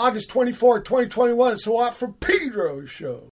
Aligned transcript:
August 0.00 0.30
24, 0.30 0.80
2021. 0.80 1.52
It's 1.52 1.66
a 1.66 1.72
lot 1.72 1.94
from 1.94 2.14
Pedro 2.14 2.86
show. 2.86 3.28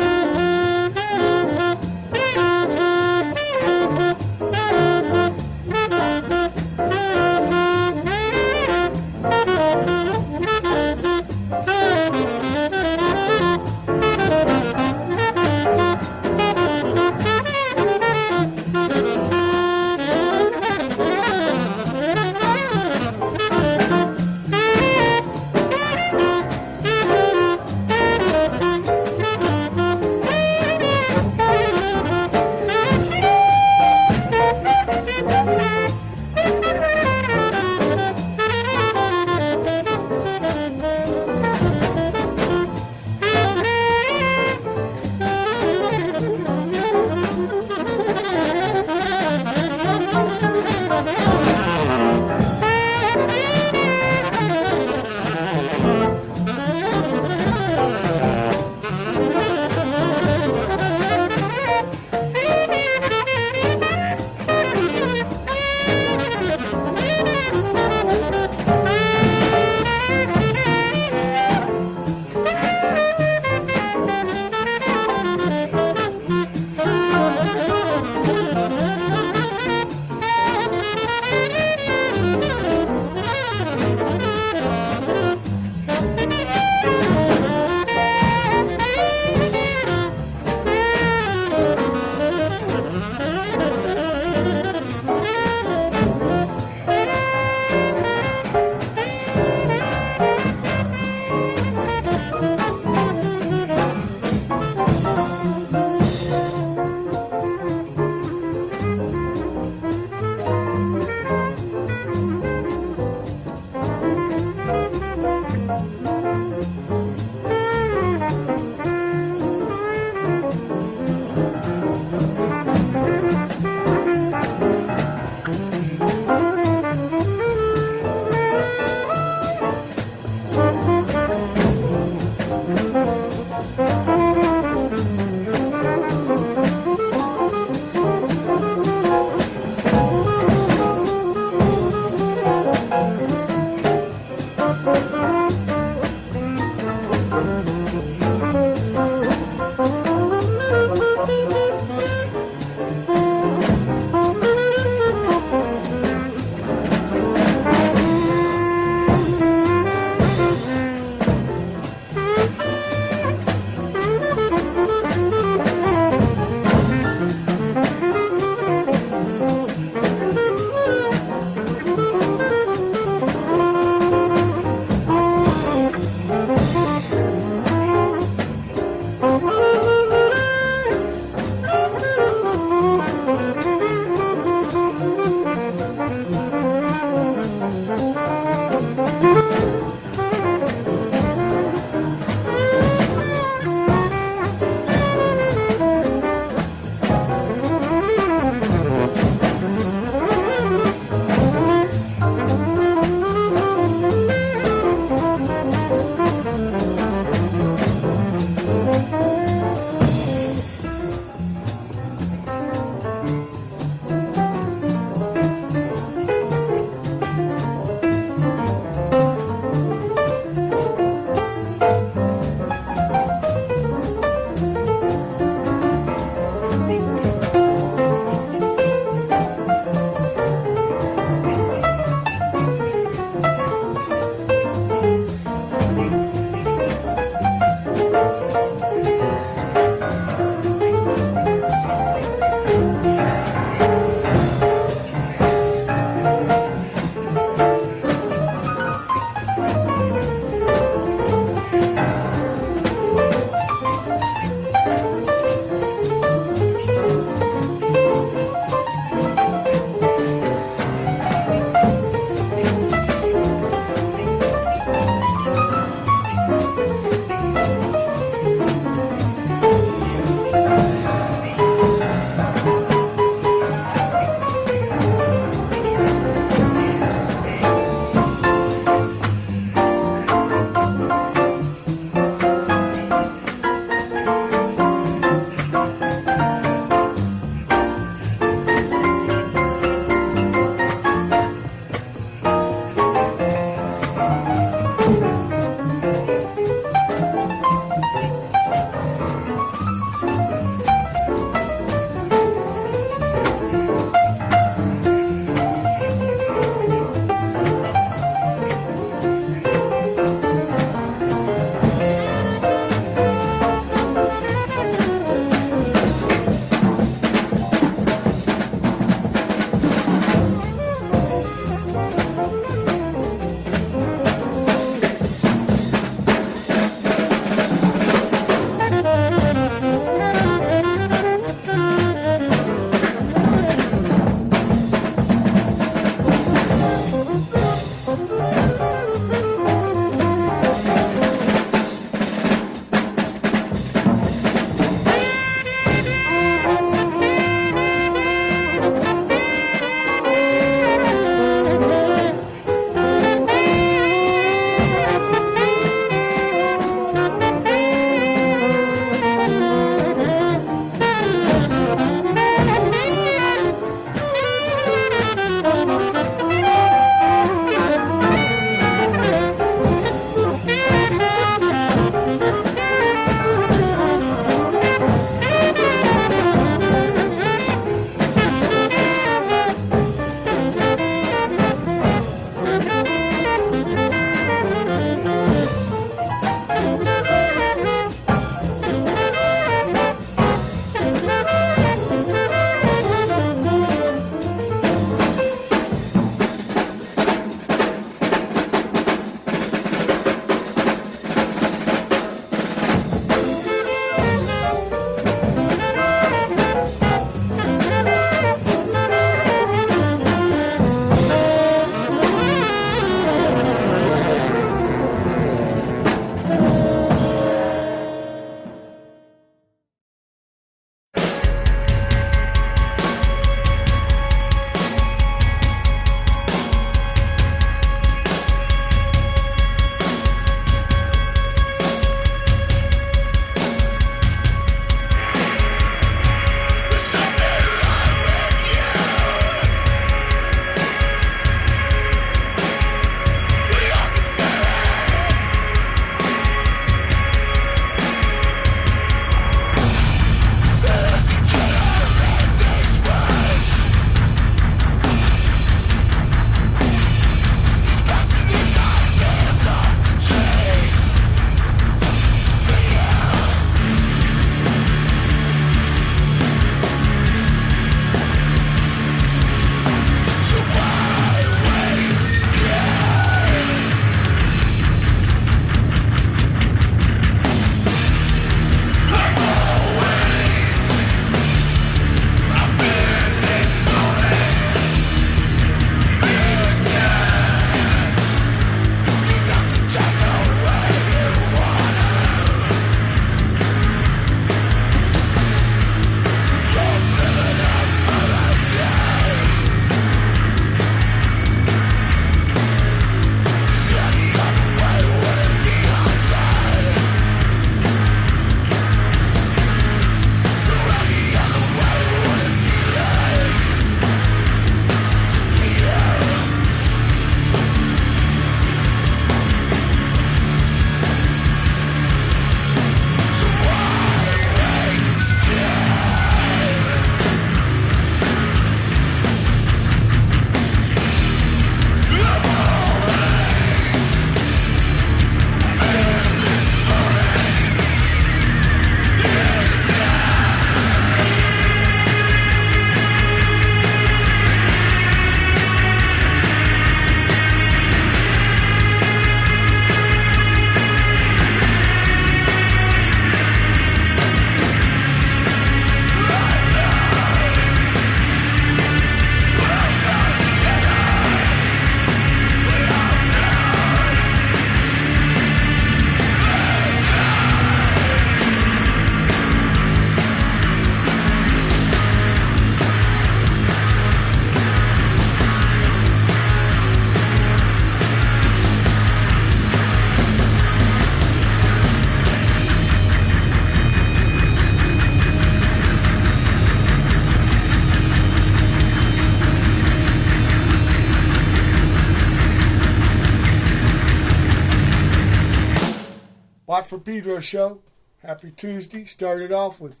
For 596.98 597.04
Pedro 597.04 597.38
show. 597.38 597.80
Happy 598.24 598.50
Tuesday. 598.50 599.04
Started 599.04 599.52
off 599.52 599.78
with 599.78 600.00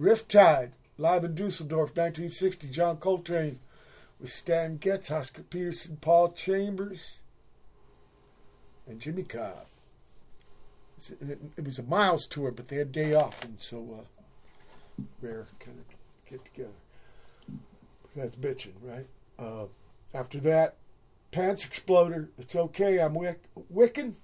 Rifftide, 0.00 0.70
live 0.96 1.24
in 1.24 1.34
Dusseldorf, 1.34 1.96
1960. 1.96 2.68
John 2.68 2.98
Coltrane 2.98 3.58
with 4.20 4.32
Stan 4.32 4.76
Getz, 4.76 5.10
Oscar 5.10 5.42
Peterson, 5.42 5.98
Paul 6.00 6.30
Chambers, 6.30 7.16
and 8.86 9.00
Jimmy 9.00 9.24
Cobb. 9.24 9.66
It 11.20 11.64
was 11.64 11.80
a 11.80 11.82
Miles 11.82 12.28
tour, 12.28 12.52
but 12.52 12.68
they 12.68 12.76
had 12.76 12.92
day 12.92 13.14
off, 13.14 13.42
and 13.42 13.58
so 13.58 13.98
uh, 13.98 15.02
rare 15.20 15.48
kind 15.58 15.80
of 15.80 15.84
get 16.30 16.44
together. 16.44 16.70
That's 18.14 18.36
bitching, 18.36 18.74
right? 18.80 19.06
Uh, 19.40 19.66
after 20.14 20.38
that, 20.40 20.76
Pants 21.32 21.64
Exploder. 21.64 22.28
It's 22.38 22.54
okay. 22.54 23.00
I'm 23.00 23.14
wick- 23.14 23.48
wicking. 23.68 24.14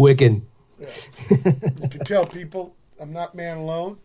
Wiccan. 0.00 0.42
Yeah. 0.78 0.88
you 1.30 1.88
can 1.88 2.04
tell 2.04 2.26
people 2.26 2.74
I'm 3.00 3.12
not 3.12 3.34
man 3.34 3.58
alone. 3.58 3.98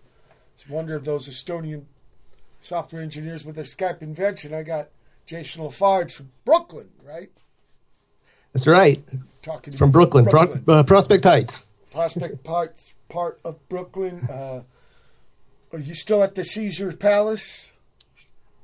Just 0.58 0.70
wonder 0.70 0.96
if 0.96 1.04
those 1.04 1.28
Estonian 1.28 1.86
software 2.62 3.02
engineers 3.02 3.46
with 3.46 3.56
their 3.56 3.66
Skype 3.66 4.02
invention. 4.02 4.54
I 4.54 4.64
got 4.64 4.90
Jason 5.25 5.64
Lafarge 5.64 6.14
from 6.14 6.32
Brooklyn, 6.46 6.90
right? 7.04 7.32
That's 8.54 8.68
right. 8.68 9.04
Talking 9.42 9.74
from 9.74 9.92
Brooklyn, 9.92 10.25
Brooklyn. 10.25 10.64
Pro- 10.64 10.75
uh, 10.75 10.84
Prospect 10.84 11.24
Heights. 11.25 11.70
Prospect 11.92 12.44
parts 12.44 12.94
part 13.10 13.40
of 13.44 13.68
Brooklyn. 13.70 14.28
Uh, 14.30 14.64
are 15.74 15.80
you 15.80 15.94
still 15.94 16.24
at 16.24 16.36
the 16.36 16.44
Caesar 16.44 16.92
Palace? 16.94 17.70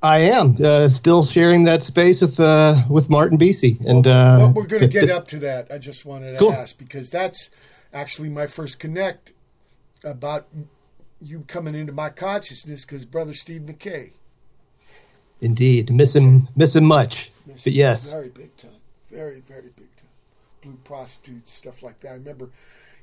I 0.02 0.18
am 0.20 0.56
uh, 0.62 0.88
still 0.88 1.24
sharing 1.24 1.64
that 1.64 1.82
space 1.82 2.20
with 2.20 2.40
uh, 2.40 2.82
with 2.88 3.08
Martin 3.08 3.38
Beasy, 3.38 3.78
and 3.86 4.04
well, 4.04 4.46
uh, 4.46 4.52
we're 4.52 4.66
going 4.66 4.82
to 4.82 4.88
get 4.88 5.10
up 5.10 5.28
to 5.28 5.38
that. 5.40 5.70
I 5.70 5.78
just 5.78 6.04
wanted 6.04 6.32
to 6.32 6.38
Cool. 6.38 6.52
ask 6.52 6.76
because 6.76 7.08
that's 7.10 7.50
actually 7.92 8.28
my 8.28 8.46
first 8.48 8.80
connect 8.80 9.32
about 10.02 10.48
you 11.20 11.44
coming 11.46 11.74
into 11.76 11.92
my 11.92 12.08
consciousness 12.08 12.84
because 12.84 13.04
brother 13.04 13.32
Steve 13.34 13.62
Mackay. 13.62 14.14
indeed 15.40 15.92
miss 15.92 16.16
him 16.16 16.48
miss 16.56 16.74
him 16.74 16.84
much. 16.84 17.30
Miss 17.46 17.62
But 17.62 17.72
him 17.72 17.78
yes, 17.78 18.12
very 18.12 18.28
big 18.28 18.56
time, 18.56 18.70
very 19.08 19.40
very 19.40 19.62
big 19.76 19.94
time. 19.96 20.08
Blue 20.62 20.78
prostitutes, 20.84 21.52
stuff 21.52 21.82
like 21.82 22.00
that. 22.00 22.08
I 22.10 22.14
remember, 22.14 22.50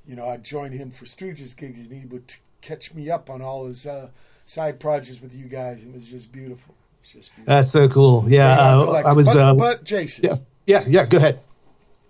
you 0.06 0.16
know, 0.18 0.28
I'd 0.28 0.44
join 0.44 0.74
him 0.74 0.92
for 0.92 1.06
Stooges 1.06 1.56
gigs, 1.56 1.80
and 1.80 1.94
he 1.94 2.06
would 2.06 2.36
catch 2.62 2.94
me 2.94 3.10
up 3.10 3.30
on 3.30 3.42
all 3.42 3.68
his 3.68 3.86
uh, 3.86 4.10
side 4.46 4.80
projects 4.82 5.22
with 5.22 5.34
you 5.34 5.46
guys. 5.46 5.82
It 5.84 5.94
was 5.94 6.06
just 6.08 6.32
beautiful. 6.32 6.76
Just 7.12 7.32
that's 7.46 7.72
so 7.72 7.90
cool. 7.90 8.26
Yeah, 8.28 8.52
uh. 8.52 9.02
I 9.06 9.14
was. 9.14 9.26
But, 9.26 9.38
uh, 9.38 9.54
but 9.56 9.84
Jason, 9.84 10.26
yeah, 10.26 10.38
yeah, 10.66 10.84
yeah. 10.88 11.06
Go 11.06 11.18
ahead. 11.18 11.40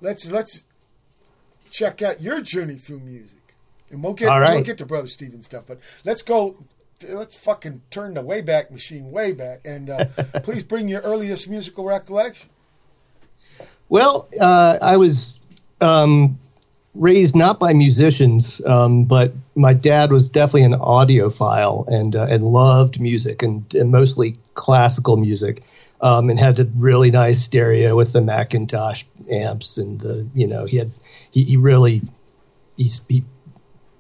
let's 0.01 0.29
let's 0.29 0.63
check 1.72 2.01
out 2.01 2.22
your 2.22 2.41
journey 2.41 2.75
through 2.75 3.00
music, 3.00 3.56
and 3.89 4.03
we'll 4.03 4.13
get 4.13 4.27
we'll 4.27 4.63
get 4.63 4.77
to 4.79 4.86
Brother 4.86 5.08
Steven 5.08 5.41
stuff. 5.41 5.63
But 5.68 5.79
let's 6.03 6.22
go. 6.22 6.58
Let's 7.08 7.36
fucking 7.36 7.84
turn 7.91 8.15
the 8.15 8.24
Wayback 8.24 8.72
Machine 8.72 9.10
way 9.10 9.32
back, 9.32 9.62
and 9.63 9.89
uh, 9.89 10.06
please 10.44 10.63
bring 10.63 10.89
your 10.89 11.01
earliest 11.01 11.48
musical 11.48 11.86
recollection. 11.86 12.50
Well, 13.88 14.27
uh, 14.39 14.79
I 14.82 14.98
was 14.98 15.39
um, 15.79 16.38
raised 16.94 17.36
not 17.36 17.58
by 17.58 17.74
musicians, 17.74 18.62
um, 18.65 19.06
but 19.06 19.34
my 19.60 19.74
dad 19.74 20.12
was 20.12 20.30
definitely 20.30 20.63
an 20.63 20.74
audiophile 20.74 21.88
and 21.88 22.16
uh, 22.16 22.28
and 22.30 22.46
loved 22.46 23.00
music 23.00 23.44
and, 23.44 23.74
and 23.75 23.92
mostly 23.92 24.39
classical 24.54 25.18
music, 25.18 25.63
um, 26.01 26.30
and 26.30 26.39
had 26.39 26.60
a 26.60 26.66
really 26.75 27.12
nice 27.12 27.42
stereo 27.42 27.96
with 27.96 28.13
the 28.13 28.22
McIntosh 28.22 29.04
amps 29.30 29.78
and 29.78 30.00
the 30.00 30.28
you 30.34 30.48
know 30.48 30.66
he 30.66 30.78
had 30.78 30.92
he, 31.32 31.44
he 31.44 31.58
really 31.58 32.01
he's, 32.78 33.01
he 33.10 33.24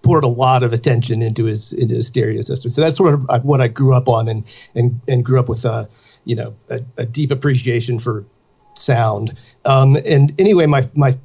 poured 0.01 0.23
a 0.23 0.29
lot 0.29 0.63
of 0.63 0.71
attention 0.71 1.21
into 1.21 1.43
his 1.43 1.73
into 1.73 1.95
his 1.95 2.07
stereo 2.07 2.41
system. 2.41 2.71
So 2.71 2.81
that's 2.81 2.95
sort 2.95 3.13
of 3.13 3.43
what 3.43 3.59
I 3.59 3.67
grew 3.67 3.93
up 3.93 4.07
on 4.07 4.29
and 4.29 4.45
and 4.75 5.01
and 5.09 5.25
grew 5.25 5.39
up 5.39 5.49
with 5.49 5.65
a 5.65 5.89
you 6.23 6.37
know 6.37 6.55
a, 6.69 6.81
a 6.97 7.05
deep 7.05 7.31
appreciation 7.31 7.99
for 7.99 8.25
sound. 8.75 9.35
Um, 9.65 9.97
and 10.05 10.33
anyway, 10.39 10.67
my 10.67 10.89
my 10.95 11.11
uh, 11.11 11.15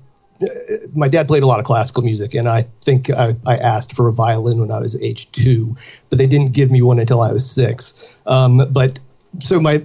my 0.94 1.08
dad 1.08 1.28
played 1.28 1.42
a 1.42 1.46
lot 1.46 1.58
of 1.58 1.64
classical 1.64 2.02
music, 2.02 2.34
and 2.34 2.48
I 2.48 2.66
think 2.82 3.10
I, 3.10 3.36
I 3.46 3.56
asked 3.56 3.94
for 3.94 4.08
a 4.08 4.12
violin 4.12 4.58
when 4.58 4.70
I 4.70 4.78
was 4.78 4.96
age 4.96 5.30
two, 5.32 5.76
but 6.10 6.18
they 6.18 6.26
didn't 6.26 6.52
give 6.52 6.70
me 6.70 6.82
one 6.82 6.98
until 6.98 7.20
I 7.20 7.32
was 7.32 7.48
six. 7.48 7.94
Um, 8.26 8.66
but 8.70 8.98
so 9.42 9.60
my 9.60 9.82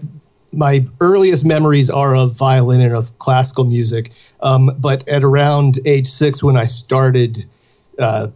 my 0.52 0.86
earliest 1.00 1.46
memories 1.46 1.90
are 1.90 2.16
of 2.16 2.36
violin 2.36 2.82
and 2.82 2.96
of 2.96 3.18
classical 3.20 3.66
music. 3.66 4.12
Um, 4.42 4.76
but 4.80 5.08
at 5.08 5.24
around 5.24 5.80
age 5.86 6.08
six, 6.08 6.42
when 6.42 6.58
I 6.58 6.66
started 6.66 7.46
uh, 8.00 8.30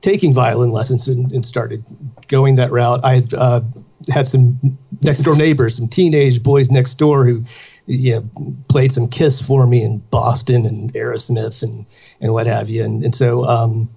taking 0.00 0.34
violin 0.34 0.72
lessons 0.72 1.06
and, 1.08 1.30
and 1.30 1.46
started 1.46 1.84
going 2.26 2.56
that 2.56 2.72
route, 2.72 3.00
I 3.04 3.24
uh, 3.36 3.60
had 4.08 4.26
some 4.26 4.76
next 5.02 5.22
door 5.22 5.36
neighbors, 5.36 5.76
some 5.76 5.88
teenage 5.88 6.42
boys 6.42 6.70
next 6.70 6.94
door 6.96 7.24
who 7.24 7.44
you 7.92 8.14
know, 8.14 8.54
played 8.68 8.92
some 8.92 9.08
Kiss 9.08 9.40
for 9.40 9.66
me 9.66 9.82
in 9.82 9.98
Boston 9.98 10.66
and 10.66 10.92
Aerosmith 10.94 11.62
and, 11.62 11.86
and 12.20 12.32
what 12.32 12.46
have 12.46 12.70
you. 12.70 12.84
And, 12.84 13.04
and 13.04 13.14
so 13.14 13.44
um, 13.44 13.90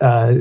uh, 0.00 0.34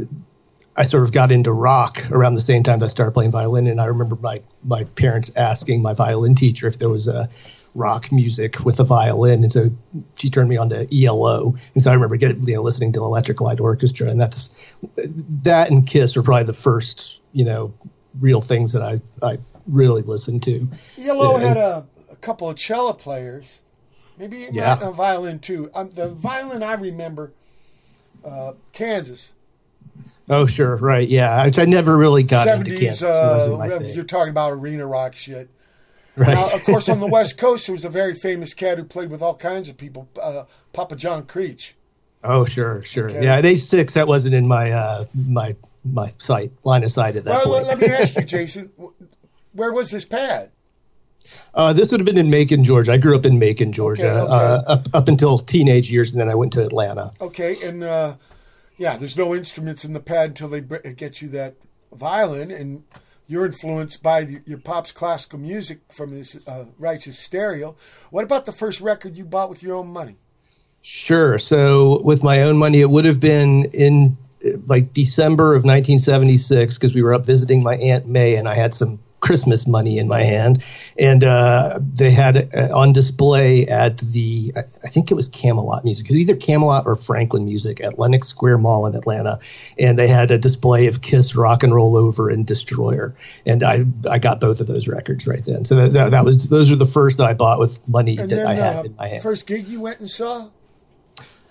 I 0.75 0.85
sort 0.85 1.03
of 1.03 1.11
got 1.11 1.31
into 1.31 1.51
rock 1.51 2.03
around 2.11 2.35
the 2.35 2.41
same 2.41 2.63
time 2.63 2.79
that 2.79 2.85
I 2.85 2.89
started 2.89 3.11
playing 3.11 3.31
violin. 3.31 3.67
And 3.67 3.79
I 3.79 3.85
remember 3.85 4.15
my, 4.17 4.41
my 4.63 4.83
parents 4.83 5.31
asking 5.35 5.81
my 5.81 5.93
violin 5.93 6.35
teacher 6.35 6.67
if 6.67 6.79
there 6.79 6.89
was 6.89 7.07
a 7.07 7.29
rock 7.75 8.11
music 8.11 8.59
with 8.65 8.79
a 8.79 8.83
violin. 8.83 9.43
And 9.43 9.53
so 9.53 9.71
she 10.15 10.29
turned 10.29 10.49
me 10.49 10.57
on 10.57 10.69
to 10.69 10.87
ELO. 10.93 11.55
And 11.73 11.83
so 11.83 11.91
I 11.91 11.93
remember 11.93 12.17
getting, 12.17 12.45
you 12.45 12.55
know, 12.55 12.61
listening 12.61 12.91
to 12.93 12.99
Electric 12.99 13.39
Light 13.39 13.59
Orchestra. 13.59 14.09
And 14.09 14.19
that's 14.19 14.49
that 15.43 15.71
and 15.71 15.87
Kiss 15.87 16.15
were 16.15 16.23
probably 16.23 16.43
the 16.43 16.53
first, 16.53 17.21
you 17.31 17.45
know, 17.45 17.73
real 18.19 18.41
things 18.41 18.73
that 18.73 18.81
I, 18.81 18.99
I 19.23 19.37
really 19.67 20.01
listened 20.01 20.43
to. 20.43 20.67
Yeah, 20.97 21.13
had 21.37 21.57
a 21.57 21.85
couple 22.21 22.49
of 22.49 22.57
cello 22.57 22.93
players, 22.93 23.59
maybe 24.17 24.47
Yeah. 24.51 24.79
a 24.81 24.91
violin 24.91 25.39
too. 25.39 25.69
Um, 25.73 25.91
the 25.93 26.09
violin 26.09 26.63
I 26.63 26.73
remember, 26.73 27.31
uh, 28.25 28.53
Kansas, 28.73 29.29
Oh, 30.29 30.45
sure. 30.45 30.75
Right. 30.75 31.07
Yeah. 31.07 31.45
Which 31.45 31.57
I 31.57 31.63
never 31.63 31.95
really 31.95 32.21
got 32.23 32.47
into 32.49 32.65
seventies. 32.71 32.79
Kansas. 32.99 33.03
Uh, 33.47 33.55
my 33.57 33.67
rev- 33.69 33.81
thing. 33.83 33.93
you're 33.95 34.03
talking 34.03 34.29
about 34.31 34.51
arena 34.51 34.85
rock 34.85 35.15
shit. 35.15 35.49
Right. 36.17 36.33
Now, 36.33 36.49
of 36.53 36.65
course, 36.65 36.89
on 36.89 36.99
the 36.99 37.07
West 37.11 37.37
Coast, 37.37 37.67
there 37.67 37.73
was 37.73 37.85
a 37.85 37.89
very 37.89 38.13
famous 38.13 38.53
cat 38.53 38.77
who 38.77 38.83
played 38.83 39.09
with 39.09 39.21
all 39.21 39.35
kinds 39.35 39.69
of 39.69 39.77
people, 39.77 40.09
uh, 40.21 40.43
Papa 40.73 40.97
John 40.97 41.23
Creach. 41.23 41.73
Oh, 42.25 42.43
sure, 42.43 42.81
sure. 42.83 43.09
Okay. 43.09 43.23
Yeah, 43.23 43.37
at 43.37 43.45
age 43.45 43.61
six, 43.61 43.93
that 43.93 44.05
wasn't 44.07 44.35
in 44.35 44.47
my 44.49 44.71
uh, 44.71 45.05
my 45.15 45.55
my 45.85 46.11
sight 46.17 46.51
line 46.65 46.83
of 46.83 46.91
sight 46.91 47.15
at 47.15 47.23
that 47.23 47.45
Well, 47.45 47.45
point. 47.45 47.67
let, 47.67 47.79
let 47.79 47.89
me 47.89 47.95
ask 47.95 48.13
you, 48.17 48.23
Jason, 48.25 48.69
where 49.53 49.71
was 49.71 49.91
this 49.91 50.03
pad? 50.03 50.51
Uh, 51.53 51.73
this 51.73 51.91
would 51.91 51.99
have 51.99 52.05
been 52.05 52.17
in 52.17 52.29
Macon, 52.29 52.63
Georgia. 52.63 52.93
I 52.93 52.97
grew 52.97 53.15
up 53.15 53.25
in 53.25 53.39
Macon, 53.39 53.71
Georgia, 53.71 54.09
Okay, 54.09 54.19
okay. 54.19 54.31
Uh, 54.31 54.61
up 54.67 54.87
up 54.93 55.07
until 55.07 55.39
teenage 55.39 55.91
years, 55.91 56.11
and 56.11 56.21
then 56.21 56.29
I 56.29 56.35
went 56.35 56.53
to 56.53 56.63
Atlanta. 56.63 57.13
Okay, 57.19 57.55
and 57.63 57.83
uh, 57.83 58.15
yeah, 58.77 58.97
there's 58.97 59.17
no 59.17 59.35
instruments 59.35 59.83
in 59.83 59.93
the 59.93 59.99
pad 59.99 60.29
until 60.29 60.49
they 60.49 60.61
get 60.61 61.21
you 61.21 61.29
that 61.29 61.55
violin, 61.91 62.51
and 62.51 62.83
you're 63.27 63.45
influenced 63.45 64.01
by 64.01 64.23
the, 64.23 64.41
your 64.45 64.57
pop's 64.57 64.91
classical 64.91 65.39
music 65.39 65.79
from 65.91 66.11
his 66.11 66.39
uh, 66.47 66.65
righteous 66.77 67.19
stereo. 67.19 67.75
What 68.09 68.23
about 68.23 68.45
the 68.45 68.51
first 68.51 68.79
record 68.79 69.17
you 69.17 69.25
bought 69.25 69.49
with 69.49 69.61
your 69.61 69.75
own 69.75 69.87
money? 69.87 70.15
Sure. 70.81 71.37
So 71.37 72.01
with 72.03 72.23
my 72.23 72.43
own 72.43 72.57
money, 72.57 72.79
it 72.79 72.89
would 72.89 73.03
have 73.05 73.19
been 73.19 73.65
in 73.73 74.17
uh, 74.45 74.57
like 74.67 74.93
December 74.93 75.55
of 75.55 75.65
1976 75.65 76.77
because 76.77 76.93
we 76.93 77.01
were 77.01 77.13
up 77.13 77.25
visiting 77.25 77.61
my 77.61 77.75
aunt 77.75 78.07
May, 78.07 78.35
and 78.35 78.47
I 78.47 78.55
had 78.55 78.73
some 78.73 78.99
Christmas 79.19 79.67
money 79.67 79.97
in 79.97 80.07
my 80.07 80.23
hand, 80.23 80.63
and 80.99 81.23
uh, 81.23 81.79
they 81.93 82.11
had 82.11 82.53
uh, 82.53 82.69
on 82.75 82.93
display 82.93 83.67
at 83.67 83.97
the 83.97 84.53
I, 84.55 84.61
I 84.83 84.89
think 84.89 85.11
it 85.11 85.13
was 85.13 85.29
Camelot 85.29 85.83
Music, 85.83 86.09
it 86.09 86.13
was 86.13 86.21
either 86.21 86.35
Camelot 86.35 86.85
or 86.85 86.95
Franklin 86.95 87.45
Music 87.45 87.81
at 87.81 87.99
Lenox 87.99 88.27
Square 88.27 88.59
Mall 88.59 88.85
in 88.85 88.95
Atlanta, 88.95 89.39
and 89.77 89.97
they 89.97 90.07
had 90.07 90.31
a 90.31 90.37
display 90.37 90.87
of 90.87 91.01
Kiss, 91.01 91.35
Rock 91.35 91.63
and 91.63 91.73
Roll 91.73 91.95
Over, 91.95 92.29
and 92.29 92.45
Destroyer, 92.45 93.15
and 93.45 93.63
I 93.63 93.85
I 94.09 94.19
got 94.19 94.39
both 94.39 94.59
of 94.59 94.67
those 94.67 94.87
records 94.87 95.27
right 95.27 95.43
then. 95.45 95.65
So 95.65 95.75
that, 95.75 95.93
that, 95.93 96.11
that 96.11 96.25
was 96.25 96.47
those 96.47 96.71
are 96.71 96.75
the 96.75 96.85
first 96.85 97.17
that 97.17 97.27
I 97.27 97.33
bought 97.33 97.59
with 97.59 97.85
money 97.87 98.17
And 98.17 98.29
that 98.31 98.35
then 98.35 98.47
I 98.47 98.55
had 98.55 98.75
uh, 98.77 98.83
in 98.83 98.95
my 98.95 99.07
hand. 99.07 99.23
first 99.23 99.47
gig 99.47 99.67
you 99.67 99.81
went 99.81 99.99
and 99.99 100.09
saw? 100.09 100.49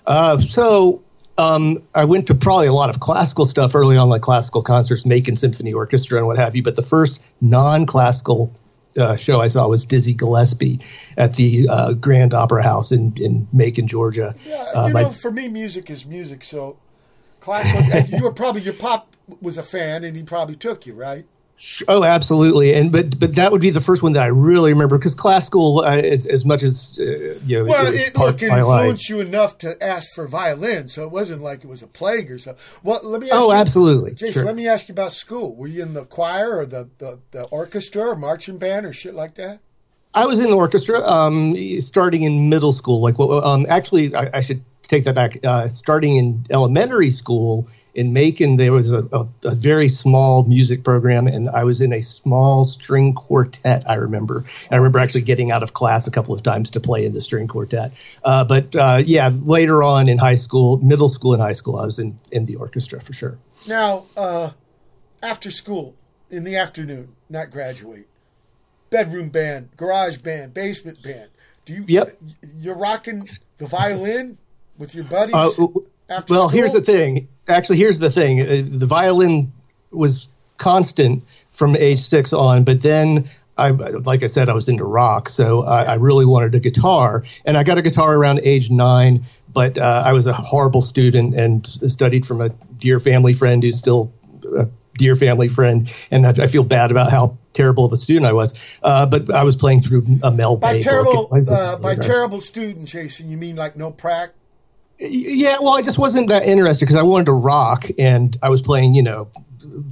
Uh, 0.06 0.40
so 0.40 1.02
um, 1.38 1.82
I 1.94 2.04
went 2.04 2.26
to 2.28 2.34
probably 2.34 2.66
a 2.66 2.72
lot 2.72 2.90
of 2.90 3.00
classical 3.00 3.46
stuff 3.46 3.74
early 3.74 3.96
on, 3.96 4.08
like 4.08 4.22
classical 4.22 4.62
concerts, 4.62 5.04
Macon 5.04 5.36
Symphony 5.36 5.72
Orchestra, 5.72 6.18
and 6.18 6.26
what 6.26 6.38
have 6.38 6.56
you. 6.56 6.62
But 6.62 6.76
the 6.76 6.82
first 6.82 7.22
non-classical 7.40 8.52
uh, 8.98 9.16
show 9.16 9.40
I 9.40 9.48
saw 9.48 9.68
was 9.68 9.84
Dizzy 9.84 10.14
Gillespie 10.14 10.80
at 11.16 11.34
the 11.34 11.68
uh, 11.70 11.92
Grand 11.94 12.34
Opera 12.34 12.62
House 12.62 12.92
in, 12.92 13.12
in 13.16 13.46
Macon, 13.52 13.86
Georgia. 13.86 14.34
Yeah, 14.46 14.62
Uh, 14.74 14.86
you 14.88 14.92
my- 14.94 15.02
know, 15.04 15.10
for 15.10 15.30
me, 15.30 15.48
music 15.48 15.90
is 15.90 16.04
music. 16.06 16.44
So 16.44 16.78
classical. 17.40 18.00
you 18.18 18.22
were 18.24 18.32
probably 18.32 18.62
your 18.62 18.74
pop 18.74 19.14
was 19.40 19.58
a 19.58 19.62
fan, 19.62 20.04
and 20.04 20.16
he 20.16 20.22
probably 20.22 20.56
took 20.56 20.86
you 20.86 20.94
right. 20.94 21.26
Oh, 21.88 22.04
absolutely, 22.04 22.75
and 22.75 22.92
but 22.92 23.18
but 23.18 23.34
that 23.36 23.50
would 23.50 23.62
be 23.62 23.70
the 23.70 23.80
first 23.80 24.02
one 24.02 24.12
that 24.12 24.22
I 24.22 24.26
really 24.26 24.72
remember 24.72 24.98
because 24.98 25.14
classical, 25.14 25.80
uh, 25.80 25.96
as 25.96 26.26
as 26.26 26.44
much 26.44 26.62
as 26.62 26.98
uh, 27.00 27.38
you 27.46 27.58
know, 27.58 27.64
well, 27.64 27.86
it, 27.86 27.94
it, 27.94 28.16
look, 28.16 28.42
it 28.42 28.50
influenced 28.50 29.08
you 29.08 29.20
enough 29.20 29.56
to 29.58 29.82
ask 29.82 30.12
for 30.14 30.26
violin, 30.26 30.88
so 30.88 31.04
it 31.04 31.10
wasn't 31.10 31.40
like 31.40 31.64
it 31.64 31.66
was 31.66 31.82
a 31.82 31.86
plague 31.86 32.30
or 32.30 32.38
something. 32.38 32.62
Well, 32.82 33.00
let 33.02 33.22
me. 33.22 33.30
oh, 33.32 33.52
you, 33.52 33.56
absolutely, 33.56 34.12
Jason. 34.12 34.34
Sure. 34.34 34.44
Let 34.44 34.54
me 34.54 34.68
ask 34.68 34.88
you 34.88 34.92
about 34.92 35.14
school. 35.14 35.56
Were 35.56 35.66
you 35.66 35.82
in 35.82 35.94
the 35.94 36.04
choir 36.04 36.58
or 36.58 36.66
the 36.66 36.90
the, 36.98 37.20
the 37.30 37.44
orchestra 37.44 38.10
or 38.10 38.16
marching 38.16 38.58
band 38.58 38.84
or 38.84 38.92
shit 38.92 39.14
like 39.14 39.36
that? 39.36 39.60
I 40.12 40.26
was 40.26 40.40
in 40.40 40.50
the 40.50 40.56
orchestra, 40.56 41.00
um, 41.00 41.56
starting 41.80 42.22
in 42.22 42.50
middle 42.50 42.72
school. 42.72 43.00
Like, 43.00 43.18
well, 43.18 43.42
um, 43.42 43.66
actually, 43.68 44.14
I, 44.14 44.30
I 44.34 44.40
should 44.42 44.62
take 44.82 45.04
that 45.04 45.14
back. 45.14 45.38
Uh, 45.42 45.68
starting 45.68 46.16
in 46.16 46.46
elementary 46.50 47.10
school 47.10 47.68
in 47.96 48.12
Macon, 48.12 48.56
there 48.56 48.72
was 48.72 48.92
a, 48.92 49.08
a, 49.10 49.26
a, 49.44 49.54
very 49.54 49.88
small 49.88 50.44
music 50.44 50.84
program, 50.84 51.26
and 51.26 51.48
I 51.48 51.64
was 51.64 51.80
in 51.80 51.94
a 51.94 52.02
small 52.02 52.66
string 52.66 53.14
quartet. 53.14 53.88
I 53.88 53.94
remember. 53.94 54.38
And 54.38 54.72
I 54.72 54.76
remember 54.76 54.98
actually 54.98 55.22
getting 55.22 55.50
out 55.50 55.62
of 55.62 55.72
class 55.72 56.06
a 56.06 56.10
couple 56.10 56.34
of 56.34 56.42
times 56.42 56.70
to 56.72 56.80
play 56.80 57.06
in 57.06 57.14
the 57.14 57.22
string 57.22 57.48
quartet. 57.48 57.92
Uh, 58.22 58.44
but 58.44 58.76
uh, 58.76 59.02
yeah, 59.04 59.30
later 59.44 59.82
on 59.82 60.10
in 60.10 60.18
high 60.18 60.34
school, 60.34 60.76
middle 60.84 61.08
school 61.08 61.32
and 61.32 61.40
high 61.40 61.54
school, 61.54 61.76
I 61.76 61.86
was 61.86 61.98
in 61.98 62.18
in 62.30 62.44
the 62.44 62.56
orchestra 62.56 63.00
for 63.00 63.14
sure. 63.14 63.38
Now, 63.66 64.04
uh, 64.14 64.50
after 65.22 65.50
school, 65.50 65.94
in 66.28 66.44
the 66.44 66.54
afternoon, 66.54 67.16
not 67.30 67.50
graduate, 67.50 68.08
bedroom 68.90 69.30
band, 69.30 69.70
garage 69.78 70.18
band, 70.18 70.52
basement 70.52 71.02
band. 71.02 71.30
Do 71.64 71.72
you? 71.72 71.84
Yep. 71.88 72.18
You're 72.60 72.76
rocking 72.76 73.26
the 73.56 73.66
violin 73.66 74.36
with 74.76 74.94
your 74.94 75.04
buddies. 75.04 75.34
Uh, 75.34 75.48
after 76.10 76.34
well, 76.34 76.48
school? 76.48 76.48
here's 76.48 76.74
the 76.74 76.82
thing. 76.82 77.28
Actually, 77.48 77.78
here's 77.78 77.98
the 77.98 78.10
thing. 78.10 78.40
Uh, 78.40 78.62
the 78.66 78.86
violin 78.86 79.52
was 79.90 80.28
constant 80.58 81.24
from 81.50 81.76
age 81.76 82.00
six 82.00 82.32
on, 82.32 82.64
but 82.64 82.82
then 82.82 83.28
I, 83.58 83.70
like 83.70 84.22
I 84.22 84.26
said, 84.26 84.48
I 84.48 84.54
was 84.54 84.68
into 84.68 84.85
rock, 84.85 85.28
so 85.28 85.62
I, 85.64 85.85
I 85.85 85.94
really 85.94 86.26
wanted 86.26 86.54
a 86.54 86.61
guitar, 86.61 87.24
and 87.44 87.56
I 87.56 87.62
got 87.62 87.78
a 87.78 87.82
guitar 87.82 88.14
around 88.16 88.40
age 88.42 88.70
nine. 88.70 89.24
But 89.52 89.78
uh, 89.78 90.02
I 90.04 90.12
was 90.12 90.26
a 90.26 90.35
horrible 90.35 90.82
student 90.82 91.35
and 91.35 91.66
studied 91.90 92.26
from 92.26 92.42
a 92.42 92.50
dear 92.78 93.00
family 93.00 93.32
friend 93.32 93.62
who's 93.62 93.78
still 93.78 94.12
a 94.54 94.68
dear 94.98 95.16
family 95.16 95.48
friend, 95.48 95.90
and 96.11 96.26
I, 96.26 96.30
I 96.30 96.46
feel 96.46 96.64
bad 96.64 96.90
about 96.90 97.11
how 97.11 97.38
terrible 97.54 97.87
of 97.87 97.92
a 97.92 97.96
student 97.96 98.26
I 98.26 98.35
was. 98.35 98.52
Uh, 98.82 99.06
but 99.06 99.32
I 99.32 99.44
was 99.44 99.56
playing 99.56 99.80
through 99.80 100.18
a 100.22 100.30
Mel 100.30 100.59
Bay 100.59 100.82
terrible 100.82 101.30
uh, 101.48 101.76
by 101.76 101.94
terrible 101.94 102.40
student, 102.40 102.87
Jason. 102.87 103.30
You 103.30 103.38
mean 103.38 103.56
like 103.56 103.76
no 103.76 103.90
prac? 103.90 104.35
Yeah, 104.98 105.59
well, 105.61 105.76
I 105.76 105.82
just 105.82 105.98
wasn't 105.98 106.28
that 106.28 106.46
interested 106.46 106.87
because 106.87 106.96
I 106.96 107.02
wanted 107.02 107.26
to 107.26 107.32
rock, 107.32 107.87
and 107.98 108.37
I 108.42 108.48
was 108.48 108.62
playing, 108.62 108.94
you 108.94 109.02
know, 109.02 109.28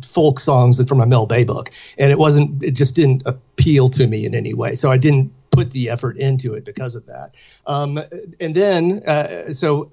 folk 0.03 0.41
songs 0.41 0.83
from 0.89 1.01
a 1.01 1.07
Mel 1.07 1.27
Bay 1.27 1.45
book, 1.45 1.71
and 1.99 2.11
it 2.11 2.19
wasn't. 2.19 2.63
It 2.63 2.73
just 2.73 2.95
didn't 2.95 3.23
appeal 3.27 3.91
to 3.91 4.07
me 4.07 4.25
in 4.25 4.35
any 4.35 4.55
way, 4.55 4.75
so 4.77 4.91
I 4.91 4.97
didn't 4.97 5.33
put 5.51 5.73
the 5.73 5.91
effort 5.91 6.17
into 6.17 6.55
it 6.55 6.65
because 6.65 6.95
of 6.95 7.07
that. 7.07 7.35
Um, 7.67 8.01
and 8.41 8.55
then, 8.55 9.03
uh, 9.07 9.53
so 9.53 9.91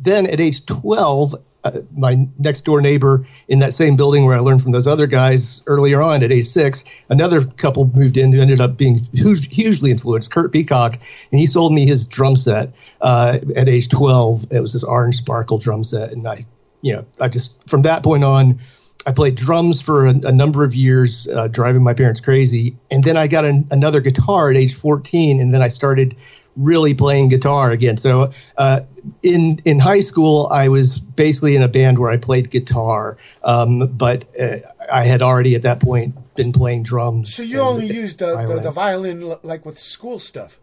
then 0.00 0.26
at 0.26 0.40
age 0.40 0.66
twelve, 0.66 1.36
uh, 1.64 1.80
my 1.96 2.26
next 2.38 2.62
door 2.62 2.80
neighbor 2.80 3.26
in 3.48 3.60
that 3.60 3.74
same 3.74 3.96
building 3.96 4.24
where 4.24 4.36
I 4.36 4.40
learned 4.40 4.62
from 4.62 4.72
those 4.72 4.86
other 4.86 5.06
guys 5.06 5.62
earlier 5.66 6.02
on 6.02 6.22
at 6.22 6.32
age 6.32 6.46
six, 6.46 6.84
another 7.08 7.44
couple 7.44 7.86
moved 7.94 8.16
in 8.16 8.32
who 8.32 8.40
ended 8.40 8.60
up 8.60 8.76
being 8.76 9.06
huge, 9.12 9.52
hugely 9.54 9.90
influenced, 9.90 10.30
Kurt 10.30 10.52
Peacock, 10.52 10.98
and 11.30 11.40
he 11.40 11.46
sold 11.46 11.72
me 11.72 11.86
his 11.86 12.06
drum 12.06 12.36
set 12.36 12.70
uh, 13.00 13.38
at 13.54 13.68
age 13.68 13.88
12. 13.88 14.46
It 14.50 14.60
was 14.60 14.72
this 14.72 14.84
orange 14.84 15.16
sparkle 15.16 15.58
drum 15.58 15.84
set, 15.84 16.12
and 16.12 16.26
I, 16.26 16.40
you 16.80 16.94
know, 16.94 17.04
I 17.20 17.28
just 17.28 17.56
from 17.68 17.82
that 17.82 18.02
point 18.02 18.24
on. 18.24 18.60
I 19.04 19.10
played 19.10 19.34
drums 19.34 19.82
for 19.82 20.06
a, 20.06 20.10
a 20.10 20.30
number 20.30 20.62
of 20.62 20.76
years, 20.76 21.26
uh, 21.26 21.48
driving 21.48 21.82
my 21.82 21.92
parents 21.92 22.20
crazy. 22.20 22.76
And 22.88 23.02
then 23.02 23.16
I 23.16 23.26
got 23.26 23.44
an, 23.44 23.66
another 23.72 24.00
guitar 24.00 24.48
at 24.48 24.56
age 24.56 24.74
14, 24.74 25.40
and 25.40 25.52
then 25.52 25.60
I 25.60 25.66
started 25.66 26.14
really 26.56 26.94
playing 26.94 27.28
guitar 27.28 27.70
again. 27.70 27.96
So 27.96 28.32
uh, 28.56 28.80
in 29.22 29.60
in 29.64 29.78
high 29.78 30.00
school, 30.00 30.48
I 30.50 30.68
was 30.68 30.98
basically 30.98 31.56
in 31.56 31.62
a 31.62 31.68
band 31.68 31.98
where 31.98 32.10
I 32.10 32.16
played 32.16 32.50
guitar, 32.50 33.16
um, 33.42 33.86
but 33.88 34.24
uh, 34.38 34.58
I 34.90 35.04
had 35.04 35.22
already 35.22 35.54
at 35.54 35.62
that 35.62 35.80
point 35.80 36.16
been 36.34 36.52
playing 36.52 36.84
drums. 36.84 37.34
So 37.34 37.42
you 37.42 37.60
only 37.60 37.86
used 37.86 38.18
the 38.20 38.34
violin. 38.34 38.56
The, 38.56 38.62
the 38.62 38.70
violin 38.70 39.36
like 39.42 39.64
with 39.64 39.80
school 39.80 40.18
stuff. 40.18 40.58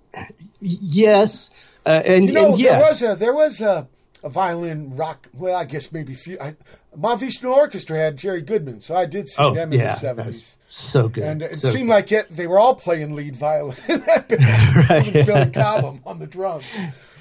Yes, 0.61 1.51
uh, 1.85 2.01
and 2.05 2.27
you 2.27 2.33
know 2.33 2.51
and 2.51 2.59
yes. 2.59 2.71
there 2.71 2.81
was 2.81 3.01
a 3.01 3.19
there 3.19 3.33
was 3.33 3.61
a, 3.61 3.87
a 4.23 4.29
violin 4.29 4.95
rock. 4.95 5.29
Well, 5.33 5.55
I 5.55 5.65
guess 5.65 5.91
maybe 5.91 6.13
few. 6.13 6.39
I, 6.39 6.55
Mahavishnu 6.97 7.51
Orchestra 7.51 7.97
had 7.97 8.17
Jerry 8.17 8.41
Goodman, 8.41 8.81
so 8.81 8.95
I 8.95 9.05
did 9.05 9.27
see 9.27 9.41
oh, 9.41 9.53
them 9.53 9.73
in 9.73 9.79
yeah, 9.79 9.93
the 9.93 9.99
seventies. 9.99 10.55
So 10.69 11.07
good, 11.07 11.23
and 11.23 11.41
it 11.41 11.57
so 11.57 11.69
seemed 11.69 11.87
good. 11.87 11.93
like 11.93 12.11
it, 12.11 12.35
they 12.35 12.47
were 12.47 12.59
all 12.59 12.75
playing 12.75 13.15
lead 13.15 13.35
violin. 13.35 13.77
right. 13.89 15.13
Billy 15.13 15.51
Cobham 15.51 16.01
on 16.05 16.19
the 16.19 16.27
drums. 16.27 16.65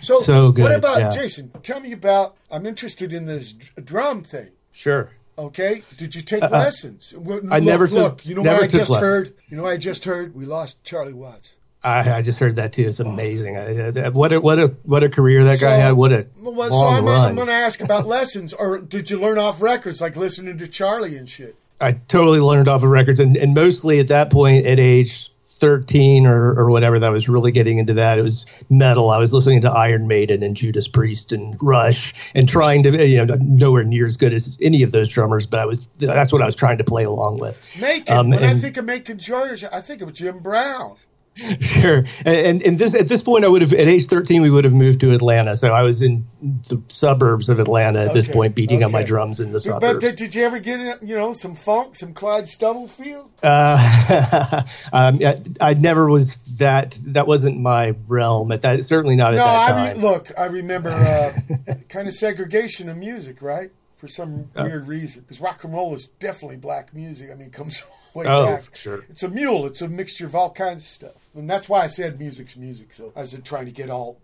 So, 0.00 0.20
so 0.20 0.52
good, 0.52 0.62
what 0.62 0.74
about 0.74 0.98
yeah. 0.98 1.12
Jason? 1.12 1.50
Tell 1.62 1.80
me 1.80 1.92
about. 1.92 2.36
I'm 2.50 2.66
interested 2.66 3.12
in 3.12 3.26
this 3.26 3.52
drum 3.52 4.22
thing. 4.22 4.50
Sure. 4.72 5.12
Okay. 5.38 5.84
Did 5.96 6.14
you 6.14 6.22
take 6.22 6.42
uh, 6.42 6.48
lessons? 6.50 7.14
Look, 7.16 7.44
I 7.50 7.60
never 7.60 7.86
took. 7.86 7.96
Look, 7.96 8.26
you 8.26 8.34
know 8.34 8.42
never 8.42 8.62
what 8.62 8.64
I 8.64 8.66
just 8.66 8.90
lessons. 8.90 9.08
heard? 9.08 9.34
You 9.48 9.56
know 9.56 9.62
what 9.62 9.72
I 9.72 9.76
just 9.76 10.04
heard? 10.04 10.34
We 10.34 10.44
lost 10.44 10.82
Charlie 10.84 11.12
Watts. 11.12 11.54
I, 11.82 12.12
I 12.12 12.22
just 12.22 12.40
heard 12.40 12.56
that 12.56 12.72
too. 12.72 12.88
It's 12.88 13.00
amazing. 13.00 13.56
Oh. 13.56 14.10
What 14.10 14.32
a 14.32 14.40
what 14.40 14.58
a 14.58 14.74
what 14.82 15.04
a 15.04 15.08
career 15.08 15.44
that 15.44 15.60
guy 15.60 15.76
had. 15.76 15.92
What 15.92 16.12
a 16.12 16.26
well, 16.40 16.54
long 16.54 16.70
so 16.70 16.86
I'm, 16.86 17.04
run. 17.04 17.28
I'm 17.28 17.34
going 17.36 17.46
to 17.46 17.52
ask 17.52 17.80
about 17.80 18.06
lessons, 18.08 18.52
or 18.52 18.78
did 18.78 19.10
you 19.10 19.20
learn 19.20 19.38
off 19.38 19.62
records, 19.62 20.00
like 20.00 20.16
listening 20.16 20.58
to 20.58 20.66
Charlie 20.66 21.16
and 21.16 21.28
shit? 21.28 21.56
I 21.80 21.92
totally 21.92 22.40
learned 22.40 22.66
off 22.68 22.82
of 22.82 22.90
records, 22.90 23.20
and, 23.20 23.36
and 23.36 23.54
mostly 23.54 24.00
at 24.00 24.08
that 24.08 24.30
point, 24.30 24.66
at 24.66 24.80
age 24.80 25.30
13 25.52 26.26
or, 26.26 26.54
or 26.58 26.70
whatever, 26.70 26.98
that 26.98 27.06
I 27.06 27.10
was 27.10 27.28
really 27.28 27.52
getting 27.52 27.78
into 27.78 27.94
that. 27.94 28.18
It 28.18 28.22
was 28.22 28.46
metal. 28.68 29.10
I 29.10 29.18
was 29.18 29.32
listening 29.32 29.60
to 29.62 29.70
Iron 29.70 30.08
Maiden 30.08 30.42
and 30.42 30.56
Judas 30.56 30.88
Priest 30.88 31.32
and 31.32 31.56
Rush, 31.60 32.14
and 32.34 32.48
trying 32.48 32.82
to, 32.84 33.06
you 33.06 33.24
know, 33.24 33.36
nowhere 33.40 33.84
near 33.84 34.06
as 34.06 34.16
good 34.16 34.32
as 34.32 34.56
any 34.60 34.82
of 34.82 34.90
those 34.90 35.08
drummers, 35.08 35.46
but 35.46 35.60
I 35.60 35.66
was 35.66 35.86
that's 35.98 36.32
what 36.32 36.42
I 36.42 36.46
was 36.46 36.56
trying 36.56 36.78
to 36.78 36.84
play 36.84 37.04
along 37.04 37.38
with. 37.38 37.60
Macon. 37.78 38.16
Um, 38.16 38.30
when 38.30 38.40
and, 38.40 38.58
I 38.58 38.60
think 38.60 38.76
of 38.76 38.84
Macon 38.84 39.18
George, 39.18 39.62
I 39.64 39.80
think 39.80 40.02
of 40.02 40.12
Jim 40.12 40.40
Brown. 40.40 40.96
Sure, 41.60 42.04
and 42.24 42.62
and 42.62 42.78
this 42.78 42.94
at 42.94 43.08
this 43.08 43.22
point, 43.22 43.44
I 43.44 43.48
would 43.48 43.62
have 43.62 43.72
at 43.72 43.88
age 43.88 44.06
thirteen, 44.06 44.42
we 44.42 44.50
would 44.50 44.64
have 44.64 44.72
moved 44.72 45.00
to 45.00 45.12
Atlanta. 45.12 45.56
So 45.56 45.72
I 45.72 45.82
was 45.82 46.02
in 46.02 46.26
the 46.40 46.82
suburbs 46.88 47.48
of 47.48 47.60
Atlanta 47.60 48.00
at 48.00 48.04
okay. 48.06 48.14
this 48.14 48.28
point, 48.28 48.54
beating 48.54 48.78
okay. 48.78 48.84
on 48.84 48.92
my 48.92 49.02
drums 49.02 49.38
in 49.38 49.52
the 49.52 49.60
suburbs. 49.60 49.80
But 49.80 50.00
did, 50.00 50.16
did 50.16 50.34
you 50.34 50.44
ever 50.44 50.58
get 50.58 51.02
you 51.02 51.14
know 51.14 51.32
some 51.32 51.54
funk, 51.54 51.96
some 51.96 52.12
Clyde 52.12 52.48
Stubblefield? 52.48 53.30
Uh, 53.42 54.62
um, 54.92 55.20
I, 55.22 55.40
I, 55.60 55.74
never 55.74 56.08
was 56.08 56.38
that. 56.56 57.00
That 57.06 57.26
wasn't 57.26 57.58
my 57.60 57.94
realm 58.08 58.50
at 58.50 58.62
that. 58.62 58.84
Certainly 58.84 59.16
not 59.16 59.34
no, 59.34 59.40
at 59.40 59.44
that 59.44 59.70
I 59.70 59.72
time. 59.72 59.96
Re- 59.96 60.02
look, 60.02 60.32
I 60.36 60.46
remember 60.46 60.90
uh, 60.90 61.74
kind 61.88 62.08
of 62.08 62.14
segregation 62.14 62.88
of 62.88 62.96
music, 62.96 63.42
right? 63.42 63.70
For 63.96 64.08
some 64.08 64.50
uh, 64.56 64.64
weird 64.64 64.88
reason, 64.88 65.22
because 65.22 65.40
rock 65.40 65.64
and 65.64 65.72
roll 65.72 65.94
is 65.94 66.08
definitely 66.18 66.56
black 66.56 66.94
music. 66.94 67.30
I 67.30 67.34
mean, 67.34 67.50
comes 67.50 67.82
way 68.18 68.26
oh, 68.26 68.56
back. 68.56 68.74
sure. 68.74 69.04
It's 69.08 69.22
a 69.22 69.28
mule. 69.28 69.66
It's 69.66 69.82
a 69.82 69.88
mixture 69.88 70.26
of 70.26 70.34
all 70.34 70.50
kinds 70.50 70.84
of 70.84 70.88
stuff, 70.88 71.28
and 71.34 71.48
that's 71.48 71.68
why 71.68 71.82
I 71.82 71.86
said 71.86 72.18
music's 72.18 72.56
music. 72.56 72.92
So 72.92 73.12
I 73.16 73.20
wasn't 73.20 73.44
trying 73.44 73.66
to 73.66 73.72
get 73.72 73.90
all 73.90 74.18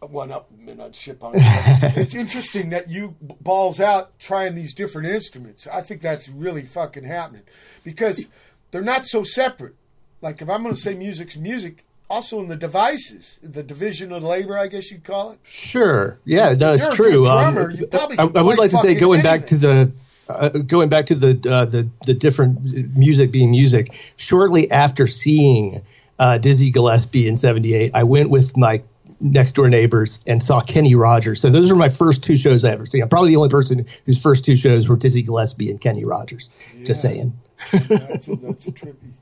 one 0.00 0.32
up 0.32 0.50
and 0.66 0.80
on 0.80 0.92
ship 0.92 1.22
on. 1.22 1.32
it's 1.36 2.14
interesting 2.14 2.70
that 2.70 2.88
you 2.88 3.16
balls 3.20 3.80
out 3.80 4.18
trying 4.18 4.54
these 4.54 4.74
different 4.74 5.08
instruments. 5.08 5.66
I 5.66 5.82
think 5.82 6.00
that's 6.00 6.28
really 6.28 6.62
fucking 6.62 7.04
happening 7.04 7.42
because 7.84 8.28
they're 8.70 8.82
not 8.82 9.06
so 9.06 9.24
separate. 9.24 9.74
Like 10.22 10.40
if 10.42 10.48
I'm 10.48 10.62
going 10.62 10.74
to 10.74 10.80
say 10.80 10.94
music's 10.94 11.36
music, 11.36 11.84
also 12.08 12.40
in 12.40 12.48
the 12.48 12.56
devices, 12.56 13.38
the 13.42 13.62
division 13.62 14.12
of 14.12 14.22
labor, 14.22 14.58
I 14.58 14.66
guess 14.66 14.90
you'd 14.90 15.04
call 15.04 15.32
it. 15.32 15.38
Sure. 15.44 16.18
Yeah, 16.24 16.52
no, 16.54 16.74
it's 16.74 16.94
true. 16.94 17.10
good 17.10 17.24
drummer, 17.24 17.70
Um, 17.92 18.32
I, 18.34 18.40
I 18.40 18.42
would 18.42 18.58
like 18.58 18.72
to 18.72 18.78
say 18.78 18.94
going 18.94 19.22
back 19.22 19.46
to 19.48 19.56
the 19.56 19.92
uh, 20.30 20.48
going 20.50 20.88
back 20.88 21.06
to 21.06 21.14
the 21.14 21.50
uh, 21.50 21.64
the 21.64 21.88
the 22.06 22.14
different 22.14 22.96
music 22.96 23.30
being 23.30 23.50
music. 23.50 23.92
Shortly 24.16 24.70
after 24.70 25.06
seeing 25.06 25.82
uh, 26.18 26.38
Dizzy 26.38 26.70
Gillespie 26.70 27.28
in 27.28 27.36
'78, 27.36 27.92
I 27.94 28.04
went 28.04 28.30
with 28.30 28.56
my 28.56 28.82
next 29.20 29.52
door 29.52 29.68
neighbors 29.68 30.20
and 30.26 30.42
saw 30.42 30.60
Kenny 30.60 30.94
Rogers. 30.94 31.40
So 31.40 31.50
those 31.50 31.70
were 31.70 31.76
my 31.76 31.88
first 31.88 32.22
two 32.22 32.36
shows 32.36 32.64
I 32.64 32.72
ever 32.72 32.86
seen. 32.86 33.02
I'm 33.02 33.08
probably 33.08 33.30
the 33.30 33.36
only 33.36 33.50
person 33.50 33.86
whose 34.06 34.20
first 34.20 34.44
two 34.44 34.56
shows 34.56 34.88
were 34.88 34.96
Dizzy 34.96 35.22
Gillespie 35.22 35.70
and 35.70 35.80
Kenny 35.80 36.04
Rogers. 36.04 36.50
Yeah. 36.76 36.86
Just 36.86 37.02
saying. 37.02 37.38
that's, 37.72 38.28
a, 38.28 38.36
that's 38.36 38.66
a 38.66 38.72
trippy. 38.72 39.12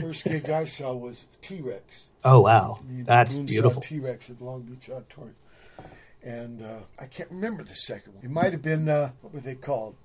First 0.00 0.24
gig 0.24 0.50
I 0.50 0.64
saw 0.64 0.94
was 0.94 1.26
T 1.42 1.60
Rex. 1.60 2.06
Oh 2.24 2.40
wow, 2.40 2.80
that's 3.04 3.38
beautiful. 3.38 3.82
T 3.82 3.98
Rex 3.98 4.30
at 4.30 4.40
Long 4.40 4.62
Beach 4.62 4.88
Auditorium, 4.88 5.36
and 6.22 6.62
uh, 6.62 6.78
I 6.98 7.04
can't 7.04 7.30
remember 7.30 7.62
the 7.62 7.76
second 7.76 8.14
one. 8.14 8.24
It 8.24 8.30
might 8.30 8.52
have 8.52 8.62
been 8.62 8.88
uh, 8.88 9.10
what 9.20 9.34
were 9.34 9.40
they 9.40 9.54
called? 9.54 9.96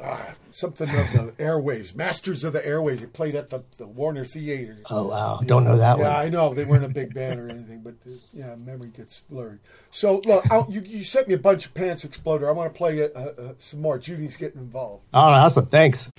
Uh, 0.00 0.04
ah, 0.04 0.34
something 0.50 0.88
of 0.88 1.12
the 1.12 1.32
airwaves, 1.38 1.94
Masters 1.94 2.44
of 2.44 2.52
the 2.52 2.60
Airwaves. 2.60 3.02
It 3.02 3.12
played 3.12 3.34
at 3.34 3.50
the, 3.50 3.64
the 3.78 3.86
Warner 3.86 4.24
Theater. 4.24 4.78
Oh 4.90 5.08
wow, 5.08 5.40
don't 5.44 5.64
know 5.64 5.76
that 5.76 5.98
yeah, 5.98 6.04
one. 6.04 6.12
Yeah, 6.12 6.18
I 6.18 6.28
know 6.28 6.54
they 6.54 6.64
weren't 6.64 6.84
a 6.84 6.88
big 6.88 7.14
band 7.14 7.40
or 7.40 7.48
anything, 7.50 7.80
but 7.80 7.94
uh, 8.06 8.14
yeah, 8.32 8.54
memory 8.54 8.88
gets 8.88 9.20
blurred. 9.28 9.58
So 9.90 10.20
look, 10.24 10.48
I'll, 10.50 10.66
you 10.70 10.80
you 10.82 11.04
sent 11.04 11.28
me 11.28 11.34
a 11.34 11.38
bunch 11.38 11.66
of 11.66 11.74
Pants 11.74 12.04
Exploder. 12.04 12.48
I 12.48 12.52
want 12.52 12.72
to 12.72 12.78
play 12.78 13.02
uh, 13.02 13.06
uh, 13.08 13.54
some 13.58 13.80
more. 13.80 13.98
Judy's 13.98 14.36
getting 14.36 14.60
involved. 14.60 15.04
Oh, 15.12 15.20
awesome! 15.20 15.66
Thanks. 15.66 16.10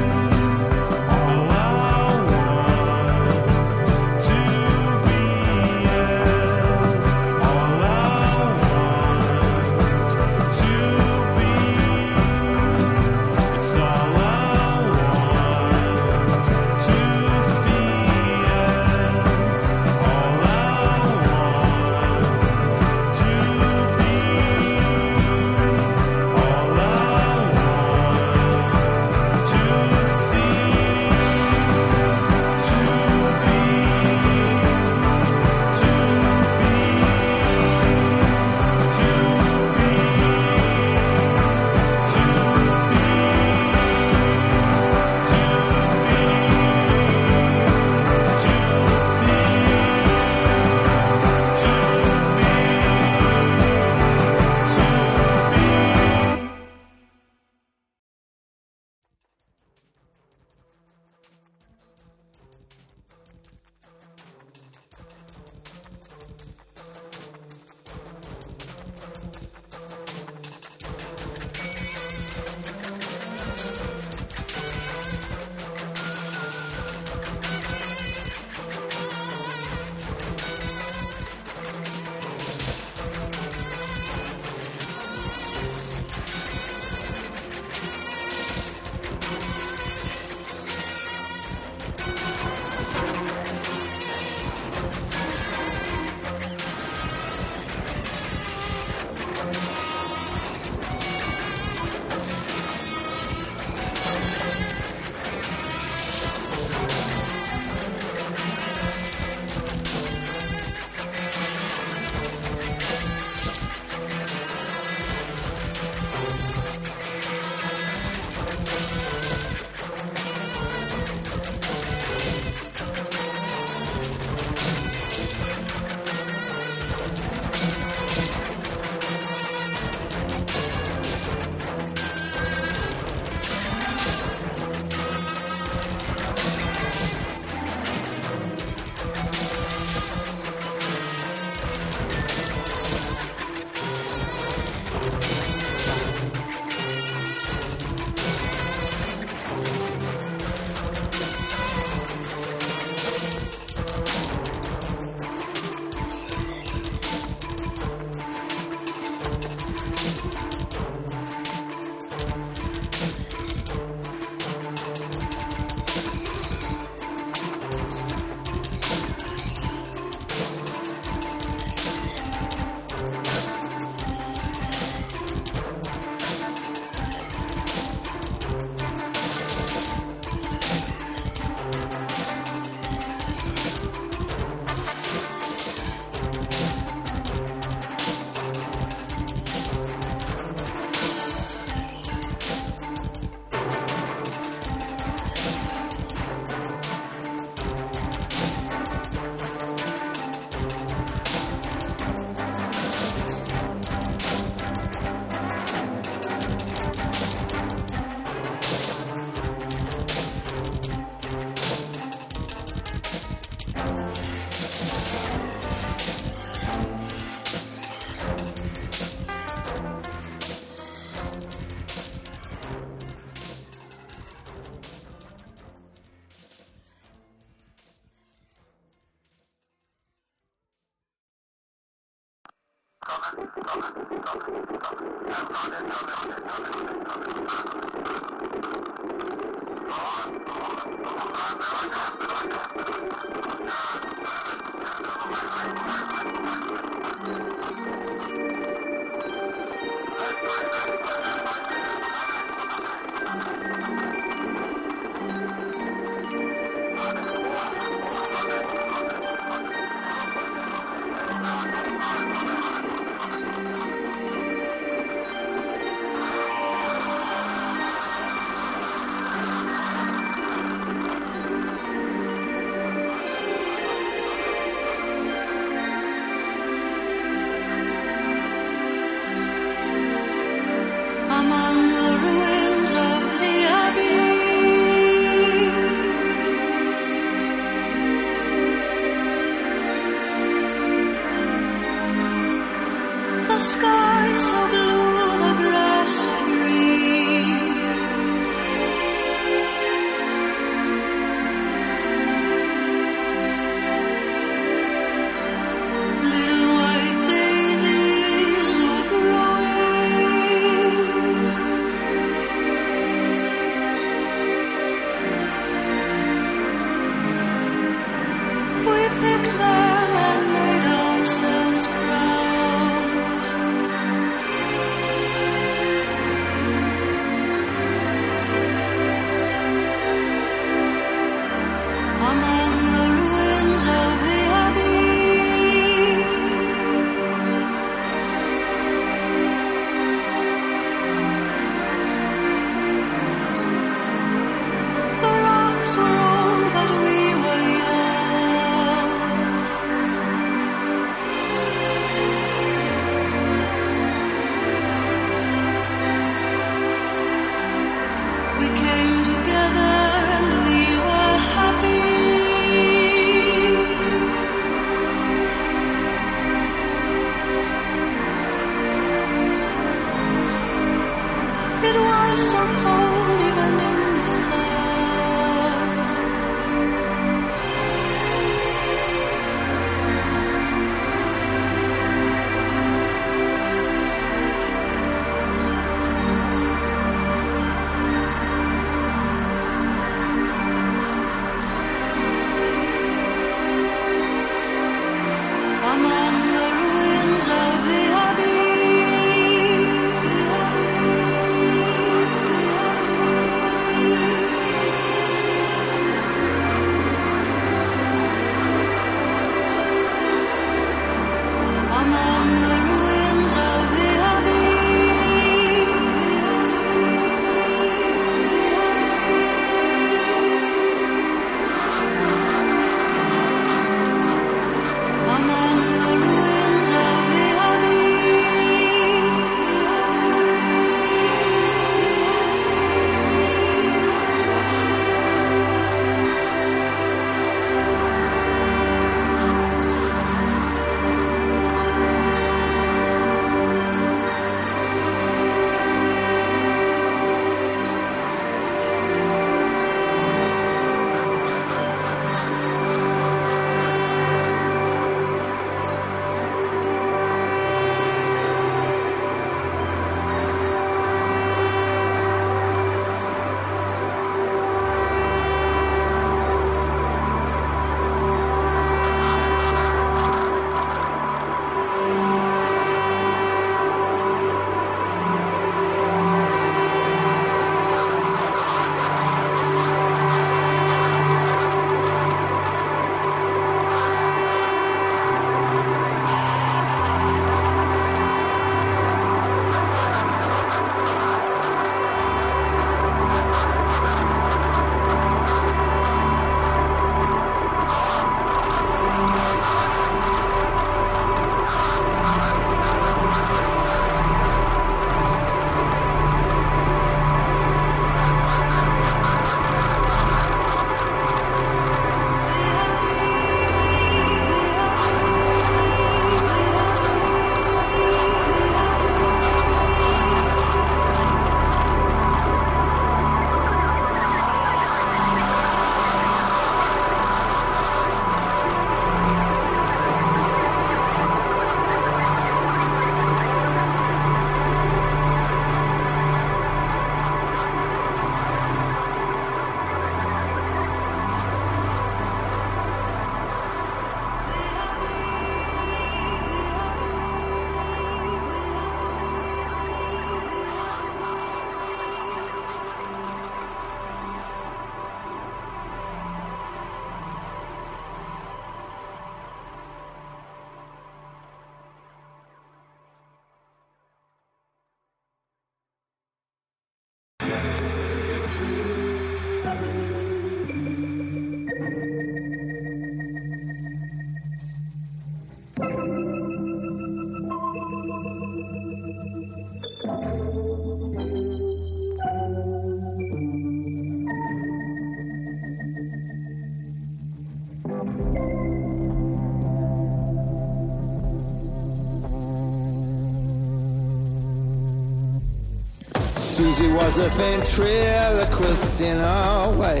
Susie 596.78 596.92
was 596.92 597.18
a 597.18 597.28
ventriloquist 597.30 599.00
in 599.00 599.16
her 599.16 599.76
way. 599.76 600.00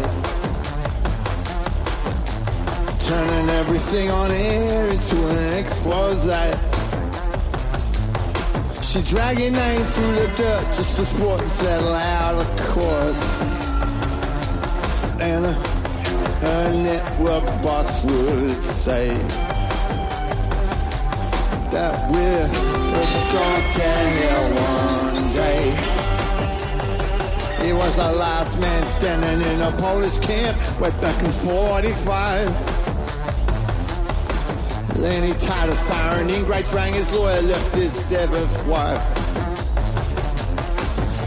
Turning 3.00 3.48
everything 3.50 4.10
on 4.10 4.30
air 4.30 4.88
into 4.88 5.16
an 5.16 5.58
expose. 5.58 6.26
She 8.80 9.02
dragged 9.02 9.40
your 9.40 9.50
name 9.50 9.82
through 9.82 10.12
the 10.12 10.32
dirt 10.36 10.66
just 10.66 10.96
for 10.96 11.04
sport 11.04 11.40
and 11.40 11.50
settle 11.50 11.94
out 11.94 12.36
of 12.36 12.46
court. 12.68 13.16
And 15.20 15.46
her 15.46 16.72
network 16.74 17.44
boss 17.62 18.04
would 18.04 18.62
say 18.62 19.08
that 21.72 22.10
we're 22.10 22.48
going 23.32 23.62
to 23.74 23.82
hell 23.82 25.14
one 25.14 25.32
day. 25.32 25.97
He 27.68 27.74
was 27.74 27.96
the 27.96 28.12
last 28.12 28.58
man 28.58 28.86
standing 28.86 29.46
in 29.46 29.60
a 29.60 29.70
Polish 29.72 30.18
camp 30.20 30.56
way 30.80 30.88
back 31.02 31.22
in 31.22 31.30
45. 31.30 32.48
Then 34.96 35.22
he 35.22 35.34
tied 35.34 35.68
a 35.68 35.76
siren 35.76 36.30
in, 36.30 36.46
great 36.46 36.72
rang 36.72 36.94
his 36.94 37.12
lawyer, 37.12 37.42
left 37.42 37.74
his 37.74 37.92
seventh 37.92 38.66
wife. 38.66 39.04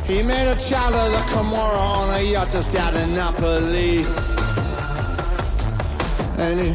He 0.07 0.23
made 0.23 0.47
a 0.51 0.55
child 0.59 0.95
of 0.95 1.11
the 1.11 1.21
Camorra 1.31 1.77
on 1.77 2.09
a 2.19 2.23
yacht 2.23 2.49
just 2.49 2.75
out 2.75 2.95
in 2.95 3.13
Napoli. 3.13 4.03
And 6.39 6.59
he, 6.59 6.73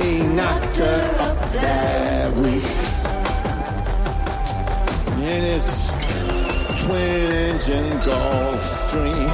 he 0.00 0.22
knocked 0.26 0.78
her 0.78 1.16
up 1.20 1.52
that 1.52 2.34
week. 2.34 2.64
In 5.28 5.42
his 5.42 5.90
twin 6.86 7.49
engine 7.70 8.00
Gulfstream. 8.00 9.30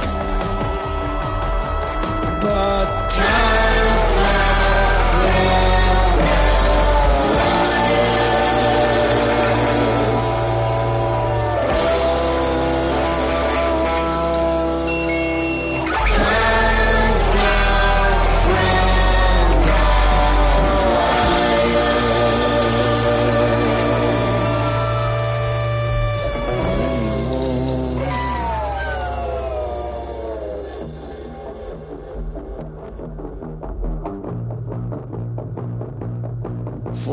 But 2.41 3.09
time's 3.11 3.96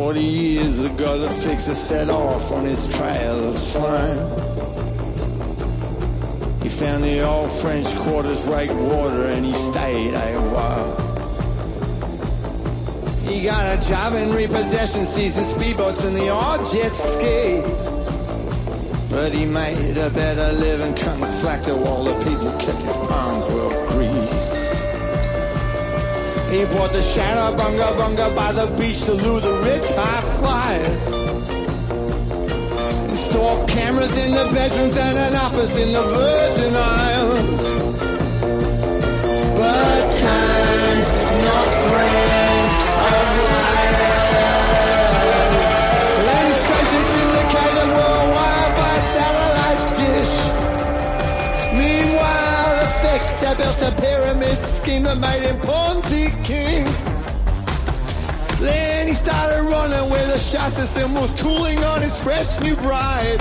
Forty 0.04 0.20
years 0.20 0.80
ago, 0.80 1.16
the 1.18 1.30
fixer 1.30 1.72
set 1.72 2.10
off 2.10 2.52
on 2.52 2.66
his 2.66 2.86
trail 2.94 3.48
of 3.48 3.56
slime. 3.56 4.18
He 6.60 6.68
found 6.68 7.02
the 7.02 7.22
old 7.26 7.50
French 7.50 7.86
quarters 8.00 8.38
break 8.42 8.68
water 8.68 9.28
and 9.28 9.46
he 9.46 9.54
stayed 9.54 10.12
a 10.12 10.40
while. 10.52 10.94
He 13.22 13.44
got 13.44 13.78
a 13.78 13.88
job 13.88 14.12
in 14.12 14.30
repossession, 14.34 15.06
season 15.06 15.44
speedboats 15.44 16.06
and 16.06 16.14
the 16.14 16.28
odd 16.28 16.66
jet 16.70 16.92
ski. 16.92 17.62
But 19.08 19.32
he 19.32 19.46
made 19.46 19.96
a 19.96 20.10
better 20.10 20.52
living 20.52 20.94
cutting 20.96 21.24
slack 21.24 21.62
to 21.62 21.74
all 21.76 22.04
the 22.04 22.14
people 22.26 22.52
kept 22.58 22.82
his 22.82 22.96
palms 23.08 23.46
well 23.46 23.88
greased. 23.88 24.23
He 26.54 26.64
bought 26.66 26.92
the 26.92 27.02
shadow 27.02 27.56
bunga 27.56 27.96
bunga 27.98 28.32
by 28.36 28.52
the 28.52 28.66
beach 28.78 29.02
to 29.06 29.12
lure 29.12 29.40
the 29.40 29.54
rich 29.66 29.90
high 29.90 30.22
flyers. 30.38 31.02
Installed 33.10 33.68
cameras 33.68 34.16
in 34.16 34.30
the 34.30 34.44
bedrooms 34.54 34.96
and 34.96 35.18
an 35.18 35.34
office 35.34 35.76
in 35.82 35.90
the 35.90 36.04
Virgin 36.14 36.76
Islands. 36.76 37.64
But 39.58 40.02
time's 40.22 41.10
not 41.42 41.68
friend 41.90 42.66
of 43.10 43.26
liars. 43.50 43.98
Land 46.28 46.54
station 46.62 47.02
syndicated 47.14 47.88
worldwide 47.98 48.72
by 48.78 48.94
satellite 49.16 49.84
dish. 49.98 50.36
Meanwhile, 51.82 52.70
the 52.78 52.86
fixer 53.02 53.52
built 53.58 53.80
a 53.82 53.90
pyramid 54.00 54.58
scheme 54.60 55.02
that 55.02 55.18
made 55.18 55.42
him 55.42 55.58
Ponzi 55.66 56.23
king. 56.44 56.84
Then 58.60 59.08
he 59.08 59.14
started 59.14 59.62
running 59.64 60.10
with 60.10 60.28
a 60.28 60.38
chassis 60.38 61.00
and 61.00 61.14
was 61.14 61.32
cooling 61.40 61.82
on 61.84 62.02
his 62.02 62.22
fresh 62.22 62.60
new 62.60 62.76
bride. 62.76 63.40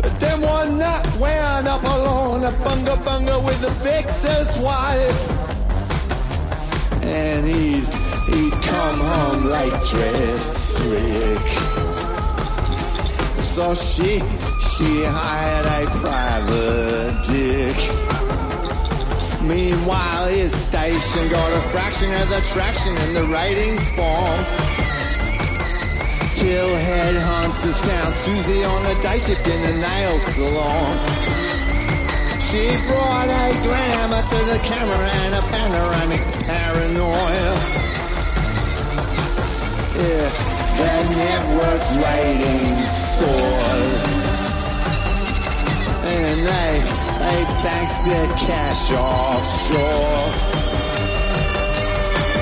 But 0.00 0.18
then 0.20 0.40
one 0.40 0.78
night 0.78 1.06
wound 1.18 1.66
up 1.68 1.82
alone, 1.82 2.44
a 2.44 2.52
bunga 2.64 2.96
bunga 3.04 3.44
with 3.44 3.60
the 3.60 3.72
fixer's 3.82 4.56
wife. 4.58 5.20
And 7.04 7.46
he'd, 7.46 7.86
he'd 8.30 8.52
come 8.62 8.98
home 9.00 9.44
like 9.46 9.74
dressed 9.90 10.56
slick. 10.56 11.46
So 13.40 13.74
she, 13.74 14.20
she 14.70 15.04
hired 15.04 15.66
a 15.66 15.90
private 16.00 17.24
dick. 17.26 18.15
Meanwhile, 19.46 20.26
his 20.26 20.52
station 20.52 21.28
got 21.30 21.52
a 21.52 21.60
fraction 21.68 22.10
of 22.12 22.28
the 22.28 22.40
traction 22.52 22.96
and 22.96 23.14
the 23.14 23.22
ratings 23.24 23.86
bombed. 23.96 24.46
Till 26.34 26.68
headhunters 26.68 27.78
found 27.86 28.14
Susie 28.14 28.64
on 28.64 28.86
a 28.86 29.02
day 29.02 29.18
shift 29.18 29.46
in 29.46 29.62
a 29.62 29.76
nail 29.78 30.18
salon. 30.18 30.98
She 32.50 32.74
brought 32.86 33.28
a 33.28 33.46
glamour 33.62 34.22
to 34.22 34.38
the 34.50 34.58
camera 34.64 35.10
and 35.22 35.34
a 35.34 35.42
panoramic 35.54 36.22
paranoia. 36.42 37.54
Yeah, 39.96 40.28
the 40.76 40.92
network's 41.14 41.90
ratings 42.02 42.88
soared. 43.16 44.26
And 46.04 46.46
they, 46.46 46.95
they 47.26 47.44
banked 47.62 48.04
their 48.04 48.26
cash 48.36 48.92
offshore. 48.92 50.30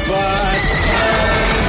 But 0.09 0.61
time's 0.85 1.64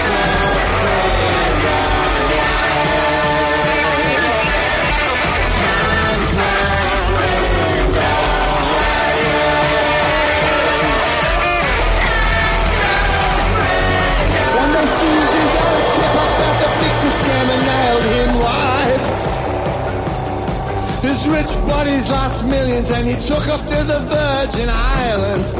Rich 21.28 21.58
buddies 21.66 22.10
lost 22.12 22.46
millions 22.46 22.92
and 22.92 23.08
he 23.08 23.16
took 23.16 23.48
off 23.50 23.66
to 23.66 23.80
the 23.84 24.00
Virgin 24.06 24.70
Islands. 24.70 25.54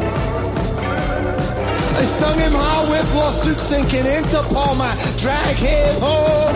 They 1.96 2.06
stung 2.06 2.38
him 2.38 2.54
hard 2.54 2.90
with 2.90 3.16
lawsuits 3.16 3.66
thinking 3.66 4.06
Interpol 4.06 4.78
might 4.78 4.98
drag 5.18 5.56
him 5.58 5.96
home. 6.06 6.56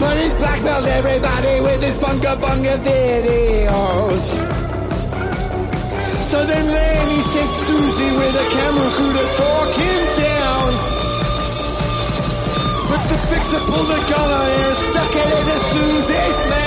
But 0.00 0.16
he 0.16 0.28
blackmailed 0.40 0.86
everybody 0.86 1.60
with 1.60 1.82
his 1.84 1.98
bunga 1.98 2.40
bunga 2.40 2.80
videos. 2.80 4.24
So 6.30 6.44
then 6.44 6.64
Lenny 6.64 7.20
sent 7.32 7.52
Susie 7.68 8.12
with 8.16 8.34
a 8.40 8.46
camera 8.56 8.90
crew 8.96 9.12
to 9.20 9.26
talk 9.36 9.70
him 9.84 10.02
down. 10.16 10.70
But 12.88 13.02
the 13.10 13.18
fixer 13.28 13.60
pulled 13.68 13.90
a 13.90 14.00
gun 14.08 14.28
on 14.32 14.46
her 14.48 14.64
and 14.64 14.76
stuck 14.80 15.12
it 15.12 15.28
into 15.38 15.56
Susie's 15.70 16.40
mouth. 16.50 16.65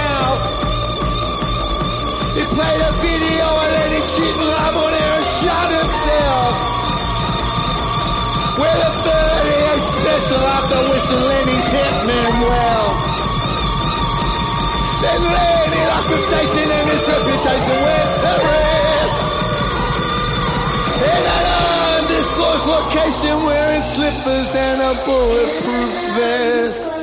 He 2.60 2.66
played 2.66 2.82
a 2.82 2.94
video 3.00 3.48
and 3.56 3.72
let 3.72 3.92
him 3.96 4.04
cheat 4.20 4.36
and 4.36 4.76
on 4.76 4.92
her 4.92 5.16
and 5.16 5.28
shot 5.40 5.70
himself. 5.80 6.56
With 8.60 8.84
a 8.84 8.92
38 9.00 9.80
special 9.96 10.44
after 10.44 10.80
wishing 10.92 11.24
Lenny's 11.24 11.68
hitman 11.72 12.36
well. 12.44 12.88
Then 15.00 15.22
Lenny 15.24 15.84
lost 15.88 16.10
the 16.12 16.20
station 16.20 16.68
and 16.68 16.86
his 16.92 17.04
reputation 17.08 17.78
went 17.80 18.12
to 18.28 18.32
rest. 18.44 19.24
In 21.00 21.24
an 21.32 21.46
undisclosed 21.96 22.68
location 22.76 23.36
wearing 23.40 23.84
slippers 23.88 24.52
and 24.52 24.82
a 24.84 24.94
bulletproof 25.08 25.94
vest. 26.12 26.99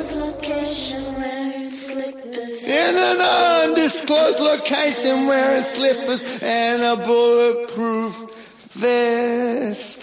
In 2.87 2.95
an 2.95 3.19
undisclosed 3.19 4.39
location 4.39 5.25
wearing 5.27 5.63
slippers 5.63 6.23
and 6.41 6.81
a 6.81 7.03
bulletproof 7.03 8.13
vest. 8.75 9.96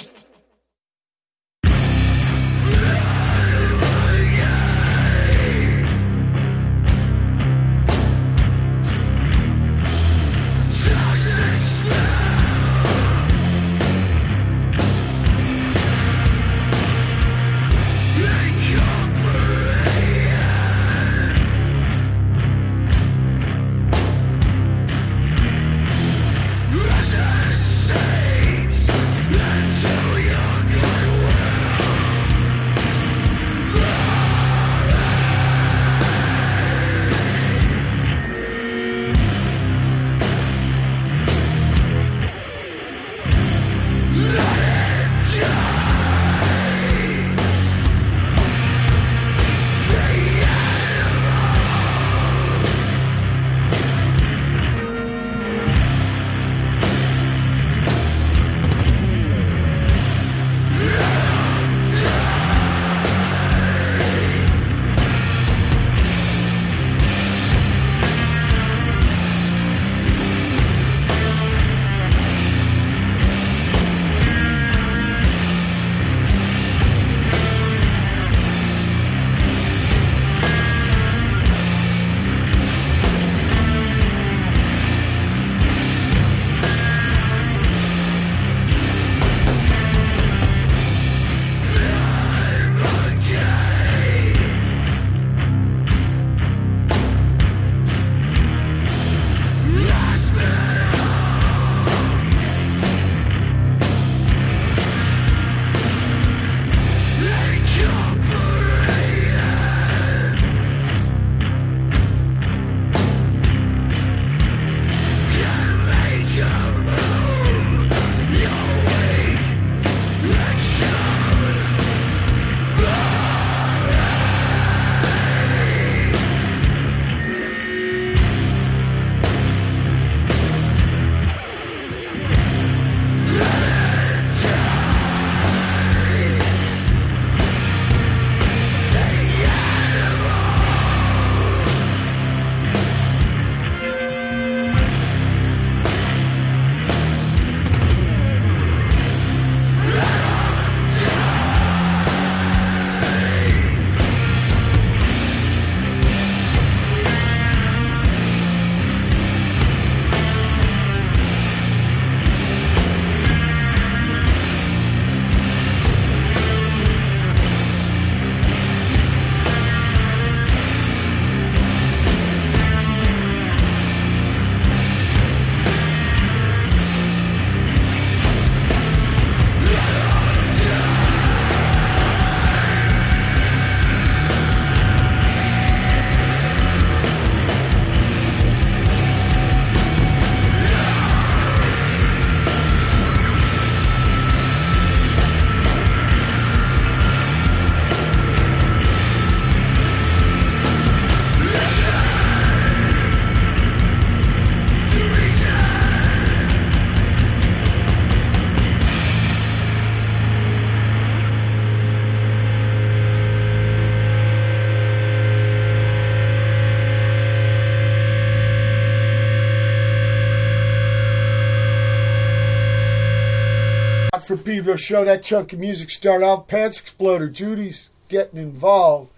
Pedro 224.45 224.77
show. 224.77 225.05
That 225.05 225.23
chunk 225.23 225.53
of 225.53 225.59
music 225.59 225.91
start 225.91 226.23
off. 226.23 226.47
Pants 226.47 226.81
Exploder, 226.81 227.29
Judy's 227.29 227.91
getting 228.09 228.39
involved. 228.39 229.11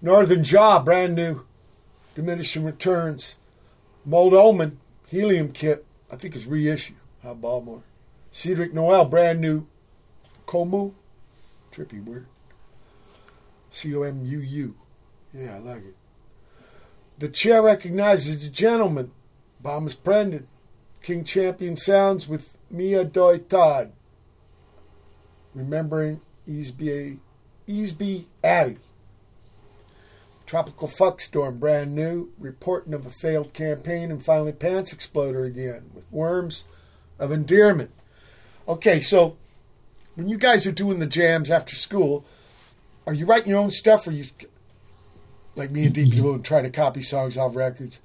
Northern 0.00 0.44
Jaw, 0.44 0.82
brand 0.82 1.14
new. 1.14 1.44
Diminishing 2.14 2.64
Returns. 2.64 3.34
Mold 4.04 4.32
Omen, 4.32 4.78
Helium 5.08 5.52
Kit, 5.52 5.84
I 6.10 6.16
think 6.16 6.34
it's 6.34 6.46
reissue. 6.46 6.94
How 7.22 7.34
Baltimore. 7.34 7.82
Cedric 8.32 8.72
Noel, 8.72 9.04
brand 9.04 9.40
new. 9.40 9.66
Comuu, 10.46 10.94
trippy 11.72 12.02
word. 12.02 12.26
C 13.70 13.94
O 13.94 14.02
M 14.02 14.24
U 14.24 14.40
U. 14.40 14.74
Yeah, 15.34 15.56
I 15.56 15.58
like 15.58 15.84
it. 15.84 15.96
The 17.18 17.28
chair 17.28 17.62
recognizes 17.62 18.42
the 18.42 18.48
gentleman. 18.48 19.10
Bomis 19.62 19.94
Prendin. 19.94 20.46
King 21.02 21.24
Champion 21.24 21.76
Sounds 21.76 22.28
with 22.28 22.48
Mia 22.70 23.04
Doi 23.04 23.38
Todd. 23.38 23.92
Remembering 25.58 26.20
Easby, 26.48 27.18
Easby 27.68 28.26
Abbey. 28.44 28.78
Tropical 30.46 30.86
Fuck 30.86 31.20
Storm, 31.20 31.58
brand 31.58 31.94
new. 31.94 32.30
Reporting 32.38 32.94
of 32.94 33.04
a 33.04 33.10
failed 33.10 33.52
campaign. 33.52 34.10
And 34.12 34.24
finally, 34.24 34.52
Pants 34.52 34.92
Exploder 34.92 35.44
again 35.44 35.90
with 35.92 36.04
Worms 36.12 36.64
of 37.18 37.32
Endearment. 37.32 37.90
Okay, 38.68 39.00
so 39.00 39.36
when 40.14 40.28
you 40.28 40.38
guys 40.38 40.64
are 40.64 40.72
doing 40.72 41.00
the 41.00 41.06
jams 41.06 41.50
after 41.50 41.74
school, 41.74 42.24
are 43.06 43.14
you 43.14 43.26
writing 43.26 43.50
your 43.50 43.58
own 43.58 43.72
stuff 43.72 44.06
or 44.06 44.12
you, 44.12 44.26
like 45.56 45.72
me 45.72 45.86
and 45.86 45.94
Deep 45.94 46.12
Blue, 46.12 46.38
try 46.38 46.62
to 46.62 46.70
copy 46.70 47.02
songs 47.02 47.36
off 47.36 47.56
records? 47.56 47.98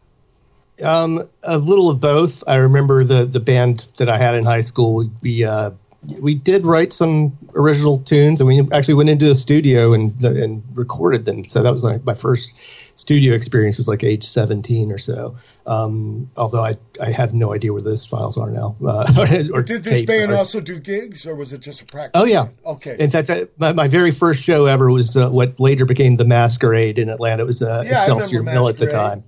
Um, 0.84 1.30
a 1.43 1.60
little 1.60 1.91
of 1.91 1.99
both. 1.99 2.43
I 2.47 2.56
remember 2.56 3.04
the 3.04 3.26
the 3.26 3.39
band 3.39 3.89
that 3.97 4.10
I 4.10 4.18
had 4.18 4.34
in 4.34 4.43
high 4.43 4.62
school 4.62 4.95
would 4.95 5.22
be 5.22 5.45
uh, 5.45 5.72
we 6.20 6.36
did 6.36 6.66
write 6.66 6.93
some 6.93 7.38
original 7.56 7.99
tunes, 7.99 8.41
and 8.41 8.47
we 8.47 8.62
actually 8.72 8.95
went 8.95 9.10
into 9.10 9.26
the 9.26 9.36
studio 9.36 9.93
and 9.93 10.22
and 10.24 10.64
recorded 10.74 11.26
them. 11.26 11.47
So 11.49 11.64
that 11.64 11.74
was 11.74 11.84
like 11.84 12.04
my 12.04 12.14
first 12.14 12.56
studio 12.95 13.34
experience 13.34 13.78
was 13.78 13.88
like 13.88 14.04
age 14.04 14.24
17 14.24 14.91
or 14.91 14.97
so. 14.97 15.36
Um, 15.66 16.30
although 16.36 16.64
I 16.64 16.78
I 17.01 17.12
have 17.12 17.34
no 17.34 17.54
idea 17.54 17.72
where 17.72 17.82
those 17.82 18.06
files 18.06 18.38
are 18.38 18.49
now. 18.49 18.76
Uh, 18.86 19.45
or 19.54 19.62
did 19.62 19.84
this 19.84 20.06
band 20.06 20.32
are. 20.32 20.38
also 20.38 20.60
do 20.60 20.80
gigs, 20.80 21.26
or 21.26 21.36
was 21.36 21.54
it 21.54 21.62
just 21.62 21.82
a 21.82 21.86
practice? 21.86 22.22
Oh 22.22 22.26
yeah, 22.26 22.45
band? 22.45 22.58
okay. 22.66 22.95
In 22.99 23.10
fact, 23.10 23.30
I, 23.30 23.47
my, 23.58 23.74
my 23.74 23.88
very 23.88 24.12
first 24.12 24.43
show 24.43 24.66
ever 24.66 24.91
was 24.91 25.16
uh, 25.16 25.30
what 25.30 25.60
later 25.60 25.86
became 25.86 26.16
the 26.16 26.26
Masquerade 26.26 26.99
in 26.99 27.10
Atlanta. 27.10 27.43
It 27.43 27.47
was 27.47 27.62
uh, 27.62 27.84
yeah, 27.86 27.97
Excelsior 27.97 28.43
Mill 28.43 28.68
at 28.68 28.78
the 28.78 28.88
time. 28.88 29.24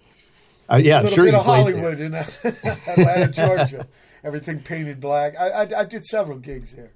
Uh, 0.71 0.77
yeah, 0.77 0.99
I'm 0.99 1.07
sure 1.07 1.25
bit 1.25 1.33
you 1.33 1.39
of 1.39 1.45
Hollywood 1.45 1.97
there. 1.99 2.05
in 2.07 2.15
uh, 2.15 2.25
Atlanta, 2.87 3.27
Georgia. 3.27 3.87
Everything 4.25 4.59
painted 4.59 4.99
black. 4.99 5.35
I, 5.39 5.49
I, 5.49 5.81
I 5.81 5.85
did 5.85 6.03
several 6.03 6.39
gigs 6.39 6.73
there. 6.73 6.91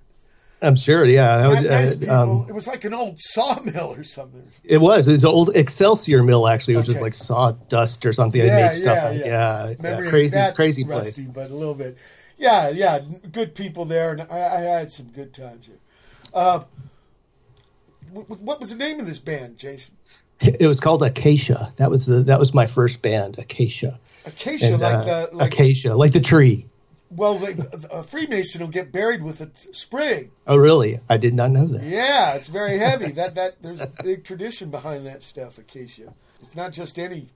I'm 0.64 0.76
sure. 0.76 1.06
Yeah, 1.06 1.38
that 1.38 1.48
was, 1.48 1.64
nice 1.64 2.10
uh, 2.10 2.24
um, 2.24 2.46
it 2.50 2.54
was 2.54 2.68
like 2.68 2.84
an 2.84 2.94
old 2.94 3.20
sawmill 3.20 3.94
or 3.94 4.04
something. 4.04 4.52
It 4.64 4.80
was. 4.80 5.08
It 5.08 5.14
was 5.14 5.24
an 5.24 5.30
old 5.30 5.56
Excelsior 5.56 6.24
mill 6.24 6.48
actually, 6.48 6.76
which 6.76 6.90
okay. 6.90 6.98
was 6.98 7.02
like 7.02 7.14
sawdust 7.14 8.06
or 8.06 8.14
something. 8.14 8.42
Yeah, 8.42 8.56
they 8.56 8.64
made 8.64 8.74
stuff. 8.74 9.16
Yeah, 9.16 9.26
yeah. 9.26 9.74
yeah, 9.80 10.10
crazy, 10.10 10.38
crazy 10.56 10.84
rusty, 10.84 11.24
place. 11.24 11.34
but 11.34 11.52
a 11.52 11.56
little 11.56 11.76
bit. 11.76 11.98
Yeah, 12.38 12.70
yeah. 12.70 13.00
Good 13.32 13.54
people 13.54 13.86
there, 13.86 14.12
and 14.12 14.24
I, 14.24 14.58
I 14.58 14.60
had 14.80 14.92
some 14.92 15.08
good 15.08 15.34
times 15.34 15.68
there. 15.68 15.78
Uh, 16.34 16.64
what 18.12 18.60
was 18.60 18.72
the 18.72 18.76
name 18.76 19.00
of 19.00 19.06
this 19.06 19.20
band, 19.20 19.58
Jason? 19.58 19.96
It 20.42 20.68
was 20.68 20.80
called 20.80 21.04
Acacia. 21.04 21.74
That 21.78 21.92
was 21.92 22.06
the 22.06 22.24
that 22.24 22.40
was 22.40 22.54
my 22.54 22.66
first 22.66 23.02
band, 23.02 23.38
Acacia. 23.38 24.00
Acacia, 24.26 24.74
and, 24.74 24.82
like 24.82 24.96
uh, 24.96 25.28
the 25.28 25.36
like, 25.36 25.54
Acacia, 25.54 25.96
like 25.96 26.12
the 26.12 26.20
tree. 26.20 26.69
Well, 27.12 27.36
the, 27.36 27.90
a 27.92 28.04
Freemason 28.04 28.62
will 28.62 28.68
get 28.68 28.92
buried 28.92 29.24
with 29.24 29.42
a 29.42 29.50
sprig. 29.72 30.32
Oh, 30.46 30.58
really? 30.58 31.00
I 31.10 31.18
did 31.18 31.34
not 31.34 31.52
know 31.52 31.66
that. 31.66 31.84
Yeah, 31.84 32.36
it's 32.36 32.48
very 32.48 32.78
heavy. 32.78 33.12
that 33.14 33.36
that 33.36 33.62
there's 33.62 33.82
a 33.82 33.92
big 34.04 34.24
tradition 34.24 34.70
behind 34.70 35.06
that 35.08 35.24
stuff, 35.24 35.58
acacia. 35.58 36.14
It's 36.42 36.56
not 36.56 36.72
just 36.72 37.00
any. 37.00 37.30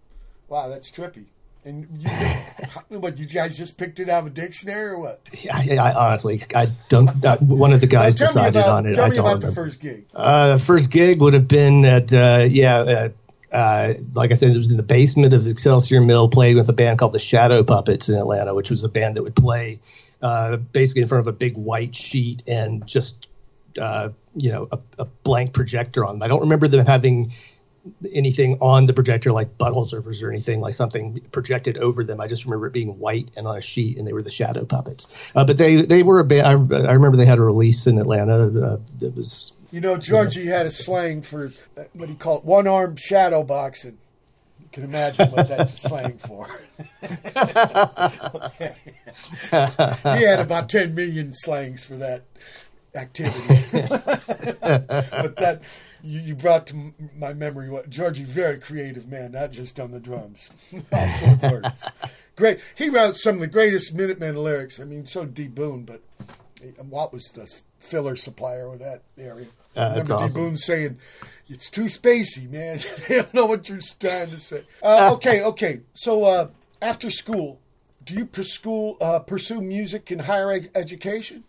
Wow, 0.47 0.69
that's 0.69 0.91
trippy. 0.91 1.25
And 1.65 1.87
you, 1.97 2.09
what 2.99 3.17
you 3.17 3.25
guys 3.25 3.57
just 3.57 3.77
picked 3.77 3.99
it 3.99 4.09
out 4.09 4.23
of 4.23 4.27
a 4.27 4.29
dictionary 4.29 4.91
or 4.91 4.99
what? 4.99 5.21
Yeah, 5.39 5.55
I, 5.55 5.77
I 5.77 6.07
honestly, 6.07 6.43
I 6.53 6.67
don't. 6.89 7.23
Uh, 7.25 7.37
one 7.37 7.73
of 7.73 7.79
the 7.81 7.87
guys 7.87 8.17
decided 8.17 8.57
about, 8.57 8.69
on 8.69 8.85
it. 8.85 8.95
Tell 8.95 9.05
I 9.05 9.09
me 9.09 9.15
don't 9.15 9.25
about 9.25 9.35
remember. 9.35 9.47
the 9.47 9.55
first 9.55 9.79
gig. 9.79 10.05
Uh, 10.13 10.57
the 10.57 10.63
first 10.63 10.91
gig 10.91 11.21
would 11.21 11.33
have 11.33 11.47
been 11.47 11.85
at 11.85 12.13
uh, 12.13 12.45
yeah. 12.49 12.79
Uh, 12.79 13.09
uh, 13.53 13.93
like 14.13 14.31
I 14.31 14.35
said, 14.35 14.51
it 14.51 14.57
was 14.57 14.71
in 14.71 14.77
the 14.77 14.83
basement 14.83 15.33
of 15.33 15.45
Excelsior 15.47 16.01
Mill, 16.01 16.27
playing 16.27 16.55
with 16.55 16.67
a 16.69 16.73
band 16.73 16.97
called 16.97 17.11
the 17.11 17.19
Shadow 17.19 17.63
Puppets 17.63 18.09
in 18.09 18.15
Atlanta, 18.15 18.55
which 18.55 18.71
was 18.71 18.83
a 18.83 18.89
band 18.89 19.15
that 19.15 19.23
would 19.23 19.35
play 19.35 19.79
uh, 20.21 20.57
basically 20.57 21.03
in 21.03 21.07
front 21.07 21.19
of 21.19 21.27
a 21.27 21.37
big 21.37 21.55
white 21.55 21.95
sheet 21.95 22.41
and 22.47 22.87
just 22.87 23.27
uh, 23.79 24.09
you 24.35 24.51
know 24.51 24.67
a, 24.71 24.79
a, 24.99 25.05
blank 25.05 25.53
projector 25.53 26.05
on 26.05 26.15
them. 26.15 26.23
I 26.23 26.27
don't 26.27 26.41
remember 26.41 26.67
them 26.67 26.85
having 26.85 27.33
anything 28.13 28.57
on 28.61 28.85
the 28.85 28.93
projector 28.93 29.31
like 29.31 29.57
Butthole 29.57 29.91
Surfers 29.91 30.23
or 30.23 30.31
anything 30.31 30.61
like 30.61 30.73
something 30.73 31.19
projected 31.31 31.77
over 31.77 32.03
them. 32.03 32.21
I 32.21 32.27
just 32.27 32.45
remember 32.45 32.67
it 32.67 32.73
being 32.73 32.97
white 32.99 33.31
and 33.35 33.45
on 33.45 33.57
a 33.57 33.61
sheet, 33.61 33.97
and 33.97 34.07
they 34.07 34.13
were 34.13 34.21
the 34.21 34.31
Shadow 34.31 34.65
Puppets. 34.65 35.07
Uh, 35.35 35.45
but 35.45 35.57
they 35.57 35.81
they 35.83 36.01
were 36.01 36.19
a 36.19 36.23
band. 36.23 36.73
I, 36.73 36.77
I, 36.77 36.93
remember 36.93 37.17
they 37.17 37.25
had 37.25 37.39
a 37.39 37.43
release 37.43 37.85
in 37.85 37.99
Atlanta 37.99 38.33
uh, 38.33 38.77
that 38.99 39.13
was 39.15 39.53
you 39.73 39.81
know, 39.81 39.97
Georgie 39.97 40.45
had 40.45 40.67
a 40.67 40.71
slang 40.71 41.23
for 41.23 41.51
uh, 41.75 41.85
what 41.93 42.07
he 42.07 42.13
called 42.13 42.45
one 42.45 42.67
armed 42.67 42.99
shadow 42.99 43.41
boxing. 43.41 43.97
You 44.61 44.67
can 44.71 44.83
imagine 44.83 45.31
what 45.31 45.47
that's 45.47 45.73
a 45.73 45.77
slang 45.77 46.19
for. 46.19 46.47
he 50.03 50.25
had 50.25 50.39
about 50.39 50.69
10 50.69 50.93
million 50.93 51.33
slangs 51.33 51.83
for 51.83 51.95
that 51.97 52.21
activity. 52.93 53.65
but 54.61 55.37
that 55.37 55.61
you, 56.03 56.19
you, 56.19 56.35
brought 56.35 56.67
to 56.67 56.93
my 57.17 57.33
memory 57.33 57.71
what 57.71 57.89
Georgie, 57.89 58.25
very 58.25 58.59
creative 58.59 59.07
man, 59.07 59.31
not 59.31 59.49
just 59.49 59.79
on 59.79 59.89
the 59.89 59.99
drums, 59.99 60.51
also 60.91 61.39
words. 61.49 61.87
Great. 62.35 62.59
He 62.75 62.89
wrote 62.89 63.15
some 63.15 63.35
of 63.35 63.41
the 63.41 63.47
greatest 63.47 63.91
Minutemen 63.95 64.35
lyrics. 64.35 64.79
I 64.79 64.83
mean, 64.83 65.07
so 65.07 65.25
D. 65.25 65.47
Boon, 65.47 65.83
but 65.83 66.03
what 66.89 67.13
was 67.13 67.25
the 67.35 67.51
filler 67.79 68.15
supplier 68.15 68.69
with 68.69 68.79
that 68.79 69.01
area? 69.17 69.47
Uh, 69.75 69.89
Remember 69.91 70.13
awesome. 70.15 70.27
D. 70.27 70.33
Boon 70.49 70.57
saying, 70.57 70.97
"It's 71.49 71.69
too 71.69 71.85
spacey, 71.85 72.49
man. 72.49 72.79
they 73.07 73.15
don't 73.15 73.33
know 73.33 73.45
what 73.45 73.67
you're 73.69 73.79
trying 73.99 74.31
to 74.31 74.39
say." 74.39 74.63
Uh, 74.81 75.11
okay, 75.13 75.43
okay. 75.43 75.81
So 75.93 76.23
uh, 76.23 76.47
after 76.81 77.09
school, 77.09 77.59
do 78.05 78.13
you 78.15 78.25
pursue 78.25 78.91
uh, 79.01 79.19
pursue 79.19 79.61
music 79.61 80.11
in 80.11 80.19
higher 80.19 80.51
ed- 80.51 80.69
education? 80.75 81.43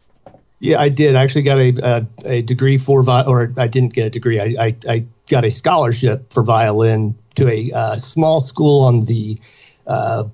Yeah, 0.61 0.81
I 0.81 0.89
did. 0.89 1.15
I 1.15 1.23
actually 1.23 1.43
got 1.43 1.59
a 1.59 1.77
a, 1.83 2.07
a 2.25 2.43
degree 2.43 2.79
for 2.79 3.03
vi- 3.03 3.27
or 3.27 3.53
I 3.57 3.67
didn't 3.67 3.93
get 3.93 4.07
a 4.07 4.11
degree. 4.11 4.41
I, 4.41 4.67
I, 4.67 4.77
I 4.89 5.05
got 5.29 5.45
a 5.45 5.51
scholarship 5.51 6.33
for 6.33 6.43
violin 6.43 7.15
to 7.37 7.49
a 7.49 7.71
uh, 7.73 7.97
small 7.99 8.41
school 8.41 8.85
on 8.85 9.05
the 9.05 9.39
uh, 9.87 10.25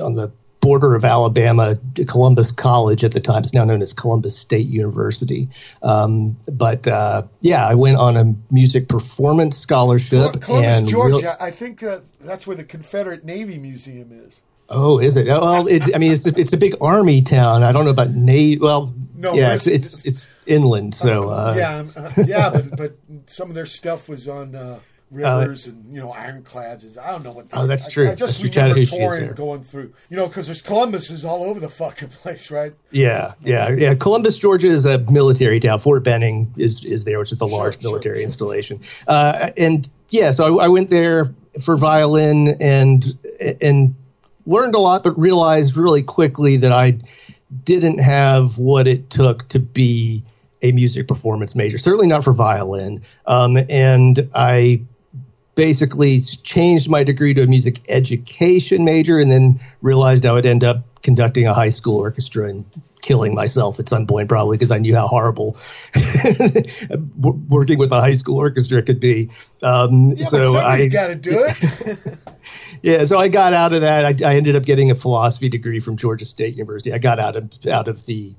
on 0.00 0.14
the 0.14 0.30
border 0.68 0.94
of 0.94 1.02
Alabama, 1.02 1.78
Columbus 2.06 2.52
College 2.52 3.02
at 3.02 3.12
the 3.12 3.20
time. 3.20 3.42
It's 3.42 3.54
now 3.54 3.64
known 3.64 3.80
as 3.80 3.94
Columbus 3.94 4.36
State 4.36 4.66
University. 4.66 5.48
Um, 5.82 6.36
but 6.46 6.86
uh, 6.86 7.22
yeah, 7.40 7.66
I 7.66 7.74
went 7.74 7.96
on 7.96 8.18
a 8.18 8.34
music 8.52 8.86
performance 8.86 9.56
scholarship. 9.56 10.42
Columbus, 10.42 10.90
Georgia. 10.90 11.16
Real- 11.16 11.36
I 11.40 11.50
think 11.50 11.82
uh, 11.82 12.00
that's 12.20 12.46
where 12.46 12.54
the 12.54 12.64
Confederate 12.64 13.24
Navy 13.24 13.56
Museum 13.56 14.12
is. 14.12 14.42
Oh, 14.68 14.98
is 14.98 15.16
it? 15.16 15.26
Well, 15.26 15.66
it, 15.66 15.94
I 15.94 15.98
mean, 15.98 16.12
it's 16.12 16.26
a, 16.26 16.38
it's 16.38 16.52
a 16.52 16.58
big 16.58 16.76
army 16.82 17.22
town. 17.22 17.62
I 17.62 17.72
don't 17.72 17.86
know 17.86 17.90
about 17.90 18.10
Navy. 18.10 18.60
Well, 18.60 18.92
no, 19.14 19.32
yeah, 19.32 19.54
it's, 19.54 19.66
it's, 19.66 20.00
it's 20.04 20.34
inland. 20.44 20.94
So 20.94 21.30
uh, 21.30 21.54
yeah, 21.56 21.84
uh, 21.96 22.24
yeah, 22.26 22.50
but 22.50 22.76
but 22.76 22.96
some 23.26 23.48
of 23.48 23.54
their 23.54 23.64
stuff 23.64 24.06
was 24.06 24.28
on 24.28 24.54
uh, 24.54 24.80
rivers 25.10 25.66
uh, 25.66 25.70
and 25.70 25.88
you 25.88 26.00
know 26.00 26.10
ironclads. 26.12 26.84
And, 26.84 26.98
I 26.98 27.10
don't 27.10 27.22
know 27.22 27.32
what. 27.32 27.46
Oh, 27.52 27.66
that's 27.66 27.88
true. 27.88 28.08
I, 28.08 28.12
I 28.12 28.14
just 28.14 28.40
that's 28.42 28.56
remember 28.56 28.84
touring 28.84 29.32
going 29.32 29.62
through. 29.62 29.92
You 30.10 30.16
know, 30.16 30.26
because 30.26 30.46
there's 30.46 30.62
Columbus 30.62 31.10
is 31.10 31.24
all 31.24 31.44
over 31.44 31.60
the 31.60 31.68
fucking 31.68 32.08
place, 32.22 32.50
right? 32.50 32.72
Yeah, 32.90 33.34
yeah, 33.44 33.70
yeah. 33.70 33.94
Columbus, 33.94 34.38
Georgia 34.38 34.68
is 34.68 34.84
a 34.84 34.98
military 35.10 35.60
town. 35.60 35.78
Fort 35.78 36.04
Benning 36.04 36.52
is 36.56 36.84
is 36.84 37.04
there, 37.04 37.18
which 37.18 37.32
is 37.32 37.38
the 37.38 37.48
sure, 37.48 37.58
large 37.58 37.74
sure, 37.74 37.90
military 37.90 38.18
sure. 38.18 38.22
installation. 38.22 38.80
Uh, 39.06 39.50
and 39.56 39.88
yeah, 40.10 40.30
so 40.30 40.58
I, 40.58 40.64
I 40.64 40.68
went 40.68 40.90
there 40.90 41.32
for 41.62 41.76
violin 41.76 42.56
and 42.60 43.18
and 43.60 43.94
learned 44.46 44.74
a 44.74 44.78
lot, 44.78 45.04
but 45.04 45.18
realized 45.18 45.76
really 45.76 46.02
quickly 46.02 46.56
that 46.56 46.72
I 46.72 46.98
didn't 47.64 47.98
have 47.98 48.58
what 48.58 48.86
it 48.86 49.10
took 49.10 49.48
to 49.48 49.58
be 49.58 50.22
a 50.62 50.72
music 50.72 51.06
performance 51.08 51.54
major. 51.54 51.78
Certainly 51.78 52.08
not 52.08 52.24
for 52.24 52.32
violin. 52.32 53.02
Um, 53.26 53.58
and 53.68 54.28
I 54.34 54.82
basically 55.58 56.20
changed 56.20 56.88
my 56.88 57.02
degree 57.02 57.34
to 57.34 57.42
a 57.42 57.46
music 57.48 57.80
education 57.88 58.84
major 58.84 59.18
and 59.18 59.28
then 59.28 59.58
realized 59.82 60.24
I 60.24 60.30
would 60.30 60.46
end 60.46 60.62
up 60.62 61.02
conducting 61.02 61.48
a 61.48 61.52
high 61.52 61.70
school 61.70 61.96
orchestra 61.96 62.48
and 62.48 62.64
killing 63.02 63.34
myself 63.34 63.80
at 63.80 63.88
some 63.88 64.06
point 64.06 64.28
probably 64.28 64.56
because 64.56 64.70
I 64.70 64.78
knew 64.78 64.94
how 64.94 65.08
horrible 65.08 65.58
working 67.18 67.76
with 67.76 67.90
a 67.90 68.00
high 68.00 68.14
school 68.14 68.38
orchestra 68.38 68.84
could 68.84 69.00
be. 69.00 69.30
Um, 69.60 70.12
yeah, 70.12 70.26
so 70.26 70.52
but 70.52 70.64
I 70.64 70.86
got 70.86 71.08
to 71.08 71.16
do 71.16 71.44
it. 71.48 72.18
yeah, 72.82 73.04
so 73.04 73.18
I 73.18 73.26
got 73.26 73.52
out 73.52 73.72
of 73.72 73.80
that. 73.80 74.04
I, 74.04 74.30
I, 74.30 74.36
ended 74.36 74.54
up 74.54 74.62
getting 74.62 74.92
a 74.92 74.94
philosophy 74.94 75.48
degree 75.48 75.80
from 75.80 75.96
Georgia 75.96 76.24
State 76.24 76.54
University. 76.54 76.92
I 76.92 76.98
got 76.98 77.18
out 77.18 77.34
of 77.34 77.50
out 77.66 77.88
of 77.88 78.06
the 78.06 78.32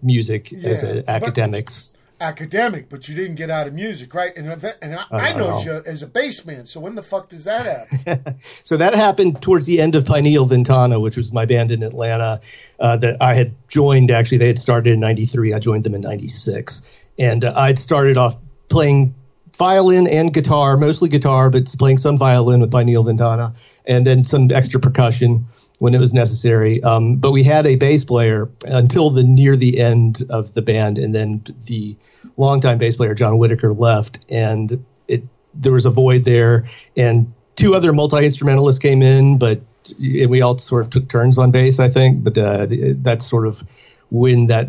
music 0.00 0.52
Yeah, 0.52 0.70
as 0.70 0.84
a, 0.84 1.10
academics. 1.10 1.92
Academic, 2.18 2.88
but 2.88 3.08
you 3.08 3.14
didn't 3.14 3.34
get 3.34 3.50
out 3.50 3.66
of 3.66 3.74
music, 3.74 4.14
right? 4.14 4.34
And 4.36 4.48
and 4.80 4.94
I, 4.94 5.04
I 5.10 5.32
know 5.34 5.60
you 5.60 5.82
as 5.84 6.02
a 6.02 6.06
bassman. 6.06 6.66
So 6.66 6.80
when 6.80 6.94
the 6.94 7.02
fuck 7.02 7.28
does 7.28 7.44
that 7.44 7.66
happen? 7.66 8.40
So 8.62 8.76
that 8.76 8.94
happened 8.94 9.42
towards 9.42 9.66
the 9.66 9.80
end 9.80 9.94
of 9.94 10.06
Pineal 10.06 10.46
Ventana, 10.46 10.98
which 10.98 11.16
was 11.16 11.30
my 11.30 11.44
band 11.44 11.70
in 11.70 11.82
Atlanta 11.82 12.40
uh, 12.80 12.96
that 12.96 13.20
I 13.20 13.34
had 13.34 13.52
joined. 13.68 14.10
Actually, 14.10 14.38
they 14.38 14.46
had 14.46 14.58
started 14.58 14.94
in 14.94 15.00
'93. 15.00 15.52
I 15.52 15.58
joined 15.58 15.84
them 15.84 15.94
in 15.94 16.00
'96, 16.00 16.82
and 17.18 17.44
uh, 17.44 17.52
I'd 17.54 17.78
started 17.78 18.16
off 18.16 18.36
playing 18.68 19.14
violin 19.56 20.06
and 20.06 20.32
guitar, 20.32 20.76
mostly 20.76 21.08
guitar, 21.08 21.50
but 21.50 21.66
playing 21.78 21.98
some 21.98 22.16
violin 22.16 22.60
with 22.60 22.70
Pineal 22.70 23.04
Ventana, 23.04 23.54
and 23.86 24.06
then 24.06 24.24
some 24.24 24.50
extra 24.50 24.80
percussion 24.80 25.46
when 25.78 25.94
it 25.94 25.98
was 25.98 26.14
necessary. 26.14 26.82
Um, 26.82 27.16
but 27.16 27.32
we 27.32 27.42
had 27.42 27.66
a 27.66 27.76
bass 27.76 28.04
player 28.04 28.48
until 28.66 29.10
the 29.10 29.22
near 29.24 29.56
the 29.56 29.80
end 29.80 30.22
of 30.30 30.54
the 30.54 30.62
band, 30.62 30.98
and 30.98 31.14
then 31.14 31.44
the 31.66 31.96
longtime 32.36 32.78
bass 32.78 32.96
player 32.96 33.14
John 33.14 33.38
Whitaker 33.38 33.72
left, 33.72 34.18
and 34.28 34.84
it 35.08 35.22
there 35.54 35.72
was 35.72 35.86
a 35.86 35.90
void 35.90 36.24
there, 36.24 36.68
and 36.96 37.32
two 37.56 37.74
other 37.74 37.92
multi 37.92 38.24
instrumentalists 38.24 38.78
came 38.78 39.02
in, 39.02 39.38
but 39.38 39.60
and 39.98 40.30
we 40.30 40.40
all 40.40 40.58
sort 40.58 40.82
of 40.82 40.90
took 40.90 41.08
turns 41.08 41.38
on 41.38 41.50
bass, 41.50 41.78
I 41.78 41.88
think. 41.88 42.24
But 42.24 42.36
uh, 42.38 42.66
that's 42.70 43.28
sort 43.28 43.46
of 43.46 43.62
when 44.10 44.46
that 44.48 44.68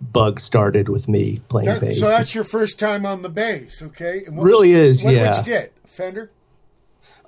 bug 0.00 0.40
started 0.40 0.88
with 0.88 1.08
me 1.08 1.40
playing 1.48 1.66
That- 1.68 1.80
bass. 1.80 2.00
so 2.00 2.06
that's 2.06 2.34
your 2.34 2.44
first 2.44 2.78
time 2.78 3.06
on 3.06 3.22
the 3.22 3.28
bass, 3.28 3.82
okay? 3.82 4.24
And 4.26 4.36
what, 4.36 4.44
really 4.44 4.72
is, 4.72 5.04
what, 5.04 5.14
yeah. 5.14 5.30
What'd 5.30 5.46
you 5.46 5.52
get? 5.52 5.72
Fender? 5.86 6.30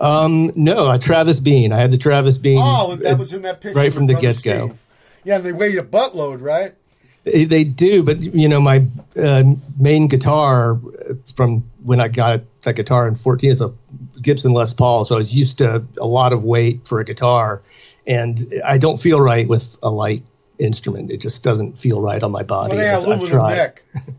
Um, 0.00 0.52
no, 0.56 0.86
uh, 0.86 0.98
Travis 0.98 1.40
Bean. 1.40 1.72
I 1.72 1.78
had 1.80 1.92
the 1.92 1.98
Travis 1.98 2.38
Bean. 2.38 2.58
Oh, 2.60 2.96
that 2.96 3.18
was 3.18 3.32
in 3.32 3.42
that 3.42 3.60
picture. 3.60 3.78
right 3.78 3.92
from 3.92 4.06
the 4.06 4.14
get-go. 4.14 4.74
Yeah, 5.24 5.38
they 5.38 5.52
weighed 5.52 5.76
a 5.78 5.82
buttload, 5.82 6.42
right? 6.42 6.74
They, 7.24 7.44
they 7.44 7.64
do, 7.64 8.02
but 8.02 8.20
you 8.20 8.48
know, 8.48 8.60
my 8.60 8.84
uh, 9.16 9.44
main 9.78 10.08
guitar 10.08 10.78
from 11.34 11.64
when 11.82 11.98
I 12.00 12.08
got 12.08 12.42
that 12.62 12.74
guitar 12.76 13.08
in 13.08 13.14
14 13.14 13.50
is 13.50 13.60
a 13.62 13.72
Gibson 14.20 14.52
Les 14.52 14.74
Paul, 14.74 15.06
so 15.06 15.14
I 15.14 15.18
was 15.18 15.34
used 15.34 15.58
to 15.58 15.82
a 15.98 16.06
lot 16.06 16.34
of 16.34 16.44
weight 16.44 16.86
for 16.86 17.00
a 17.00 17.04
guitar, 17.04 17.62
and 18.06 18.52
I 18.66 18.76
don't 18.76 19.00
feel 19.00 19.20
right 19.20 19.48
with 19.48 19.78
a 19.82 19.90
light 19.90 20.22
instrument. 20.58 21.10
It 21.10 21.18
just 21.22 21.42
doesn't 21.42 21.78
feel 21.78 22.02
right 22.02 22.22
on 22.22 22.30
my 22.30 22.42
body. 22.42 22.76
Well, 22.76 23.00
have 23.00 23.08
I've- 23.08 23.22
I've 23.22 23.28
tried. 23.28 23.72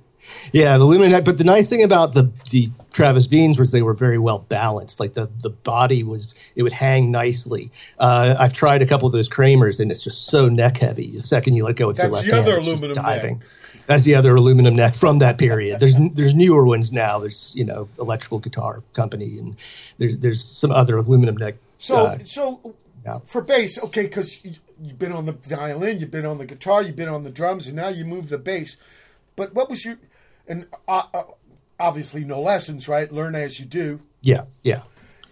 neck. 0.45 0.53
Yeah, 0.53 0.77
the 0.77 0.83
aluminum 0.83 1.11
neck. 1.11 1.25
But 1.25 1.37
the 1.37 1.43
nice 1.43 1.69
thing 1.69 1.83
about 1.83 2.13
the 2.13 2.31
the 2.51 2.69
Travis 2.91 3.27
Beans 3.27 3.59
was 3.59 3.71
they 3.71 3.81
were 3.81 3.93
very 3.93 4.17
well 4.17 4.39
balanced. 4.39 4.99
Like 4.99 5.13
the 5.13 5.29
the 5.41 5.49
body 5.49 6.03
was, 6.03 6.35
it 6.55 6.63
would 6.63 6.73
hang 6.73 7.11
nicely. 7.11 7.71
Uh, 7.99 8.35
I've 8.39 8.53
tried 8.53 8.81
a 8.81 8.85
couple 8.85 9.07
of 9.07 9.13
those 9.13 9.29
Kramers, 9.29 9.79
and 9.79 9.91
it's 9.91 10.03
just 10.03 10.27
so 10.27 10.47
neck 10.47 10.77
heavy. 10.77 11.11
The 11.11 11.23
second 11.23 11.55
you 11.55 11.65
let 11.65 11.75
go 11.75 11.87
with 11.87 11.97
your 11.97 12.07
left 12.07 12.25
the 12.25 12.33
hand, 12.33 12.47
other 12.47 12.57
it's 12.57 12.67
just 12.67 12.81
aluminum 12.81 13.03
neck. 13.03 13.15
diving. 13.21 13.43
That's 13.87 14.03
the 14.03 14.15
other 14.15 14.35
aluminum 14.35 14.75
neck 14.75 14.95
from 14.95 15.19
that 15.19 15.37
period. 15.37 15.79
There's 15.79 15.95
there's 16.13 16.33
newer 16.33 16.65
ones 16.65 16.91
now. 16.91 17.19
There's 17.19 17.53
you 17.55 17.65
know 17.65 17.87
electrical 17.99 18.39
guitar 18.39 18.81
company, 18.93 19.37
and 19.37 19.55
there, 19.97 20.15
there's 20.15 20.43
some 20.43 20.71
other 20.71 20.97
aluminum 20.97 21.37
neck. 21.37 21.55
So, 21.79 21.95
uh, 21.95 22.19
so 22.23 22.75
yeah. 23.05 23.19
for 23.25 23.41
bass, 23.41 23.77
okay, 23.77 24.03
because 24.03 24.43
you, 24.43 24.53
you've 24.81 24.99
been 24.99 25.11
on 25.11 25.25
the 25.25 25.33
violin, 25.33 25.99
you've 25.99 26.11
been 26.11 26.25
on 26.25 26.37
the 26.37 26.45
guitar, 26.45 26.81
you've 26.81 26.95
been 26.95 27.09
on 27.09 27.23
the 27.23 27.29
drums, 27.29 27.67
and 27.67 27.75
now 27.75 27.89
you 27.89 28.05
move 28.05 28.29
the 28.29 28.37
bass. 28.37 28.77
But 29.35 29.53
what 29.53 29.69
was 29.69 29.85
your, 29.85 29.97
and 30.47 30.65
uh, 30.87 31.03
uh, 31.13 31.23
obviously 31.79 32.23
no 32.23 32.41
lessons, 32.41 32.87
right? 32.87 33.11
Learn 33.11 33.35
as 33.35 33.59
you 33.59 33.65
do. 33.65 33.99
yeah, 34.21 34.45
yeah. 34.63 34.81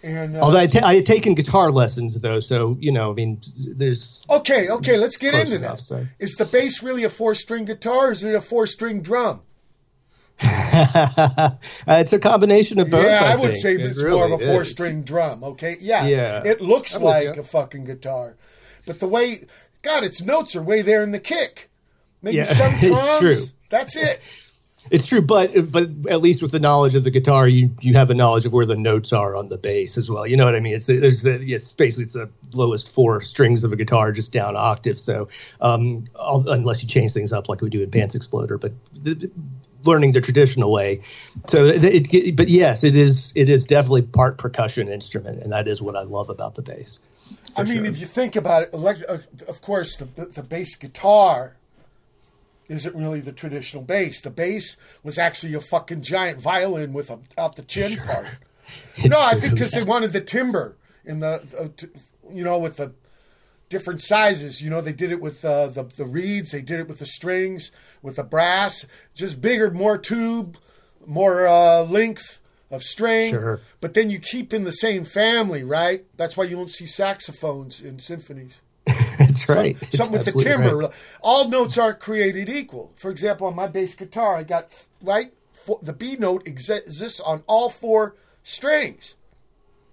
And 0.06 0.36
uh, 0.36 0.42
Although 0.42 0.60
I, 0.60 0.68
ta- 0.68 0.86
had 0.90 1.06
taken 1.06 1.34
guitar 1.34 1.72
lessons 1.72 2.20
though, 2.20 2.42
so 2.42 2.76
you 2.82 2.92
know, 2.92 3.12
I 3.12 3.14
mean, 3.14 3.40
there's 3.76 4.22
okay, 4.30 4.68
okay, 4.70 4.98
let's 4.98 5.16
get 5.16 5.34
into 5.34 5.56
enough, 5.56 5.78
that. 5.78 5.84
so. 5.84 6.08
Is 6.20 6.34
the 6.36 6.44
bass 6.44 6.84
really 6.84 7.06
a 7.06 7.10
four-string 7.10 7.64
guitar, 7.64 8.10
or 8.10 8.12
is 8.12 8.22
it 8.24 8.36
a 8.36 8.42
four-string 8.42 9.02
drum? 9.02 9.42
Uh, 10.44 11.52
it's 11.88 12.12
a 12.14 12.20
combination 12.20 12.80
of 12.80 12.90
both. 12.90 13.06
yeah, 13.06 13.22
I, 13.24 13.34
I, 13.34 13.36
would 13.36 13.56
say 13.56 13.76
It 13.76 13.82
it's 13.82 14.02
really 14.02 14.18
more 14.18 14.34
of 14.34 14.42
a 14.42 14.46
four-string 14.46 15.04
drum. 15.04 15.44
Okay, 15.44 15.78
yeah, 15.80 16.06
Yeah. 16.08 16.42
it 16.44 16.60
looks 16.62 16.98
like 17.00 17.36
you. 17.36 17.42
a 17.42 17.44
fucking 17.44 17.86
guitar, 17.86 18.36
but 18.88 19.00
the 19.00 19.08
way, 19.08 19.46
God, 19.84 20.04
its 20.04 20.22
notes 20.22 20.56
are 20.56 20.64
way 20.64 20.82
there 20.82 21.04
in 21.04 21.12
the 21.12 21.20
kick. 21.20 21.70
Maybe 22.22 22.38
Yeah, 22.38 22.44
some 22.46 22.74
it's 22.78 23.08
toms. 23.08 23.54
That's 23.70 23.96
it. 23.96 24.20
It's 24.92 25.08
true, 25.08 25.22
but 25.22 25.72
but 25.72 25.90
at 26.10 26.22
least 26.22 26.42
with 26.42 26.52
the 26.52 26.60
knowledge 26.60 26.96
of 26.96 27.04
the 27.04 27.12
guitar, 27.12 27.48
you 27.48 27.70
you 27.80 27.94
have 27.94 28.10
a 28.10 28.14
knowledge 28.14 28.46
of 28.46 28.54
where 28.54 28.66
the 28.66 28.76
notes 28.76 29.14
are 29.14 29.36
on 29.36 29.50
the 29.50 29.58
bass 29.58 29.98
as 29.98 30.10
well. 30.10 30.28
You 30.28 30.38
know 30.38 30.46
what 30.46 30.56
I 30.56 30.60
mean? 30.60 30.76
It's 30.76 30.88
there's 30.88 31.26
it's 31.26 31.74
basically 31.74 32.06
the 32.06 32.30
lowest 32.52 32.90
four 32.90 33.22
strings 33.22 33.64
of 33.64 33.72
a 33.72 33.76
guitar 33.76 34.12
just 34.12 34.32
down 34.32 34.56
octave. 34.56 35.00
So 35.00 35.30
um, 35.62 36.06
unless 36.20 36.84
you 36.84 36.90
change 36.90 37.14
things 37.14 37.32
up 37.32 37.48
like 37.50 37.62
we 37.62 37.70
do 37.70 37.82
in 37.82 37.92
Pants 37.92 38.16
Exploder, 38.16 38.58
but 38.58 38.74
the, 38.94 39.32
learning 39.86 40.12
the 40.12 40.22
traditional 40.22 40.72
way. 40.72 41.02
So 41.48 41.66
it, 41.66 42.14
it, 42.14 42.36
but 42.36 42.50
yes, 42.50 42.84
it 42.84 42.96
is 42.96 43.34
it 43.36 43.50
is 43.50 43.66
definitely 43.66 44.04
part 44.04 44.38
percussion 44.38 44.88
instrument, 44.88 45.42
and 45.42 45.52
that 45.52 45.68
is 45.68 45.82
what 45.82 45.96
I 45.96 46.04
love 46.04 46.30
about 46.30 46.56
the 46.56 46.62
bass. 46.62 47.00
I 47.56 47.64
mean, 47.64 47.78
sure. 47.78 47.86
if 47.86 48.00
you 48.00 48.06
think 48.06 48.36
about 48.36 48.64
it, 48.64 48.74
elect- 48.74 49.06
uh, 49.08 49.20
of 49.48 49.62
course, 49.62 49.96
the, 49.98 50.06
the 50.06 50.26
the 50.26 50.44
bass 50.44 50.76
guitar 50.76 51.56
isn't 52.74 52.96
really 52.96 53.20
the 53.20 53.32
traditional 53.32 53.84
bass. 53.84 54.22
The 54.22 54.30
bass 54.30 54.78
was 55.04 55.18
actually 55.18 55.54
a 55.54 55.62
fucking 55.62 56.02
giant 56.02 56.42
violin 56.42 56.94
with 56.94 57.10
a 57.10 57.20
out 57.38 57.56
the 57.56 57.64
chin 57.64 57.98
part. 57.98 58.28
No, 59.06 59.20
I 59.20 59.36
think 59.36 59.54
because 59.54 59.72
they 59.72 59.84
wanted 59.84 60.14
the 60.14 60.22
timber 60.22 60.78
in 61.04 61.20
the, 61.20 61.44
uh, 61.60 61.68
t- 61.76 61.88
you 62.32 62.46
know, 62.46 62.58
with 62.58 62.78
the 62.78 62.94
different 63.74 64.02
sizes. 64.02 64.62
You 64.62 64.70
know, 64.70 64.82
they 64.82 64.94
did 64.94 65.12
it 65.12 65.20
with 65.20 65.44
uh, 65.44 65.68
the 65.68 65.84
the 65.84 66.06
reeds. 66.06 66.52
They 66.52 66.62
did 66.62 66.80
it 66.80 66.88
with 66.88 67.00
the 67.00 67.06
strings, 67.06 67.72
with 68.02 68.16
the 68.18 68.24
brass. 68.24 68.86
Just 69.16 69.42
bigger, 69.42 69.72
more 69.72 69.98
tube, 69.98 70.58
more 71.06 71.48
uh, 71.48 71.84
length 71.84 72.40
of 72.70 72.84
string. 72.84 73.32
Sure. 73.32 73.62
But 73.82 73.96
then 73.96 74.10
you 74.10 74.20
keep 74.20 74.54
in 74.54 74.64
the 74.64 74.72
same 74.72 75.04
family, 75.04 75.64
right? 75.64 76.06
That's 76.16 76.38
why 76.38 76.46
you 76.46 76.56
don't 76.56 76.72
see 76.72 76.86
saxophones 76.86 77.82
in 77.82 78.00
symphonies. 78.00 78.62
That's 79.34 79.50
right. 79.50 79.78
It's 79.82 79.98
Something 79.98 80.20
with 80.24 80.34
the 80.34 80.42
timbre. 80.44 80.78
right. 80.78 80.92
All 81.22 81.48
notes 81.50 81.78
aren't 81.78 82.00
created 82.00 82.50
equal. 82.50 82.92
For 82.96 83.10
example, 83.12 83.48
on 83.48 83.56
my 83.56 83.68
bass 83.68 83.96
guitar, 83.96 84.36
I 84.36 84.44
got 84.44 84.72
right. 85.02 85.34
Four, 85.54 85.80
the 85.82 85.94
B 85.94 86.16
note 86.18 86.48
exists 86.48 87.20
on 87.20 87.44
all 87.48 87.70
four 87.70 88.16
strings. 88.44 89.16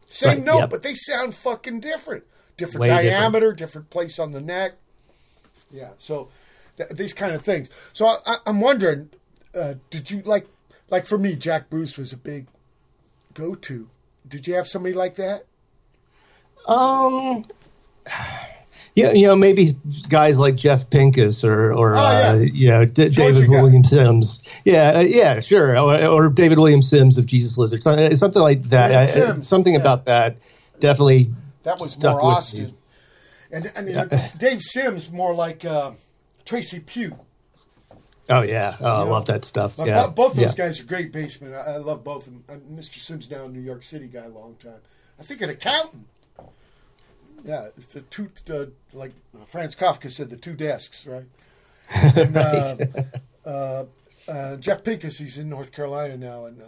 Same 0.08 0.28
Right, 0.38 0.44
note, 0.44 0.58
yep. 0.58 0.70
but 0.70 0.82
they 0.82 0.94
sound 0.94 1.34
fucking 1.36 1.80
different. 1.80 2.24
Different 2.56 2.80
Way 2.80 2.88
different. 2.88 3.06
diameter, 3.10 3.52
different. 3.52 3.90
place 3.90 4.18
on 4.18 4.32
the 4.32 4.40
neck. 4.40 4.72
Yeah, 5.70 5.90
so 5.98 6.28
th- 6.76 6.90
these 6.90 7.12
kind 7.12 7.32
of 7.34 7.44
things. 7.44 7.68
So 7.92 8.06
I, 8.08 8.16
I, 8.26 8.36
I'm 8.46 8.60
wondering, 8.60 9.10
uh, 9.54 9.74
did 9.90 10.10
you 10.10 10.22
like, 10.22 10.48
like 10.90 11.06
for 11.06 11.16
me, 11.16 11.36
Jack 11.36 11.70
Bruce 11.70 11.96
was 11.96 12.12
a 12.12 12.16
big 12.16 12.48
go-to. 13.34 13.88
Did 14.26 14.48
you 14.48 14.54
have 14.54 14.66
somebody 14.66 14.94
like 14.94 15.14
that? 15.14 15.46
Um, 16.66 17.44
yeah, 18.94 19.12
you 19.12 19.26
know, 19.26 19.36
maybe 19.36 19.72
guys 20.08 20.38
like 20.38 20.56
Jeff 20.56 20.90
Pinkus 20.90 21.44
or, 21.44 21.72
or 21.72 21.96
Oh, 21.96 22.00
yeah. 22.00 22.30
uh, 22.30 22.34
you 22.36 22.68
know, 22.68 22.84
D- 22.84 23.08
David 23.08 23.48
guy. 23.48 23.62
William 23.62 23.84
Sims. 23.84 24.42
Yeah, 24.64 24.92
uh, 24.96 25.00
yeah, 25.00 25.40
sure. 25.40 25.78
Or, 25.78 26.04
or 26.06 26.28
David 26.28 26.58
William 26.58 26.82
Sims 26.82 27.18
of 27.18 27.26
Jesus 27.26 27.56
Lizard. 27.56 27.82
Something, 27.82 28.16
something 28.16 28.42
like 28.42 28.62
that. 28.64 28.92
I- 28.92 29.40
something 29.40 29.74
yeah. 29.74 29.80
about 29.80 30.04
that 30.06 30.36
definitely. 30.80 31.30
That 31.62 31.78
was 31.78 32.02
more 32.02 32.22
Austin. 32.22 32.76
And, 33.52 33.70
and 33.74 33.88
you 33.88 33.94
know, 33.94 34.08
Dave 34.38 34.62
Sims 34.62 35.10
more 35.10 35.34
like 35.34 35.64
uh, 35.64 35.92
Tracy 36.44 36.80
Pew. 36.80 37.16
Oh 38.28 38.42
yeah, 38.42 38.76
oh, 38.80 39.02
I 39.02 39.04
know, 39.04 39.10
love 39.10 39.26
that 39.26 39.44
stuff. 39.44 39.76
But 39.76 39.88
yeah, 39.88 40.06
both 40.06 40.34
those 40.34 40.56
yeah. 40.56 40.66
guys 40.66 40.80
are 40.80 40.84
great 40.84 41.12
basemen. 41.12 41.52
I, 41.52 41.74
I 41.74 41.76
love 41.78 42.04
both 42.04 42.28
of 42.28 42.32
them. 42.32 42.44
Uh, 42.48 42.80
Mr. 42.80 43.00
Sims 43.00 43.26
down 43.26 43.46
a 43.46 43.48
New 43.48 43.60
York 43.60 43.82
City 43.82 44.06
guy, 44.06 44.24
a 44.24 44.28
long 44.28 44.54
time. 44.54 44.78
I 45.18 45.24
think 45.24 45.40
an 45.40 45.50
accountant. 45.50 46.06
Yeah, 47.44 47.68
it's 47.76 47.96
a 47.96 48.02
two, 48.02 48.30
uh, 48.52 48.66
like 48.92 49.12
Franz 49.46 49.74
Kafka 49.74 50.10
said, 50.10 50.30
the 50.30 50.36
two 50.36 50.54
desks, 50.54 51.06
right? 51.06 51.24
And, 52.16 52.36
uh, 52.36 52.76
uh, 53.44 53.84
uh, 54.28 54.56
Jeff 54.56 54.84
Pinkus, 54.84 55.18
he's 55.18 55.38
in 55.38 55.48
North 55.48 55.72
Carolina 55.72 56.16
now, 56.16 56.44
and 56.46 56.62
uh, 56.62 56.66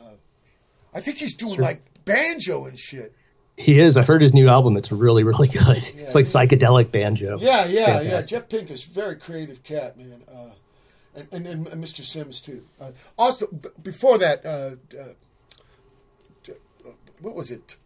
I 0.94 1.00
think 1.00 1.18
he's 1.18 1.36
doing 1.36 1.54
Sure. 1.56 1.62
like 1.64 1.82
banjo 2.04 2.64
and 2.66 2.78
shit. 2.78 3.14
He 3.58 3.78
is. 3.78 3.96
I've 3.98 4.06
heard 4.06 4.22
his 4.22 4.32
new 4.32 4.48
album. 4.48 4.76
It's 4.76 4.90
really, 4.90 5.22
really 5.24 5.48
good. 5.48 5.86
It's 5.96 6.14
like 6.14 6.24
psychedelic 6.24 6.90
banjo. 6.90 7.38
Yeah, 7.38 7.66
yeah, 7.66 7.80
yeah. 7.80 7.98
Fantastic. 7.98 8.30
Jeff 8.30 8.48
Pinkus, 8.48 8.84
very 8.86 9.16
creative 9.16 9.62
cat, 9.62 9.96
man. 9.98 10.22
Uh, 10.26 10.50
and, 11.30 11.46
and, 11.46 11.68
and, 11.68 11.84
Mr. 11.84 12.02
Sims 12.02 12.40
too. 12.40 12.64
Uh, 12.80 12.92
also, 13.18 13.46
b- 13.46 13.68
before 13.82 14.16
that, 14.18 14.44
uh, 14.46 14.70
uh, 14.98 15.02
uh, 16.48 16.90
what 17.20 17.34
was 17.34 17.50
it? 17.50 17.76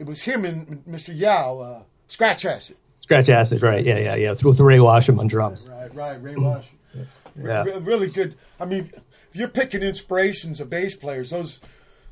It 0.00 0.06
was 0.06 0.22
him 0.22 0.46
and 0.46 0.82
Mr. 0.86 1.14
Yow, 1.14 1.58
uh, 1.60 1.82
Scratch 2.08 2.46
Acid. 2.46 2.76
Scratch 2.96 3.28
acid, 3.28 3.62
right? 3.62 3.84
Yeah, 3.84 3.98
yeah, 3.98 4.14
yeah. 4.14 4.34
With 4.42 4.58
Ray 4.58 4.78
Washam 4.78 5.18
on 5.18 5.26
drums. 5.26 5.68
Right, 5.70 5.94
right. 5.94 6.22
Ray 6.22 6.36
Wash. 6.36 6.66
Yeah. 7.40 7.62
Re- 7.62 7.78
really 7.78 8.08
good. 8.08 8.34
I 8.58 8.64
mean, 8.64 8.90
if 8.92 9.36
you're 9.36 9.48
picking 9.48 9.82
inspirations 9.82 10.60
of 10.60 10.68
bass 10.68 10.96
players, 10.96 11.30
those 11.30 11.60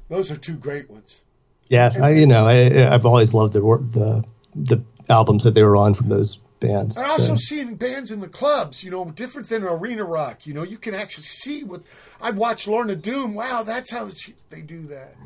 those 0.08 0.30
are 0.30 0.36
two 0.36 0.54
great 0.54 0.88
ones. 0.88 1.22
Yeah, 1.68 1.92
I, 2.00 2.10
you 2.10 2.26
know, 2.26 2.46
I, 2.46 2.94
I've 2.94 3.04
always 3.04 3.34
loved 3.34 3.52
the 3.52 3.60
the 3.60 4.24
the 4.54 4.82
albums 5.10 5.42
that 5.42 5.54
they 5.54 5.64
were 5.64 5.76
on 5.76 5.92
from 5.94 6.06
those 6.06 6.38
bands. 6.60 6.96
And 6.96 7.06
also 7.06 7.34
so. 7.34 7.36
seeing 7.36 7.74
bands 7.74 8.12
in 8.12 8.20
the 8.20 8.28
clubs, 8.28 8.84
you 8.84 8.92
know, 8.92 9.06
different 9.06 9.48
than 9.48 9.64
arena 9.64 10.04
rock. 10.04 10.46
You 10.46 10.54
know, 10.54 10.62
you 10.62 10.78
can 10.78 10.94
actually 10.94 11.24
see 11.24 11.64
what 11.64 11.82
I'd 12.22 12.36
watch 12.36 12.68
Lorna 12.68 12.94
Doom. 12.94 13.34
Wow, 13.34 13.64
that's 13.64 13.90
how 13.90 14.08
she, 14.10 14.34
they 14.50 14.62
do 14.62 14.82
that. 14.82 15.16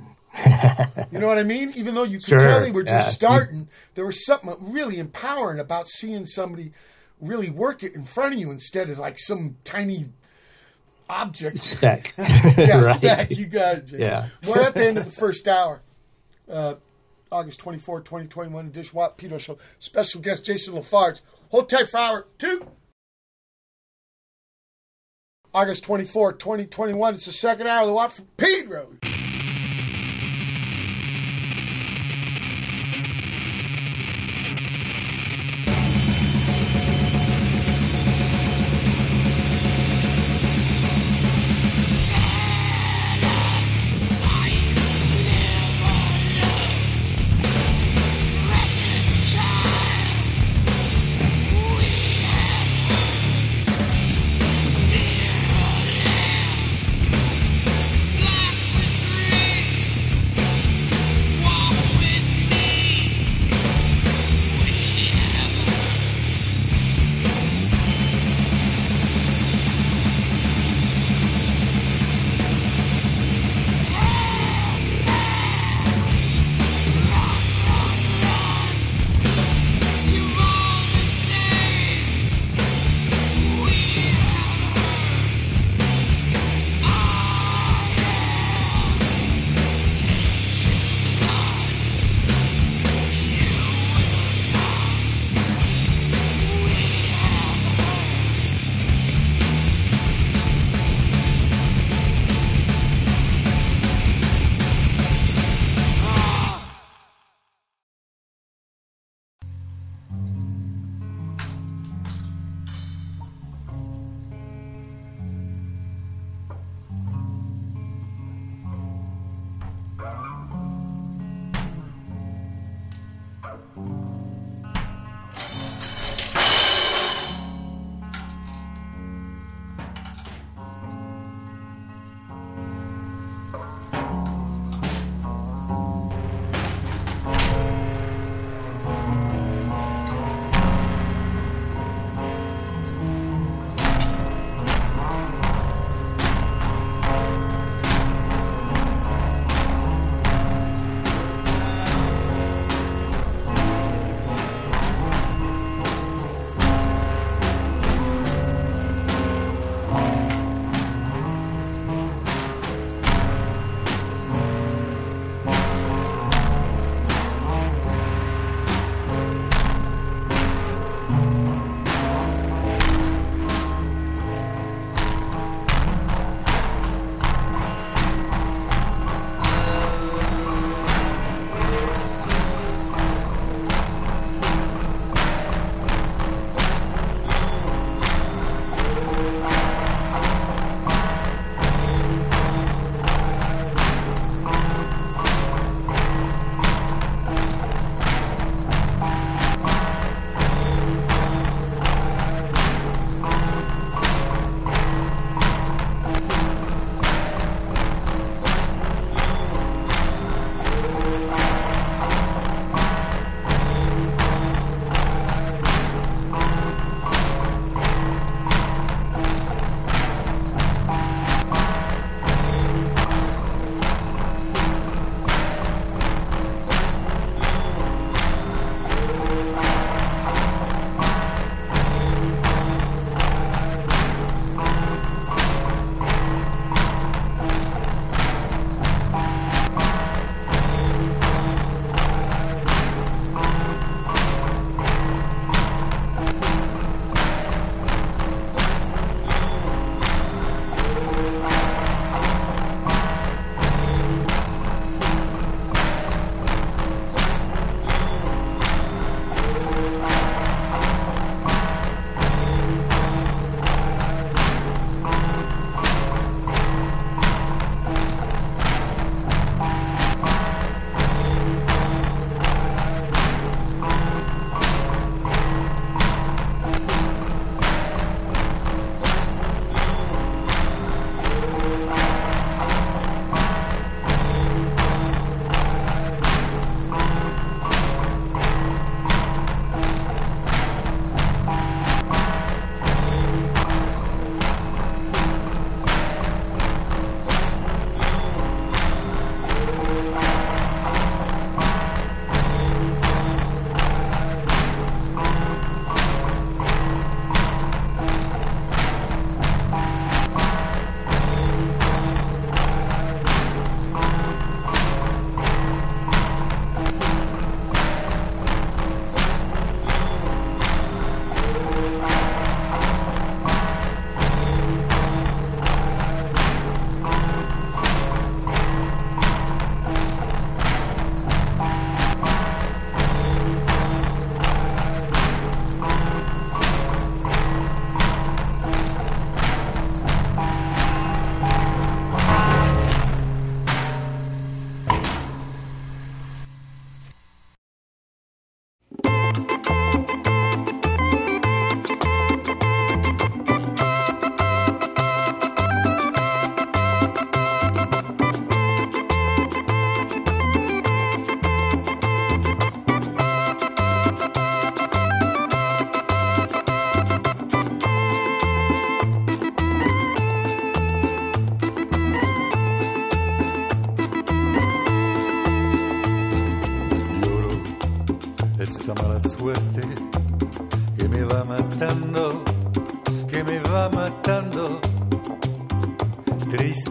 You 1.11 1.19
know 1.19 1.27
what 1.27 1.39
I 1.39 1.43
mean? 1.43 1.73
Even 1.75 1.95
though 1.95 2.05
you 2.05 2.19
could 2.19 2.27
Sure, 2.29 2.39
tell 2.39 2.61
they 2.61 2.71
were 2.71 2.83
just 2.83 3.07
yeah. 3.07 3.11
starting, 3.11 3.69
there 3.95 4.07
was 4.07 4.25
something 4.25 4.55
really 4.61 4.99
empowering 4.99 5.61
about 5.61 5.89
seeing 5.89 6.25
somebody 6.27 6.73
really 7.21 7.51
work 7.51 7.83
it 7.83 7.95
in 7.95 8.05
front 8.05 8.35
of 8.35 8.41
you 8.41 8.51
instead 8.51 8.89
of 8.91 8.99
like 8.99 9.19
some 9.19 9.57
tiny 9.65 10.07
object. 11.09 11.59
Speck. 11.59 12.15
yeah, 12.19 12.81
right. 12.81 12.97
spec. 12.97 13.31
You 13.31 13.47
got 13.47 13.77
it. 13.79 13.85
Jason. 13.87 14.01
Yeah. 14.01 14.29
We're 14.47 14.63
at 14.63 14.75
the 14.75 14.87
end 14.87 14.99
of 14.99 15.05
the 15.05 15.11
first 15.13 15.47
hour. 15.47 15.83
Uh, 16.51 16.75
August 17.31 17.61
24, 17.61 18.01
2021 18.01 18.67
edition 18.67 18.97
Watt 18.97 19.17
Pedro 19.17 19.39
Show. 19.39 19.59
Special 19.79 20.21
guest 20.21 20.45
Jason 20.45 20.75
Lafarge. 20.75 21.21
Hold 21.51 21.69
tight 21.69 21.89
for 21.91 21.99
hour 21.99 22.27
two. 22.39 22.67
August 25.55 25.85
24, 25.85 26.33
2021. 26.35 27.15
It's 27.15 27.27
the 27.27 27.33
second 27.33 27.67
hour 27.67 27.83
of 27.83 27.87
the 27.89 27.93
Watt 27.93 28.13
from 28.15 28.27
Pedro. 28.39 28.89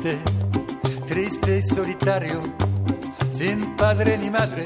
Triste, 0.01 1.59
y 1.59 1.61
solitario, 1.61 2.41
sin 3.29 3.75
padre 3.75 4.17
ni 4.17 4.31
madre 4.31 4.63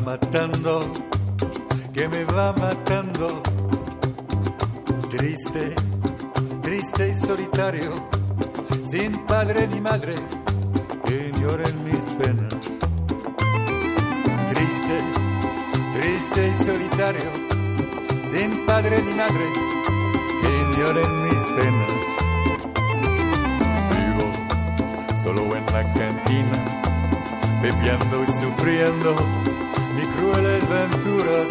matando, 0.00 0.80
que 1.92 2.08
me 2.08 2.24
va 2.24 2.52
matando. 2.52 3.42
Triste, 5.10 5.74
triste 6.62 7.08
y 7.08 7.14
solitario, 7.14 7.90
sin 8.84 9.24
padre 9.26 9.66
ni 9.66 9.80
madre 9.80 10.14
que 11.04 11.32
lloren 11.40 11.84
mis 11.84 12.02
penas. 12.16 12.54
Triste, 14.52 15.02
triste 15.98 16.48
y 16.48 16.54
solitario, 16.64 17.30
sin 18.32 18.66
padre 18.66 19.02
ni 19.02 19.14
madre 19.14 19.52
que 20.42 20.78
lloren 20.78 21.22
mis 21.22 21.42
penas. 21.56 21.92
Vivo 23.90 25.16
solo 25.16 25.56
en 25.56 25.66
la 25.66 25.92
cantina, 25.94 26.80
bebiendo 27.62 28.22
y 28.22 28.26
sufriendo 28.26 29.37
crueles 30.18 30.68
venturas. 30.68 31.48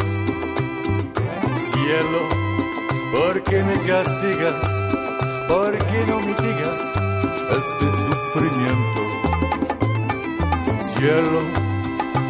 Cielo, 1.59 2.21
¿por 3.11 3.43
qué 3.43 3.63
me 3.63 3.79
castigas? 3.85 4.65
¿Por 5.47 5.77
qué 5.77 6.05
no 6.05 6.19
mitigas 6.19 6.81
este 7.59 7.85
sufrimiento? 8.05 9.01
Cielo, 10.81 11.41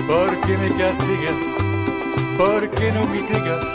¿por 0.07 0.41
qué 0.41 0.57
me 0.57 0.69
castigas? 0.75 1.49
¿Por 2.37 2.69
qué 2.71 2.91
no 2.91 3.05
mitigas 3.07 3.65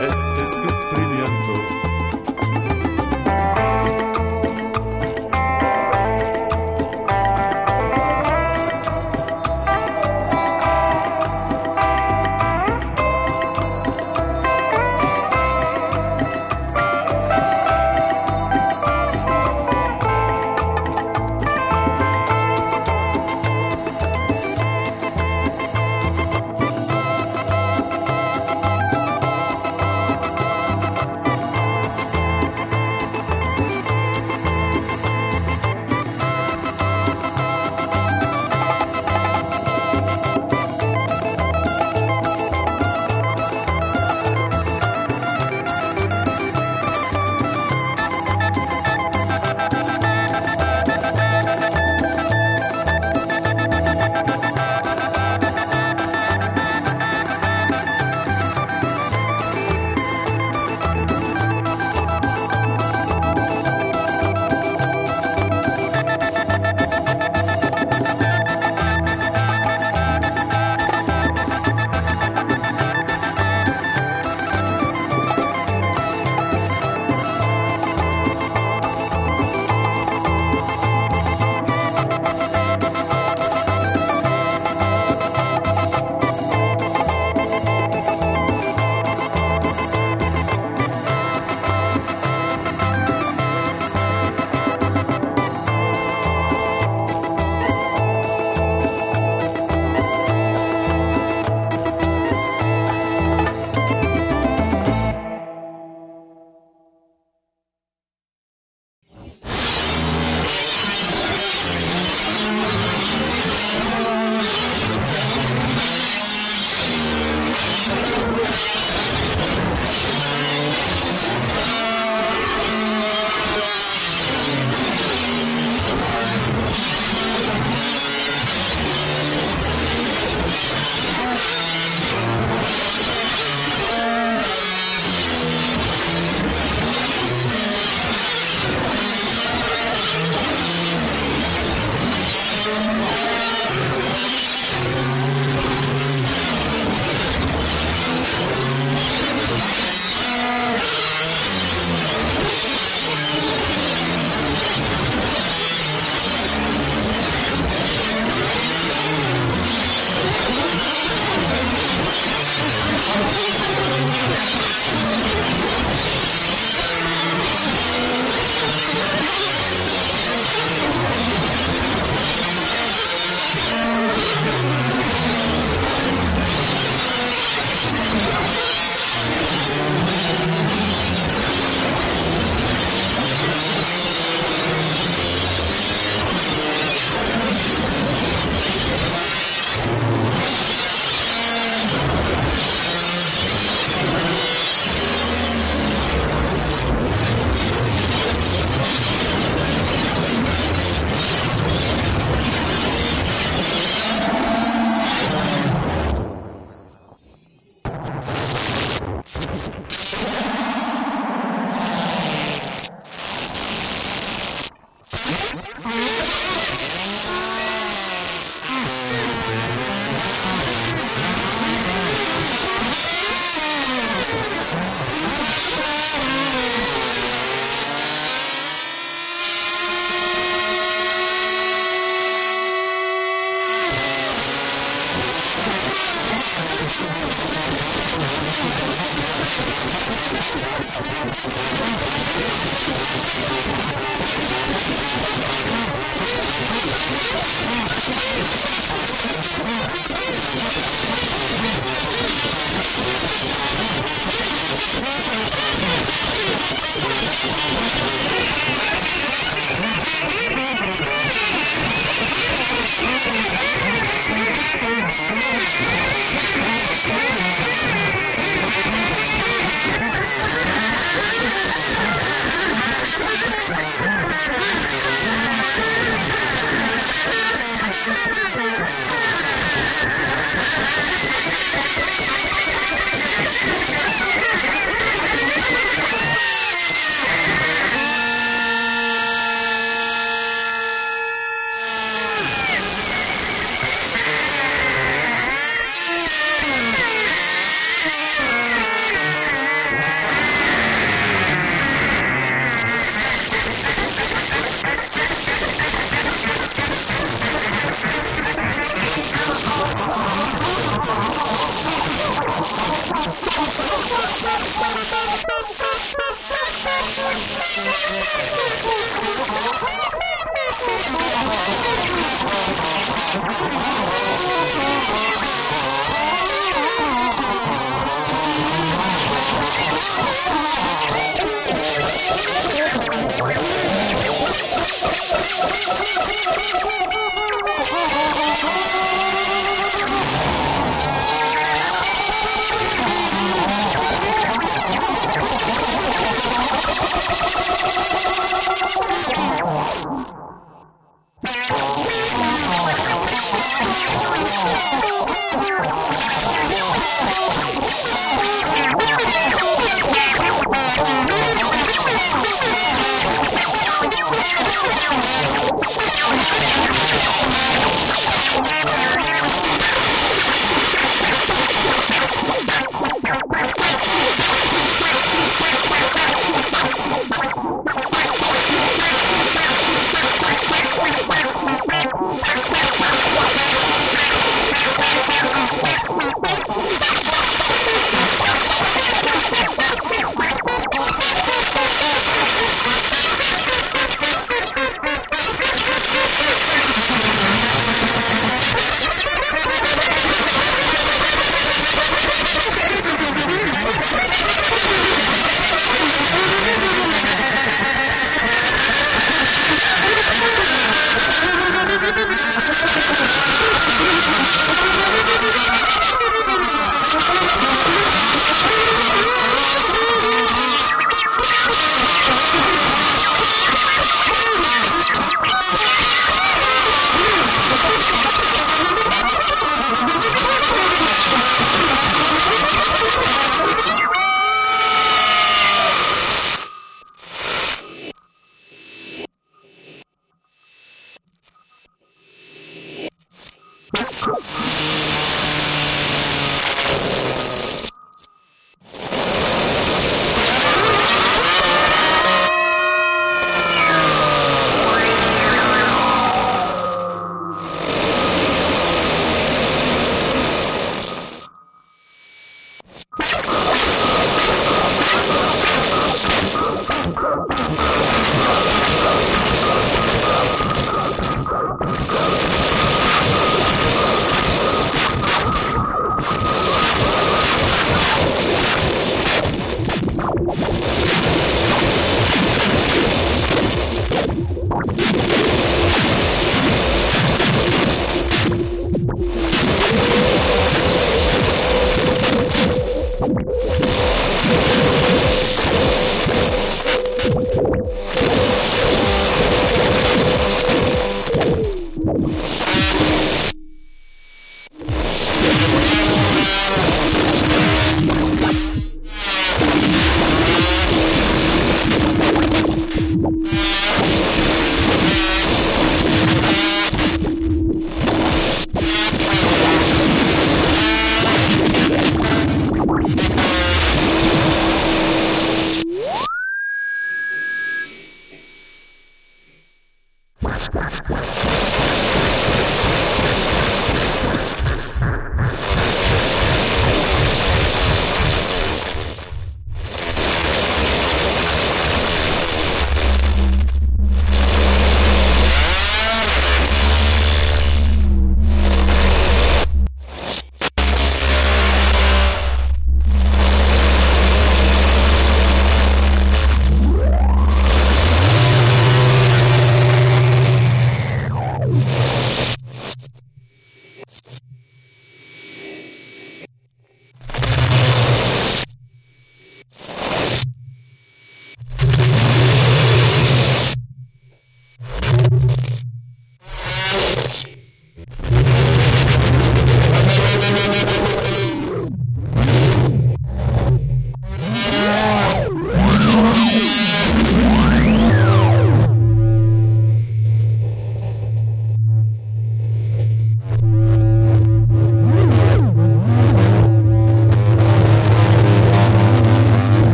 este 0.00 0.42
sufrimiento? 0.62 1.87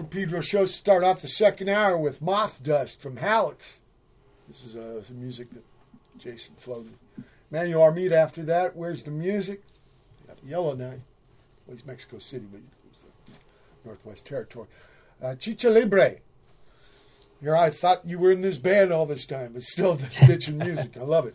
For 0.00 0.06
Pedro 0.06 0.40
show. 0.40 0.64
Start 0.64 1.04
off 1.04 1.20
the 1.20 1.28
second 1.28 1.68
hour 1.68 1.98
with 1.98 2.22
Moth 2.22 2.62
Dust 2.62 3.02
from 3.02 3.18
Hallux. 3.18 3.56
This 4.48 4.64
is 4.64 4.74
uh, 4.74 5.02
some 5.02 5.20
music 5.20 5.50
that 5.52 5.62
Jason 6.16 6.54
floated. 6.56 6.94
Manuel 7.50 7.82
Armida 7.82 8.16
after 8.16 8.42
that. 8.44 8.74
Where's 8.74 9.04
the 9.04 9.10
music? 9.10 9.60
Got 10.26 10.38
Yellowknife. 10.42 11.00
Well, 11.66 11.76
he's 11.76 11.84
Mexico 11.84 12.18
City, 12.18 12.46
but 12.50 12.62
Northwest 13.84 14.24
Territory. 14.24 14.68
Uh, 15.22 15.34
Chicha 15.34 15.68
Libre. 15.68 16.14
Here, 17.42 17.54
I 17.54 17.68
thought 17.68 18.06
you 18.06 18.18
were 18.18 18.32
in 18.32 18.40
this 18.40 18.56
band 18.56 18.92
all 18.92 19.04
this 19.04 19.26
time, 19.26 19.52
but 19.52 19.64
still 19.64 19.94
this 19.96 20.14
bitchin' 20.14 20.64
music. 20.64 20.96
I 20.96 21.02
love 21.02 21.26
it. 21.26 21.34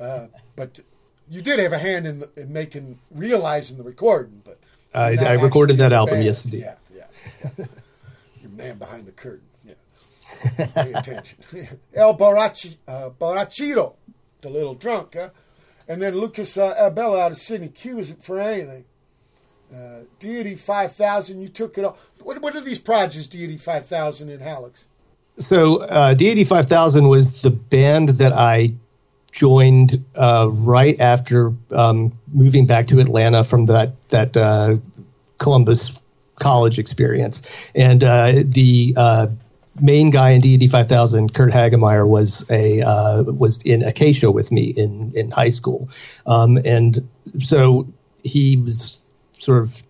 Uh, 0.00 0.28
but 0.56 0.80
you 1.28 1.42
did 1.42 1.58
have 1.58 1.74
a 1.74 1.78
hand 1.78 2.06
in, 2.06 2.20
the, 2.20 2.30
in 2.36 2.54
making, 2.54 3.00
realizing 3.10 3.76
the 3.76 3.82
recording, 3.82 4.40
but 4.46 4.58
I, 4.94 5.14
I 5.22 5.32
recorded 5.34 5.76
that 5.76 5.92
album, 5.92 6.14
band. 6.14 6.24
yes. 6.24 6.46
Yeah, 6.46 6.76
yeah. 6.94 7.04
yeah. 7.58 7.66
Your 8.48 8.56
man 8.56 8.78
behind 8.78 9.06
the 9.06 9.12
curtain. 9.12 9.46
Yeah. 9.64 10.66
Pay 10.74 10.92
attention. 10.92 11.38
El 11.94 12.16
Barachi, 12.16 12.76
uh, 12.86 13.10
Barachiro, 13.10 13.94
the 14.42 14.50
little 14.50 14.74
drunk, 14.74 15.14
huh? 15.14 15.30
And 15.86 16.02
then 16.02 16.16
Lucas 16.16 16.58
uh, 16.58 16.74
Abela 16.74 17.18
out 17.20 17.32
of 17.32 17.38
Sydney. 17.38 17.68
Q 17.68 17.98
isn't 17.98 18.22
for 18.22 18.38
anything. 18.38 18.84
Uh, 19.74 20.00
Deity 20.18 20.54
5000, 20.54 21.40
you 21.40 21.48
took 21.48 21.78
it 21.78 21.84
all. 21.84 21.96
What, 22.22 22.40
what 22.40 22.56
are 22.56 22.60
these 22.60 22.78
projects, 22.78 23.26
Deity 23.26 23.56
5000 23.56 24.28
in 24.28 24.40
Hallux? 24.40 24.84
So 25.38 25.82
uh, 25.82 26.14
Deity 26.14 26.44
five 26.44 26.66
thousand 26.66 27.08
was 27.08 27.42
the 27.42 27.50
band 27.50 28.10
that 28.10 28.32
I 28.32 28.74
joined 29.30 30.04
uh, 30.16 30.48
right 30.50 30.98
after 31.00 31.52
um, 31.70 32.12
moving 32.32 32.66
back 32.66 32.88
to 32.88 32.98
Atlanta 32.98 33.44
from 33.44 33.66
that 33.66 33.92
that 34.08 34.36
uh, 34.36 34.78
Columbus 35.38 35.92
college 36.38 36.78
experience, 36.78 37.42
and 37.74 38.02
uh, 38.04 38.32
the 38.44 38.94
uh, 38.96 39.26
main 39.80 40.10
guy 40.10 40.30
in 40.30 40.40
Deity 40.40 40.68
five 40.68 40.88
thousand, 40.88 41.34
Kurt 41.34 41.52
Hagemeyer, 41.52 42.06
was 42.06 42.44
a 42.50 42.80
uh, 42.82 43.22
was 43.24 43.62
in 43.62 43.82
Acacia 43.82 44.30
with 44.30 44.50
me 44.52 44.72
in 44.76 45.12
in 45.14 45.30
high 45.30 45.50
school, 45.50 45.88
um, 46.26 46.58
and 46.64 47.08
so 47.40 47.86
he 48.22 48.56
was 48.56 49.00
sort 49.38 49.62
of 49.62 49.82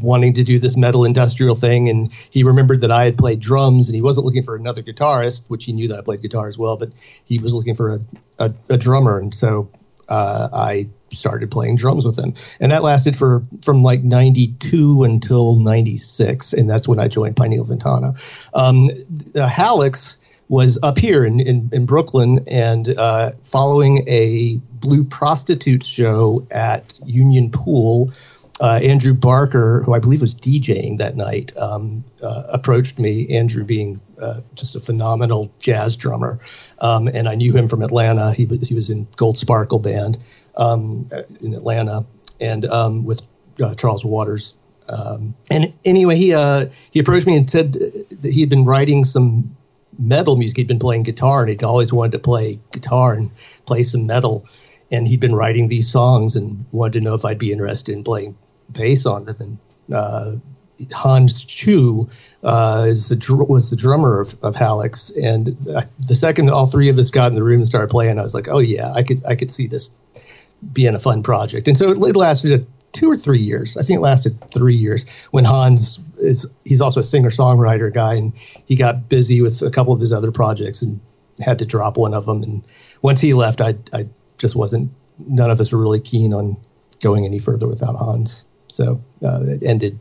wanting 0.00 0.34
to 0.34 0.44
do 0.44 0.58
this 0.58 0.76
metal 0.76 1.04
industrial 1.04 1.54
thing. 1.54 1.88
And 1.88 2.10
he 2.30 2.42
remembered 2.42 2.80
that 2.80 2.90
I 2.90 3.04
had 3.04 3.16
played 3.16 3.40
drums 3.40 3.88
and 3.88 3.94
he 3.94 4.02
wasn't 4.02 4.26
looking 4.26 4.42
for 4.42 4.56
another 4.56 4.82
guitarist 4.82 5.44
which 5.48 5.64
he 5.64 5.72
knew 5.72 5.88
that 5.88 5.98
I 5.98 6.02
played 6.02 6.22
guitar 6.22 6.48
as 6.48 6.58
well 6.58 6.76
but 6.76 6.90
he 7.24 7.38
was 7.38 7.54
looking 7.54 7.74
for 7.74 7.94
a, 7.94 8.00
a, 8.38 8.54
a 8.70 8.76
drummer. 8.76 9.18
And 9.18 9.34
so 9.34 9.68
uh, 10.08 10.48
I 10.52 10.88
started 11.14 11.50
playing 11.50 11.76
drums 11.76 12.04
with 12.04 12.18
him 12.18 12.34
and 12.60 12.72
that 12.72 12.82
lasted 12.82 13.16
for 13.16 13.44
from 13.62 13.82
like 13.82 14.02
92 14.02 15.04
until 15.04 15.56
96 15.56 16.52
and 16.52 16.68
that's 16.68 16.88
when 16.88 16.98
I 16.98 17.08
joined 17.08 17.36
Pineal 17.36 17.64
Ventana 17.64 18.14
um, 18.54 18.90
Hallux 19.34 20.18
was 20.48 20.78
up 20.82 20.98
here 20.98 21.24
in, 21.24 21.40
in, 21.40 21.70
in 21.72 21.86
Brooklyn 21.86 22.44
and 22.46 22.88
uh, 22.98 23.32
following 23.44 24.06
a 24.06 24.56
Blue 24.72 25.02
prostitute 25.02 25.82
show 25.82 26.46
at 26.50 27.00
Union 27.06 27.50
Pool 27.50 28.12
uh, 28.60 28.80
Andrew 28.82 29.14
Barker, 29.14 29.82
who 29.84 29.94
I 29.94 29.98
believe 29.98 30.20
was 30.20 30.34
DJing 30.34 30.98
that 30.98 31.16
night, 31.16 31.56
um, 31.56 32.04
uh, 32.22 32.44
approached 32.48 32.98
me. 32.98 33.28
Andrew 33.28 33.64
being 33.64 34.00
uh, 34.20 34.40
just 34.54 34.76
a 34.76 34.80
phenomenal 34.80 35.50
jazz 35.58 35.96
drummer, 35.96 36.38
um, 36.78 37.08
and 37.08 37.28
I 37.28 37.34
knew 37.34 37.52
him 37.52 37.68
from 37.68 37.82
Atlanta. 37.82 38.32
He 38.32 38.46
he 38.46 38.74
was 38.74 38.90
in 38.90 39.08
Gold 39.16 39.38
Sparkle 39.38 39.80
band 39.80 40.18
um, 40.56 41.08
in 41.40 41.54
Atlanta, 41.54 42.04
and 42.40 42.66
um, 42.66 43.04
with 43.04 43.22
uh, 43.62 43.74
Charles 43.74 44.04
Waters. 44.04 44.54
Um, 44.88 45.34
and 45.50 45.72
anyway, 45.84 46.16
he 46.16 46.34
uh, 46.34 46.66
he 46.90 47.00
approached 47.00 47.26
me 47.26 47.36
and 47.36 47.50
said 47.50 47.72
that 47.72 48.32
he 48.32 48.40
had 48.40 48.50
been 48.50 48.64
writing 48.64 49.04
some 49.04 49.56
metal 49.98 50.36
music. 50.36 50.56
He'd 50.56 50.68
been 50.68 50.78
playing 50.78 51.04
guitar, 51.04 51.40
and 51.40 51.48
he'd 51.48 51.64
always 51.64 51.92
wanted 51.92 52.12
to 52.12 52.18
play 52.18 52.60
guitar 52.72 53.14
and 53.14 53.30
play 53.66 53.82
some 53.82 54.06
metal. 54.06 54.46
And 54.90 55.08
he'd 55.08 55.20
been 55.20 55.34
writing 55.34 55.68
these 55.68 55.90
songs 55.90 56.36
and 56.36 56.64
wanted 56.70 56.92
to 56.94 57.00
know 57.00 57.14
if 57.14 57.24
I'd 57.24 57.38
be 57.38 57.52
interested 57.52 57.92
in 57.92 58.04
playing 58.04 58.36
bass 58.70 59.06
on 59.06 59.24
them. 59.24 59.36
And 59.40 59.94
uh, 59.94 60.36
Hans 60.92 61.44
Chew 61.44 62.08
uh, 62.42 62.86
is 62.88 63.08
the 63.08 63.16
dr- 63.16 63.48
was 63.48 63.70
the 63.70 63.76
drummer 63.76 64.20
of, 64.20 64.36
of 64.42 64.56
and 64.56 65.56
uh, 65.68 65.82
the 65.98 66.16
second 66.16 66.50
all 66.50 66.66
three 66.66 66.88
of 66.88 66.98
us 66.98 67.10
got 67.10 67.32
in 67.32 67.34
the 67.34 67.42
room 67.42 67.60
and 67.60 67.66
started 67.66 67.90
playing, 67.90 68.18
I 68.18 68.22
was 68.22 68.34
like, 68.34 68.48
oh 68.48 68.58
yeah, 68.58 68.92
I 68.92 69.02
could 69.02 69.24
I 69.24 69.34
could 69.34 69.50
see 69.50 69.66
this 69.66 69.90
being 70.72 70.94
a 70.94 71.00
fun 71.00 71.22
project. 71.22 71.68
And 71.68 71.76
so 71.76 71.90
it, 71.90 72.16
lasted 72.16 72.66
two 72.92 73.10
or 73.10 73.16
three 73.16 73.40
years. 73.40 73.76
I 73.76 73.82
think 73.82 73.98
it 73.98 74.02
lasted 74.02 74.38
three 74.50 74.76
years. 74.76 75.04
When 75.30 75.44
Hans 75.44 75.98
is 76.18 76.46
he's 76.64 76.80
also 76.80 77.00
a 77.00 77.04
singer 77.04 77.30
songwriter 77.30 77.92
guy, 77.92 78.14
and 78.14 78.32
he 78.66 78.76
got 78.76 79.08
busy 79.08 79.40
with 79.40 79.62
a 79.62 79.70
couple 79.70 79.92
of 79.92 80.00
his 80.00 80.12
other 80.12 80.32
projects 80.32 80.82
and 80.82 81.00
had 81.40 81.58
to 81.58 81.66
drop 81.66 81.96
one 81.96 82.14
of 82.14 82.26
them. 82.26 82.42
And 82.42 82.64
once 83.02 83.20
he 83.20 83.34
left, 83.34 83.60
I 83.60 83.74
I 83.92 84.06
just 84.38 84.56
wasn't. 84.56 84.90
None 85.18 85.50
of 85.50 85.60
us 85.60 85.70
were 85.70 85.78
really 85.78 86.00
keen 86.00 86.32
on 86.34 86.56
going 87.00 87.24
any 87.24 87.38
further 87.38 87.68
without 87.68 87.96
Hans. 87.96 88.44
So 88.68 89.00
uh, 89.22 89.40
it 89.44 89.62
ended 89.62 90.00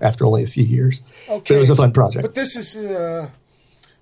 after 0.00 0.26
only 0.26 0.44
a 0.44 0.46
few 0.46 0.64
years. 0.64 1.04
But 1.26 1.50
it 1.50 1.58
was 1.58 1.70
a 1.70 1.76
fun 1.76 1.92
project. 1.92 2.22
But 2.22 2.34
this 2.34 2.56
is, 2.56 2.76
uh, 2.76 3.30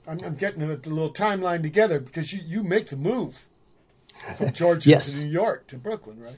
I'm, 0.07 0.19
I'm 0.24 0.35
getting 0.35 0.62
a, 0.62 0.66
little 0.66 1.12
timeline 1.12 1.62
together 1.62 2.01
because 2.01 2.32
you, 2.32 2.41
you 2.45 2.62
make 2.62 2.89
the 2.89 2.97
move 2.97 3.47
from 4.37 4.53
Georgia 4.53 4.89
Yes. 4.91 5.21
to 5.21 5.27
New 5.27 5.33
York 5.33 5.67
to 5.69 5.77
Brooklyn, 5.77 6.21
right? 6.21 6.37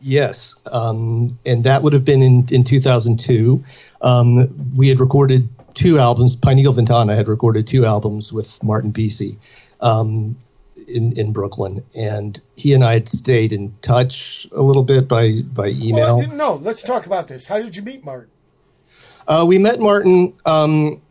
Yes, 0.00 0.54
um, 0.70 1.38
and 1.44 1.64
that 1.64 1.82
would 1.82 1.92
have 1.92 2.04
been 2.04 2.22
in 2.22 2.46
in 2.52 2.62
2002. 2.62 3.64
Um, 4.00 4.72
we 4.76 4.88
had 4.88 5.00
recorded 5.00 5.48
two 5.74 5.98
albums. 5.98 6.36
Pineal 6.36 6.72
Ventana 6.72 7.16
had 7.16 7.26
recorded 7.26 7.66
two 7.66 7.84
albums 7.84 8.32
with 8.32 8.62
Martin 8.62 8.92
Bisi 8.92 9.38
um, 9.80 10.36
in 10.86 11.18
in 11.18 11.32
Brooklyn, 11.32 11.84
and 11.96 12.40
he 12.54 12.74
and 12.74 12.84
I 12.84 12.92
had 12.94 13.08
stayed 13.08 13.52
in 13.52 13.74
touch 13.82 14.46
a 14.52 14.62
little 14.62 14.84
bit 14.84 15.08
by 15.08 15.40
by 15.42 15.68
email. 15.70 16.20
didn't 16.20 16.36
know. 16.36 16.54
Let's 16.54 16.82
talk 16.82 17.06
about 17.06 17.26
this. 17.26 17.46
How 17.46 17.58
did 17.58 17.74
you 17.74 17.82
meet 17.82 18.04
Martin? 18.04 18.30
Uh, 19.26 19.44
we 19.48 19.58
met 19.58 19.80
Martin. 19.80 20.32
Um, 20.46 21.02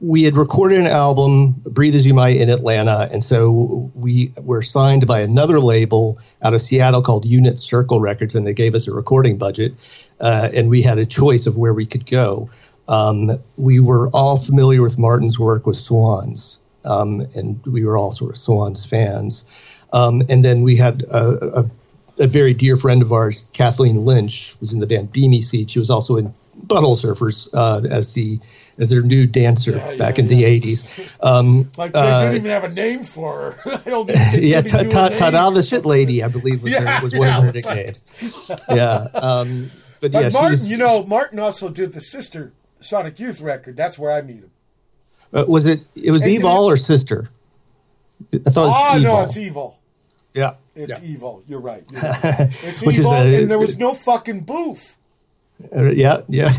we 0.00 0.22
had 0.22 0.36
recorded 0.36 0.78
an 0.78 0.86
album, 0.86 1.54
"Breathe 1.64 1.94
as 1.94 2.06
You 2.06 2.14
Might," 2.14 2.36
in 2.36 2.50
Atlanta, 2.50 3.08
and 3.12 3.24
so 3.24 3.90
we 3.94 4.32
were 4.42 4.62
signed 4.62 5.06
by 5.06 5.20
another 5.20 5.58
label 5.60 6.18
out 6.42 6.54
of 6.54 6.62
Seattle 6.62 7.02
called 7.02 7.24
Unit 7.24 7.58
Circle 7.58 8.00
Records, 8.00 8.34
and 8.34 8.46
they 8.46 8.54
gave 8.54 8.74
us 8.74 8.86
a 8.86 8.92
recording 8.92 9.38
budget, 9.38 9.74
uh, 10.20 10.50
and 10.54 10.68
we 10.68 10.82
had 10.82 10.98
a 10.98 11.06
choice 11.06 11.46
of 11.46 11.56
where 11.56 11.74
we 11.74 11.86
could 11.86 12.06
go. 12.06 12.48
Um, 12.88 13.38
we 13.56 13.80
were 13.80 14.08
all 14.10 14.38
familiar 14.38 14.82
with 14.82 14.98
Martin's 14.98 15.38
work 15.38 15.66
with 15.66 15.76
Swans, 15.76 16.58
um, 16.84 17.26
and 17.34 17.60
we 17.66 17.84
were 17.84 17.96
all 17.96 18.12
sort 18.12 18.32
of 18.32 18.38
Swans 18.38 18.84
fans. 18.84 19.44
Um, 19.92 20.22
and 20.28 20.44
then 20.44 20.62
we 20.62 20.76
had 20.76 21.02
a, 21.02 21.60
a 21.60 21.70
a 22.18 22.26
very 22.26 22.54
dear 22.54 22.76
friend 22.76 23.02
of 23.02 23.12
ours, 23.12 23.46
Kathleen 23.52 24.04
Lynch, 24.04 24.56
was 24.60 24.72
in 24.72 24.80
the 24.80 24.86
band 24.86 25.12
Beme 25.12 25.40
Seed. 25.42 25.70
She 25.70 25.78
was 25.78 25.90
also 25.90 26.16
in 26.16 26.34
Butthole 26.66 26.96
Surfers 26.96 27.48
uh, 27.54 27.86
as 27.88 28.10
the 28.10 28.38
as 28.78 28.88
their 28.90 29.02
new 29.02 29.26
dancer 29.26 29.72
Yeah, 29.72 29.96
back 29.96 30.16
yeah, 30.18 30.24
in 30.24 30.28
the 30.28 30.44
eighties. 30.44 30.84
Um, 31.20 31.70
Like, 31.76 31.92
they 31.92 31.98
uh, 32.00 32.22
didn't 32.22 32.36
even 32.36 32.50
have 32.50 32.64
a 32.64 32.68
name 32.68 33.04
for 33.04 33.52
her. 33.52 33.80
I 33.86 33.90
don't 33.90 34.06
think 34.06 34.18
yeah, 34.42 34.58
even 34.60 34.62
knew 34.64 34.68
Ta 34.68 34.82
Ta 34.84 35.08
name. 35.08 35.18
Ta 35.18 35.30
the 35.54 35.62
shit 35.62 35.84
lady, 35.84 36.22
I 36.22 36.28
believe 36.28 36.62
was, 36.62 36.72
Yeah, 36.72 36.98
her, 36.98 37.04
was 37.04 37.14
one 37.14 37.28
of 37.28 37.42
her 37.44 37.52
it's 37.54 37.66
like- 37.66 37.76
nicknames. 37.76 38.50
yeah, 38.68 39.08
um, 39.14 39.70
but, 40.00 40.12
But 40.12 40.22
yeah, 40.22 40.28
Martin, 40.30 40.50
she's, 40.50 40.70
you 40.70 40.78
know, 40.78 41.04
Martin 41.04 41.38
also 41.38 41.68
did 41.68 41.92
the 41.92 42.00
sister 42.00 42.52
Sonic 42.80 43.20
Youth 43.20 43.40
record. 43.40 43.76
That's 43.76 43.98
where 43.98 44.10
I 44.12 44.20
meet 44.22 44.38
him. 44.38 44.50
uh, 45.32 45.44
was 45.46 45.66
it 45.66 45.80
it 45.94 46.10
was 46.10 46.24
Hey, 46.24 46.32
Evil 46.34 46.68
or 46.68 46.76
Sister? 46.76 47.28
I 48.32 48.50
thought 48.50 48.72
Oh, 48.74 48.92
it 48.92 48.94
was 48.96 49.02
no, 49.04 49.10
Evil. 49.12 49.24
it's 49.24 49.36
evil. 49.36 49.78
yeah, 50.34 50.54
It's 50.74 51.00
yeah. 51.00 51.08
evil. 51.08 51.42
You're 51.46 51.60
right. 51.60 51.84
You're 51.92 52.00
right. 52.02 52.50
It's 52.64 52.82
Which 52.82 52.98
evil, 52.98 53.12
a- 53.12 53.40
and 53.42 53.50
there 53.50 53.58
was 53.58 53.78
no 53.78 53.94
fucking 53.94 54.40
booth. 54.42 54.96
Uh, 55.74 55.90
yeah, 55.90 56.22
yeah. 56.28 56.52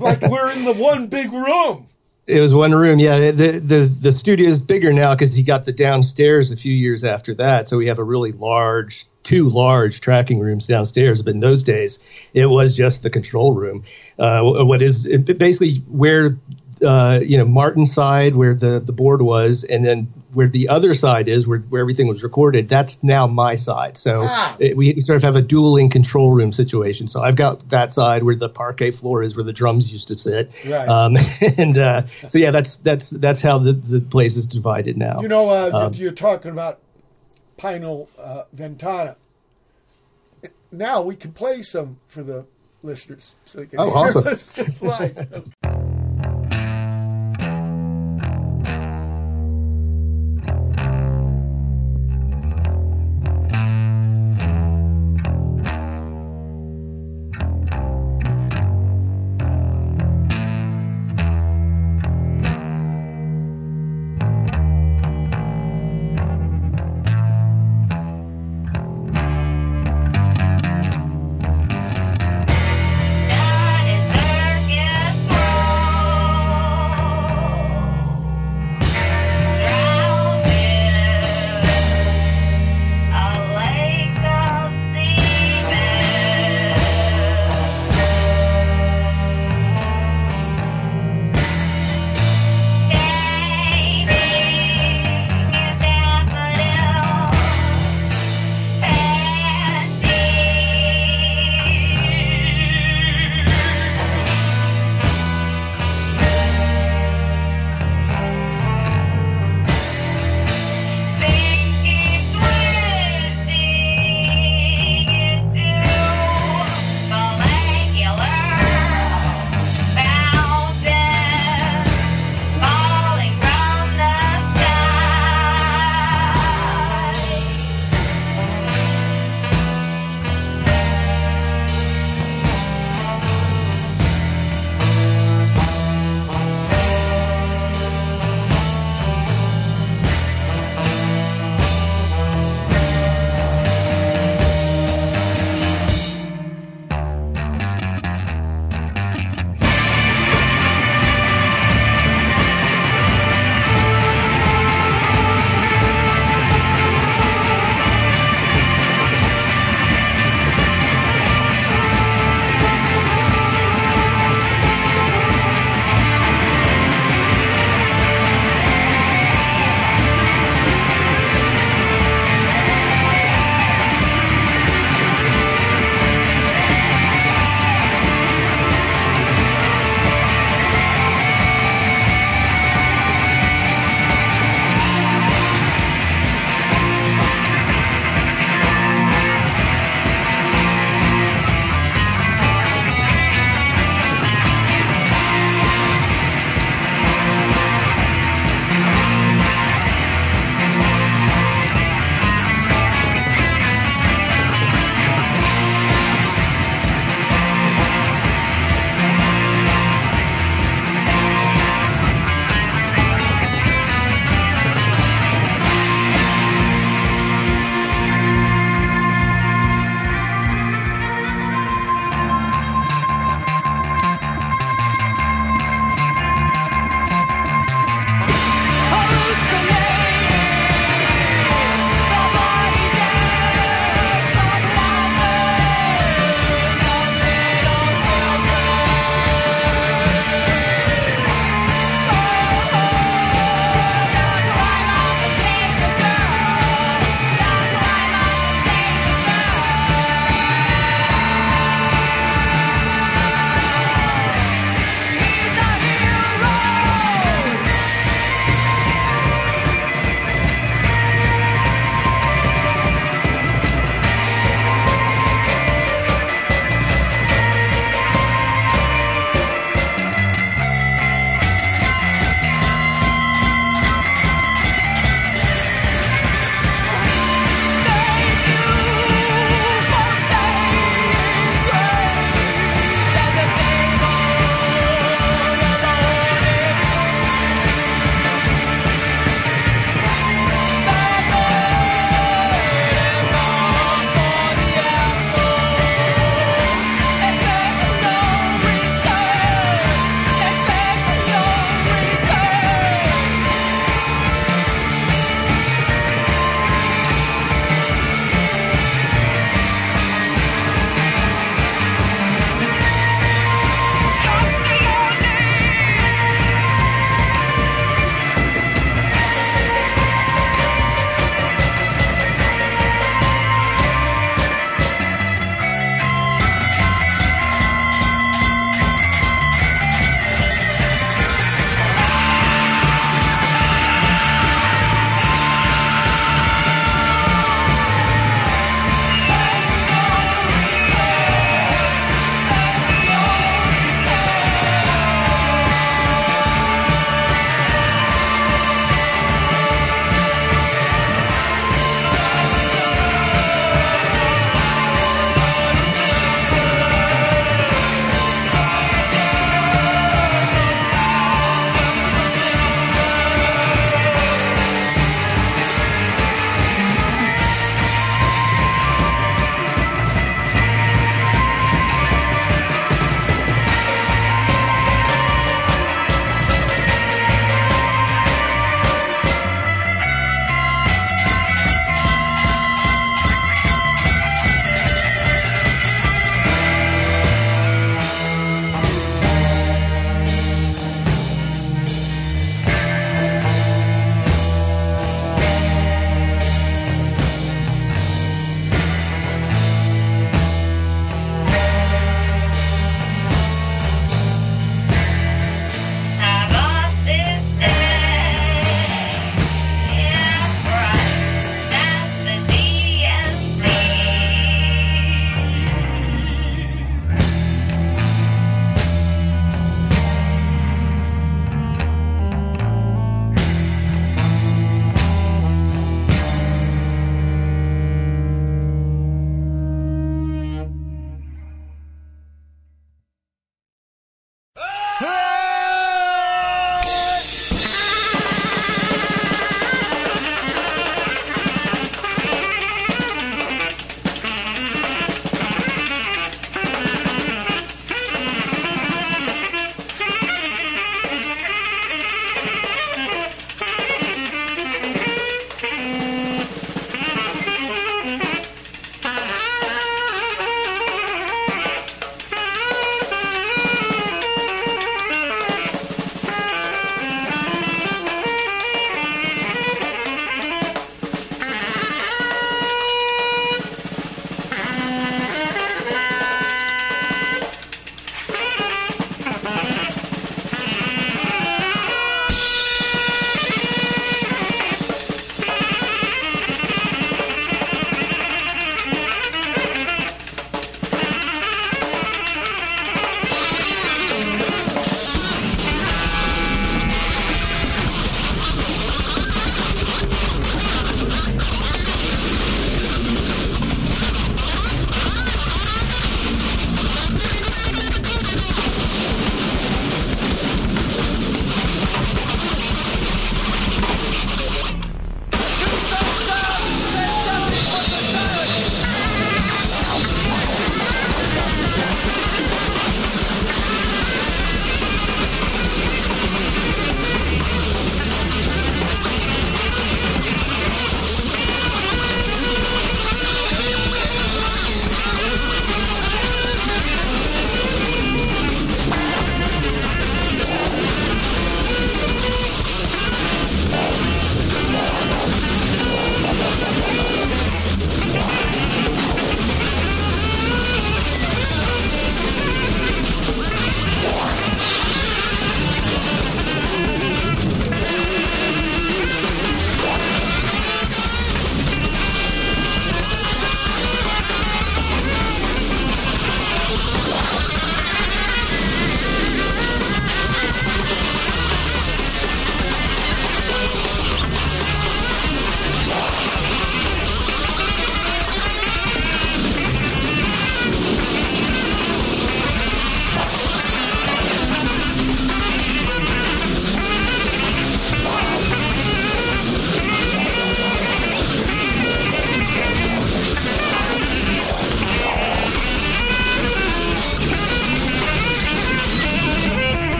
Like 0.00 0.22
we're 0.22 0.50
in 0.52 0.64
the 0.64 0.74
one 0.76 1.08
big 1.08 1.32
room. 1.32 1.86
It 2.26 2.40
was 2.40 2.54
one 2.54 2.72
room. 2.74 2.98
Yeah, 3.00 3.32
the 3.32 3.58
the 3.58 3.78
the 4.00 4.12
studio 4.12 4.48
is 4.48 4.62
bigger 4.62 4.92
now 4.92 5.14
because 5.14 5.34
he 5.34 5.42
got 5.42 5.64
the 5.64 5.72
downstairs 5.72 6.52
a 6.52 6.56
few 6.56 6.72
years 6.72 7.02
after 7.02 7.34
that. 7.34 7.68
So 7.68 7.76
we 7.76 7.88
have 7.88 7.98
a 7.98 8.04
really 8.04 8.30
large, 8.30 9.06
two 9.24 9.50
large 9.50 10.00
tracking 10.00 10.38
rooms 10.38 10.66
downstairs. 10.66 11.20
But 11.22 11.34
in 11.34 11.40
those 11.40 11.64
days, 11.64 11.98
it 12.32 12.46
was 12.46 12.76
just 12.76 13.02
the 13.02 13.10
control 13.10 13.54
room. 13.54 13.82
Uh, 14.18 14.42
what 14.42 14.82
is 14.82 15.04
it 15.04 15.36
basically 15.38 15.82
where 15.88 16.38
uh, 16.84 17.20
you 17.24 17.38
know 17.38 17.44
Martin's 17.44 17.92
side, 17.92 18.36
where 18.36 18.54
the 18.54 18.78
the 18.78 18.92
board 18.92 19.22
was, 19.22 19.64
and 19.64 19.84
then 19.84 20.12
where 20.32 20.48
the 20.48 20.68
other 20.68 20.94
side 20.94 21.28
is, 21.28 21.46
where 21.46 21.58
where 21.58 21.80
everything 21.80 22.06
was 22.08 22.22
recorded. 22.22 22.68
That's 22.68 23.02
now 23.02 23.26
my 23.26 23.56
side. 23.56 23.96
So 23.98 24.20
Ah. 24.22 24.56
it, 24.58 24.76
we 24.76 25.00
sort 25.02 25.16
of 25.16 25.22
have 25.22 25.36
a 25.36 25.42
dueling 25.42 25.90
control 25.90 26.30
room 26.32 26.52
situation. 26.52 27.08
So 27.08 27.22
I've 27.22 27.36
got 27.36 27.68
that 27.68 27.92
side 27.92 28.22
where 28.22 28.34
the 28.36 28.48
parquet 28.48 28.92
floor 28.92 29.22
is, 29.22 29.36
where 29.36 29.44
the 29.44 29.52
drums 29.52 29.92
used 29.92 30.08
to 30.08 30.14
sit. 30.14 30.50
Right. 30.66 30.88
Um, 30.88 31.16
and 31.58 31.76
uh, 31.76 32.02
so 32.28 32.38
yeah, 32.38 32.50
that's 32.50 32.76
that's 32.76 33.10
that's 33.10 33.42
how 33.42 33.58
the, 33.58 33.72
the 33.72 34.00
place 34.00 34.36
is 34.36 34.46
divided 34.46 34.96
now. 34.96 35.20
You 35.20 35.28
know, 35.28 35.48
uh, 35.50 35.70
Um, 35.72 35.94
you're 35.94 36.12
talking 36.12 36.50
about 36.50 36.78
Pineal 37.56 38.08
uh, 38.18 38.44
Ventana. 38.52 39.16
Now 40.70 41.02
we 41.02 41.16
can 41.16 41.32
play 41.32 41.62
some 41.62 41.98
for 42.08 42.22
the 42.22 42.46
listeners. 42.82 43.34
So 43.44 43.58
they 43.58 43.66
can 43.66 43.78
Oh, 43.80 43.90
awesome. 43.90 44.24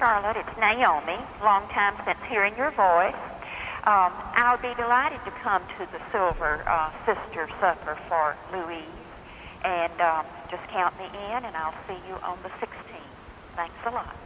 Charlotte. 0.00 0.38
It's 0.38 0.56
Naomi. 0.56 1.20
Long 1.44 1.68
time 1.76 1.92
since 2.08 2.16
hearing 2.32 2.56
your 2.56 2.70
voice. 2.72 3.20
Um, 3.84 4.16
I'll 4.32 4.56
be 4.56 4.72
delighted 4.80 5.20
to 5.28 5.30
come 5.44 5.60
to 5.76 5.84
the 5.92 6.00
Silver 6.10 6.64
uh, 6.66 6.88
Sister 7.04 7.46
Supper 7.60 8.00
for 8.08 8.34
Louise. 8.50 8.88
And 9.62 9.92
um, 10.00 10.24
just 10.50 10.64
count 10.72 10.96
me 10.96 11.04
in, 11.04 11.44
and 11.44 11.54
I'll 11.54 11.76
see 11.86 12.00
you 12.08 12.16
on 12.24 12.38
the 12.42 12.48
16th. 12.64 13.12
Thanks 13.56 13.76
a 13.84 13.90
lot. 13.90 14.16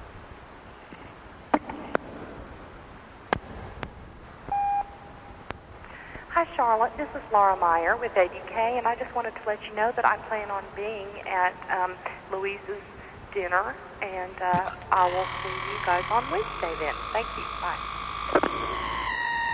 Hi, 6.30 6.46
Charlotte. 6.54 6.92
This 6.96 7.10
is 7.16 7.22
Laura 7.32 7.56
Meyer 7.56 7.96
with 7.96 8.12
ADK, 8.12 8.78
and 8.78 8.86
I 8.86 8.94
just 8.94 9.12
wanted 9.16 9.34
to 9.34 9.40
let 9.44 9.58
you 9.68 9.74
know 9.74 9.90
that 9.96 10.04
I 10.04 10.18
plan 10.28 10.52
on 10.52 10.62
being 10.76 11.08
at 11.26 11.54
um, 11.74 11.94
Louise's 12.30 12.78
dinner, 13.34 13.74
and 14.00 14.36
uh, 14.40 14.70
I 14.92 15.04
will 15.10 15.26
see 15.42 15.50
you 15.50 15.78
guys 15.84 16.04
on 16.10 16.22
Wednesday 16.30 16.72
then. 16.78 16.94
Thank 17.12 17.26
you. 17.36 17.44
Bye. 17.60 17.76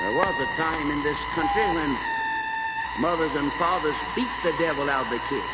There 0.01 0.17
was 0.17 0.35
a 0.41 0.47
time 0.57 0.91
in 0.91 1.03
this 1.03 1.19
country 1.35 1.65
when 1.75 1.97
mothers 3.01 3.35
and 3.35 3.51
fathers 3.55 3.97
beat 4.15 4.29
the 4.45 4.53
devil 4.59 4.89
out 4.89 5.07
of 5.07 5.11
the 5.11 5.19
kids. 5.29 5.47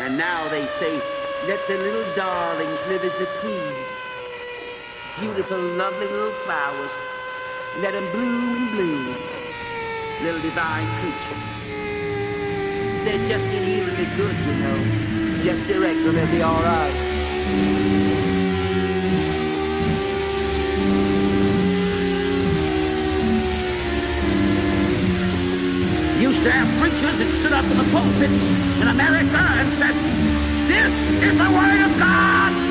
And 0.00 0.18
now 0.18 0.48
they 0.48 0.66
say, 0.66 1.00
let 1.46 1.66
the 1.68 1.78
little 1.78 2.04
darlings 2.14 2.80
live 2.88 3.04
as 3.04 3.18
they 3.18 3.26
please. 3.40 3.92
Beautiful, 5.20 5.58
lovely 5.58 6.08
little 6.08 6.32
flowers. 6.44 6.90
Let 7.78 7.92
them 7.92 8.10
bloom 8.12 8.56
and 8.56 8.70
bloom. 8.72 9.16
Little 10.22 10.40
divine 10.42 10.88
creatures. 11.00 11.83
They're 13.04 13.28
just 13.28 13.44
in 13.44 13.62
here 13.62 13.84
to 13.84 13.96
be 13.96 14.06
good, 14.16 14.34
you 14.46 14.54
know. 14.54 15.42
Just 15.42 15.66
direct 15.66 16.02
them, 16.02 16.14
they'll 16.14 16.30
be 16.30 16.40
all 16.40 16.62
right. 16.62 17.14
used 26.20 26.42
to 26.42 26.50
have 26.50 26.80
preachers 26.80 27.18
that 27.18 27.28
stood 27.38 27.52
up 27.52 27.66
in 27.66 27.76
the 27.76 27.84
pulpits 27.92 28.44
in 28.80 28.88
America 28.88 29.36
and 29.36 29.70
said, 29.70 29.94
This 30.66 31.12
is 31.22 31.36
the 31.36 31.50
Word 31.50 31.84
of 31.84 31.98
God. 31.98 32.63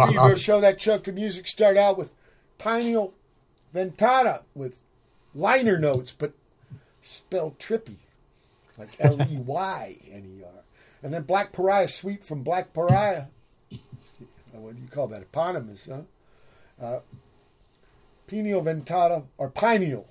Oh, 0.00 0.06
Beaver 0.10 0.38
show 0.38 0.60
that 0.60 0.78
chunk 0.78 1.08
of 1.08 1.14
music 1.14 1.46
start 1.46 1.76
out 1.76 1.98
with 1.98 2.10
Pineal 2.58 3.14
Ventana 3.72 4.42
with 4.54 4.78
liner 5.34 5.78
notes, 5.78 6.14
but 6.16 6.32
spelled 7.02 7.58
trippy, 7.58 7.96
like 8.76 8.90
L 8.98 9.20
E 9.20 9.36
Y 9.36 9.96
N 10.12 10.38
E 10.38 10.44
R. 10.44 10.50
And 11.02 11.14
then 11.14 11.22
Black 11.22 11.52
Pariah 11.52 11.88
Suite 11.88 12.24
from 12.24 12.42
Black 12.42 12.72
Pariah. 12.72 13.24
what 14.52 14.74
do 14.74 14.82
you 14.82 14.88
call 14.88 15.06
that? 15.08 15.22
Eponymous, 15.22 15.88
huh? 15.90 16.84
Uh, 16.84 17.00
Pineal 18.26 18.60
Ventana 18.60 19.24
or 19.38 19.48
pineal. 19.48 20.06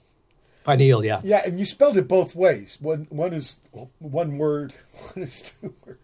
Pineal, 0.64 1.06
yeah. 1.06 1.22
Yeah, 1.24 1.44
and 1.46 1.58
you 1.58 1.66
spelled 1.66 1.98
it 1.98 2.08
both 2.08 2.36
ways. 2.36 2.78
One 2.82 3.08
one 3.10 3.34
is 3.34 3.60
one 4.00 4.38
word, 4.38 4.74
one 5.14 5.26
is 5.26 5.42
two 5.42 5.74
words. 5.86 6.00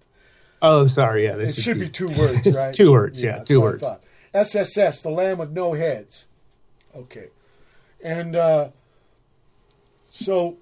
Oh, 0.63 0.87
sorry. 0.87 1.25
Yeah, 1.25 1.35
this 1.35 1.57
It 1.57 1.61
should 1.61 1.77
be 1.79 1.89
two 1.89 2.07
words, 2.07 2.47
right? 2.55 2.73
two 2.73 2.91
words, 2.93 3.21
yeah, 3.21 3.37
that's 3.37 3.47
two 3.49 3.59
words. 3.61 3.83
SSS, 4.33 5.01
the 5.01 5.09
land 5.11 5.37
with 5.37 5.51
no 5.51 5.73
heads. 5.73 6.25
Okay, 6.95 7.27
and 8.03 8.35
uh, 8.35 8.69
so 10.09 10.57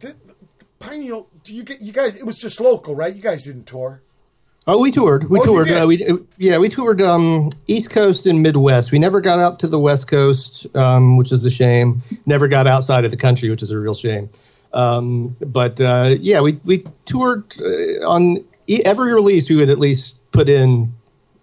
the, 0.00 0.08
the 0.26 0.34
pineal. 0.78 1.28
Do 1.44 1.54
you 1.54 1.64
get 1.64 1.80
you 1.80 1.92
guys? 1.92 2.16
It 2.16 2.26
was 2.26 2.36
just 2.36 2.60
local, 2.60 2.94
right? 2.94 3.14
You 3.14 3.22
guys 3.22 3.42
didn't 3.44 3.64
tour. 3.66 4.02
Oh, 4.68 4.80
we 4.80 4.90
toured. 4.90 5.30
We 5.30 5.38
Oh, 5.40 5.44
toured. 5.44 5.70
Uh, 5.70 5.86
we 5.86 6.04
uh, 6.04 6.16
yeah, 6.38 6.58
we 6.58 6.68
toured 6.68 7.00
um, 7.00 7.50
East 7.68 7.90
Coast 7.90 8.26
and 8.26 8.42
Midwest. 8.42 8.90
We 8.92 8.98
never 8.98 9.20
got 9.20 9.38
out 9.38 9.60
to 9.60 9.68
the 9.68 9.78
West 9.78 10.08
Coast, 10.08 10.66
um, 10.76 11.16
which 11.16 11.30
is 11.32 11.44
a 11.44 11.50
shame. 11.50 12.02
Never 12.26 12.48
got 12.48 12.66
outside 12.66 13.04
of 13.04 13.12
the 13.12 13.16
country, 13.16 13.48
which 13.48 13.62
is 13.62 13.70
a 13.70 13.78
real 13.78 13.94
shame. 13.94 14.28
Um, 14.76 15.34
but 15.40 15.80
uh, 15.80 16.16
yeah, 16.20 16.40
we 16.42 16.60
we 16.64 16.84
toured 17.06 17.54
uh, 17.60 18.06
on 18.06 18.44
e- 18.66 18.82
every 18.84 19.12
release. 19.14 19.48
We 19.48 19.56
would 19.56 19.70
at 19.70 19.78
least 19.78 20.18
put 20.32 20.48
in, 20.48 20.92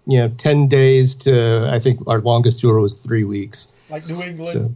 you 0.06 0.18
know, 0.18 0.28
ten 0.28 0.68
days 0.68 1.14
to. 1.16 1.68
I 1.70 1.80
think 1.80 2.00
our 2.06 2.20
longest 2.20 2.60
tour 2.60 2.78
was 2.80 2.96
three 3.02 3.24
weeks. 3.24 3.68
Like 3.90 4.06
New 4.06 4.22
England. 4.22 4.52
So, 4.52 4.74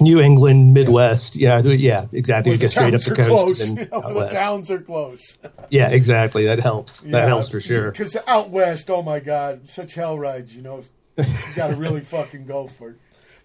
New 0.00 0.20
England, 0.20 0.72
Midwest. 0.74 1.36
Yeah, 1.36 1.60
yeah, 1.60 2.06
exactly. 2.12 2.50
where 2.50 2.54
We 2.54 2.58
the 2.58 2.64
go 2.66 2.70
straight 2.70 2.94
up 2.94 3.00
the 3.02 3.14
coast. 3.14 3.28
close. 3.28 3.60
and 3.60 3.78
you 3.78 3.86
know, 3.92 4.14
the 4.20 4.28
towns 4.28 4.70
are 4.70 4.80
close. 4.80 5.36
Yeah, 5.70 5.88
exactly. 5.90 6.46
That 6.46 6.60
helps. 6.60 7.02
Yeah, 7.04 7.10
That 7.12 7.28
helps 7.28 7.50
for 7.50 7.60
sure. 7.60 7.90
Because 7.90 8.16
out 8.26 8.48
west, 8.48 8.88
oh 8.88 9.02
my 9.02 9.20
God, 9.20 9.68
such 9.68 9.92
hell 9.94 10.18
rides. 10.18 10.54
You 10.56 10.62
know, 10.62 10.80
you 11.18 11.24
got 11.54 11.68
to 11.68 11.76
really 11.76 12.00
fucking 12.16 12.46
go 12.46 12.68
for 12.68 12.90
it. 12.90 12.96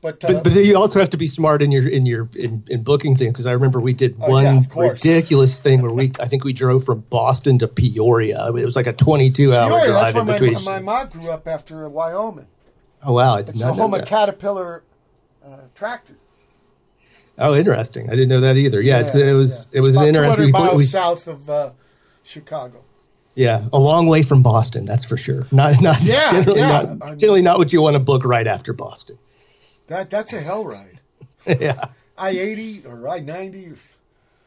But, 0.04 0.24
uh, 0.26 0.34
But, 0.34 0.44
but 0.44 0.54
you 0.54 0.78
also 0.78 1.00
have 1.00 1.10
to 1.12 1.18
be 1.18 1.28
smart 1.28 1.62
in 1.64 1.72
your 1.72 1.88
in 1.88 2.06
your 2.06 2.30
in, 2.36 2.64
in 2.68 2.84
booking 2.84 3.16
things 3.16 3.32
because 3.32 3.48
I 3.48 3.54
remember 3.54 3.80
we 3.80 3.94
did 3.94 4.16
Oh, 4.22 4.30
one 4.30 4.44
yeah, 4.44 4.62
ridiculous 4.76 5.58
thing 5.58 5.82
where 5.82 5.92
we 5.94 6.12
I 6.20 6.28
think 6.28 6.44
we 6.44 6.52
drove 6.54 6.84
from 6.84 7.00
Boston 7.10 7.58
to 7.60 7.68
Peoria. 7.70 8.48
It 8.50 8.66
was 8.66 8.76
like 8.76 8.86
a 8.88 8.94
22 8.94 9.56
hour 9.56 9.70
Peoria, 9.70 9.88
drive 9.88 10.16
in 10.18 10.26
between. 10.28 10.64
my 10.66 10.80
mom 10.80 11.08
grew 11.08 11.30
up 11.32 11.48
after 11.48 11.88
Wyoming. 11.88 12.48
oh 13.02 13.14
wow, 13.14 13.36
I 13.36 13.42
did 13.44 13.52
It's 13.52 13.62
not 13.62 13.78
the 13.78 13.82
home 13.82 13.94
of. 13.94 14.06
Caterpillar 14.06 14.84
uh, 15.46 15.58
tractor. 15.74 16.16
Oh, 17.40 17.56
interesting. 17.56 18.08
I 18.10 18.12
didn't 18.12 18.30
know 18.30 18.42
that 18.42 18.58
either. 18.58 18.80
Yeah, 18.82 19.00
it's, 19.00 19.16
Yeah, 19.16 19.26
it 19.26 19.34
was 19.34 19.68
yeah. 19.72 19.78
it 19.80 19.82
was 19.82 19.96
About 19.96 20.04
an 20.10 20.16
interesting. 20.16 20.48
200 20.50 20.68
miles 20.68 20.78
we- 20.78 20.86
south 20.86 21.28
of 21.28 21.50
uh, 21.50 21.72
Chicago. 22.24 22.84
yeah, 23.36 23.68
a 23.74 23.80
long 23.80 24.08
way 24.08 24.22
from 24.22 24.44
Boston. 24.44 24.86
That's 24.86 25.06
for 25.06 25.18
sure. 25.18 25.48
Not 25.52 25.82
not 25.82 26.02
Yeah, 26.02 26.30
generally 26.32 26.60
yeah. 26.60 26.68
not 26.70 26.86
I 26.86 27.10
mean- 27.12 27.20
generally 27.20 27.42
not 27.42 27.58
what 27.58 27.72
you 27.74 27.82
want 27.82 27.94
to 27.96 28.00
book 28.00 28.26
right 28.26 28.46
after 28.48 28.74
Boston. 28.74 29.18
That 29.88 30.10
that's 30.10 30.34
a 30.34 30.42
hell 30.42 30.66
ride. 30.66 31.00
yeah, 31.60 31.86
I 32.18 32.30
eighty 32.30 32.84
or 32.86 33.08
I 33.08 33.20
ninety. 33.20 33.74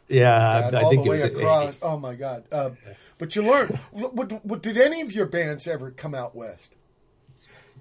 yeah. 0.08 0.70
I, 0.72 0.76
I 0.76 0.82
all 0.82 0.90
think 0.90 1.06
it 1.06 1.10
was 1.10 1.24
across. 1.24 1.70
80. 1.70 1.78
Oh 1.82 1.98
my 1.98 2.14
god! 2.14 2.44
Uh, 2.50 2.70
but 3.18 3.34
you 3.36 3.42
learn. 3.42 3.78
What, 3.92 4.44
what, 4.44 4.62
did 4.62 4.76
any 4.76 5.00
of 5.00 5.12
your 5.12 5.26
bands 5.26 5.66
ever 5.66 5.90
come 5.90 6.14
out 6.14 6.34
west? 6.34 6.70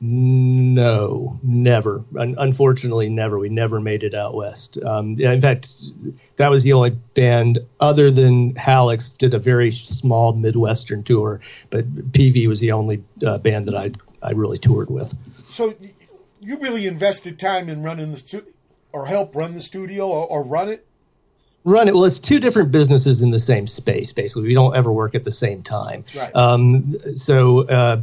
No, 0.02 1.40
never. 1.42 2.04
Un- 2.18 2.36
unfortunately, 2.38 3.10
never. 3.10 3.40
We 3.40 3.50
never 3.50 3.80
made 3.80 4.04
it 4.04 4.14
out 4.14 4.36
west. 4.36 4.78
Um, 4.84 5.20
in 5.20 5.40
fact, 5.40 5.74
that 6.36 6.52
was 6.52 6.64
the 6.64 6.74
only 6.74 6.92
band 7.14 7.60
other 7.80 8.12
than 8.12 8.54
Hallux 8.56 9.18
did 9.18 9.34
a 9.34 9.40
very 9.40 9.72
small 9.72 10.34
Midwestern 10.34 11.04
tour, 11.04 11.40
but 11.70 12.12
PV 12.12 12.48
was 12.48 12.60
the 12.60 12.74
only 12.74 13.04
uh, 13.26 13.38
band 13.38 13.68
that 13.68 13.76
I 13.76 13.92
I 14.22 14.32
really 14.32 14.58
toured 14.58 14.90
with. 14.90 15.16
So 15.48 15.74
you 16.46 16.58
really 16.58 16.86
invested 16.86 17.40
time 17.40 17.70
in 17.70 17.84
running 17.84 18.12
the 18.12 18.18
stu- 18.18 18.54
or 18.92 19.08
help 19.08 19.36
run 19.36 19.56
the 19.56 19.62
studio 19.62 20.08
or, 20.08 20.28
or 20.28 20.44
run 20.44 20.70
it. 20.70 20.86
Run 21.64 21.88
it. 21.88 21.96
Well, 21.96 22.06
it's 22.06 22.20
two 22.20 22.40
different 22.40 22.72
businesses 22.72 23.24
in 23.24 23.32
the 23.32 23.40
same 23.40 23.66
space. 23.66 24.14
Basically, 24.14 24.44
we 24.44 24.54
don't 24.54 24.76
ever 24.76 24.92
work 24.92 25.16
at 25.16 25.24
the 25.24 25.32
same 25.32 25.64
time. 25.64 26.06
Right. 26.16 26.34
Um, 26.36 26.94
so 27.16 27.62
uh, 27.62 28.02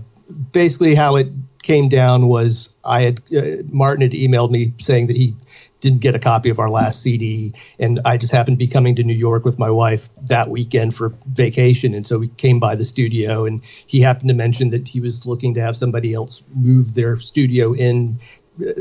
basically, 0.51 0.97
how 0.97 1.14
it 1.14 1.28
came 1.62 1.89
down 1.89 2.27
was 2.27 2.70
I 2.85 3.02
had 3.02 3.23
uh, 3.35 3.62
Martin 3.70 4.02
had 4.02 4.10
emailed 4.12 4.51
me 4.51 4.74
saying 4.81 5.06
that 5.06 5.16
he 5.16 5.36
didn't 5.81 6.01
get 6.01 6.16
a 6.16 6.19
copy 6.19 6.51
of 6.51 6.59
our 6.59 6.70
last 6.70 7.02
CD, 7.02 7.52
and 7.78 8.01
I 8.05 8.16
just 8.16 8.32
happened 8.32 8.59
to 8.59 8.64
be 8.64 8.69
coming 8.69 8.97
to 8.97 9.05
New 9.05 9.14
York 9.14 9.44
with 9.44 9.60
my 9.60 9.70
wife 9.70 10.09
that 10.32 10.48
weekend 10.48 10.94
for 10.94 11.14
vacation, 11.26 11.94
and 11.94 12.06
so 12.06 12.18
we 12.18 12.28
came 12.28 12.59
by 12.59 12.74
the 12.74 12.84
studio, 12.84 13.44
and 13.44 13.62
he 13.86 14.00
happened 14.00 14.28
to 14.28 14.34
mention 14.34 14.70
that 14.70 14.88
he 14.88 15.00
was 15.00 15.26
looking 15.26 15.54
to 15.54 15.60
have 15.60 15.76
somebody 15.76 16.14
else 16.14 16.42
move 16.54 16.94
their 16.94 17.20
studio 17.20 17.74
in 17.74 18.18
uh, 18.60 18.72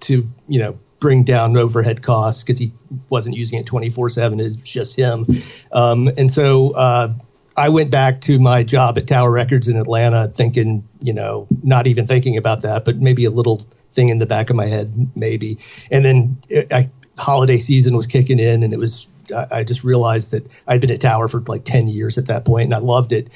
to 0.00 0.28
you 0.48 0.58
know 0.58 0.78
bring 1.00 1.24
down 1.24 1.56
overhead 1.56 2.02
costs 2.02 2.42
because 2.42 2.58
he 2.58 2.72
wasn't 3.08 3.34
using 3.34 3.58
it 3.58 3.66
24 3.66 4.10
7 4.10 4.40
it's 4.40 4.56
just 4.56 4.96
him. 4.96 5.26
Um, 5.72 6.08
and 6.16 6.30
so 6.32 6.70
uh, 6.70 7.12
i 7.56 7.68
went 7.68 7.90
back 7.90 8.20
to 8.20 8.38
my 8.38 8.62
job 8.62 8.98
at 8.98 9.06
tower 9.06 9.30
records 9.30 9.68
in 9.68 9.76
atlanta 9.76 10.28
thinking 10.34 10.86
you 11.00 11.12
know 11.12 11.46
not 11.62 11.86
even 11.86 12.06
thinking 12.06 12.36
about 12.36 12.62
that 12.62 12.84
but 12.84 12.98
maybe 12.98 13.24
a 13.24 13.30
little 13.30 13.66
thing 13.98 14.08
in 14.10 14.18
the 14.18 14.26
back 14.26 14.48
of 14.48 14.54
my 14.54 14.66
head 14.66 15.10
maybe. 15.16 15.58
And 15.90 16.04
then 16.04 16.38
I, 16.70 16.90
holiday 17.18 17.58
season 17.58 17.96
was 17.96 18.06
kicking 18.06 18.38
in 18.38 18.62
and 18.62 18.72
it 18.72 18.78
was 18.78 19.08
I, 19.50 19.62
just 19.64 19.84
realized 19.84 20.30
that 20.30 20.46
i'd 20.68 20.80
been 20.80 20.90
at 20.90 21.00
tower 21.00 21.28
for 21.28 21.40
like 21.40 21.64
10 21.64 21.88
years 21.88 22.16
at 22.18 22.26
that 22.26 22.44
point 22.44 22.64
and 22.64 22.74
i 22.74 22.78
loved 22.78 23.12
it 23.12 23.28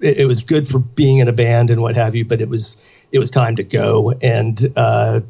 it, 0.00 0.18
it 0.18 0.26
was 0.26 0.44
good 0.44 0.68
for 0.68 0.78
being 0.78 1.18
in 1.18 1.28
a 1.28 1.32
band 1.32 1.70
and 1.70 1.82
what 1.82 1.96
have 1.96 2.14
you 2.14 2.24
but 2.24 2.40
it 2.40 2.48
was 2.48 2.76
it 3.10 3.18
was 3.18 3.30
time 3.30 3.56
to 3.56 3.64
go 3.64 4.12
and 4.22 4.72
uh, 4.76 5.20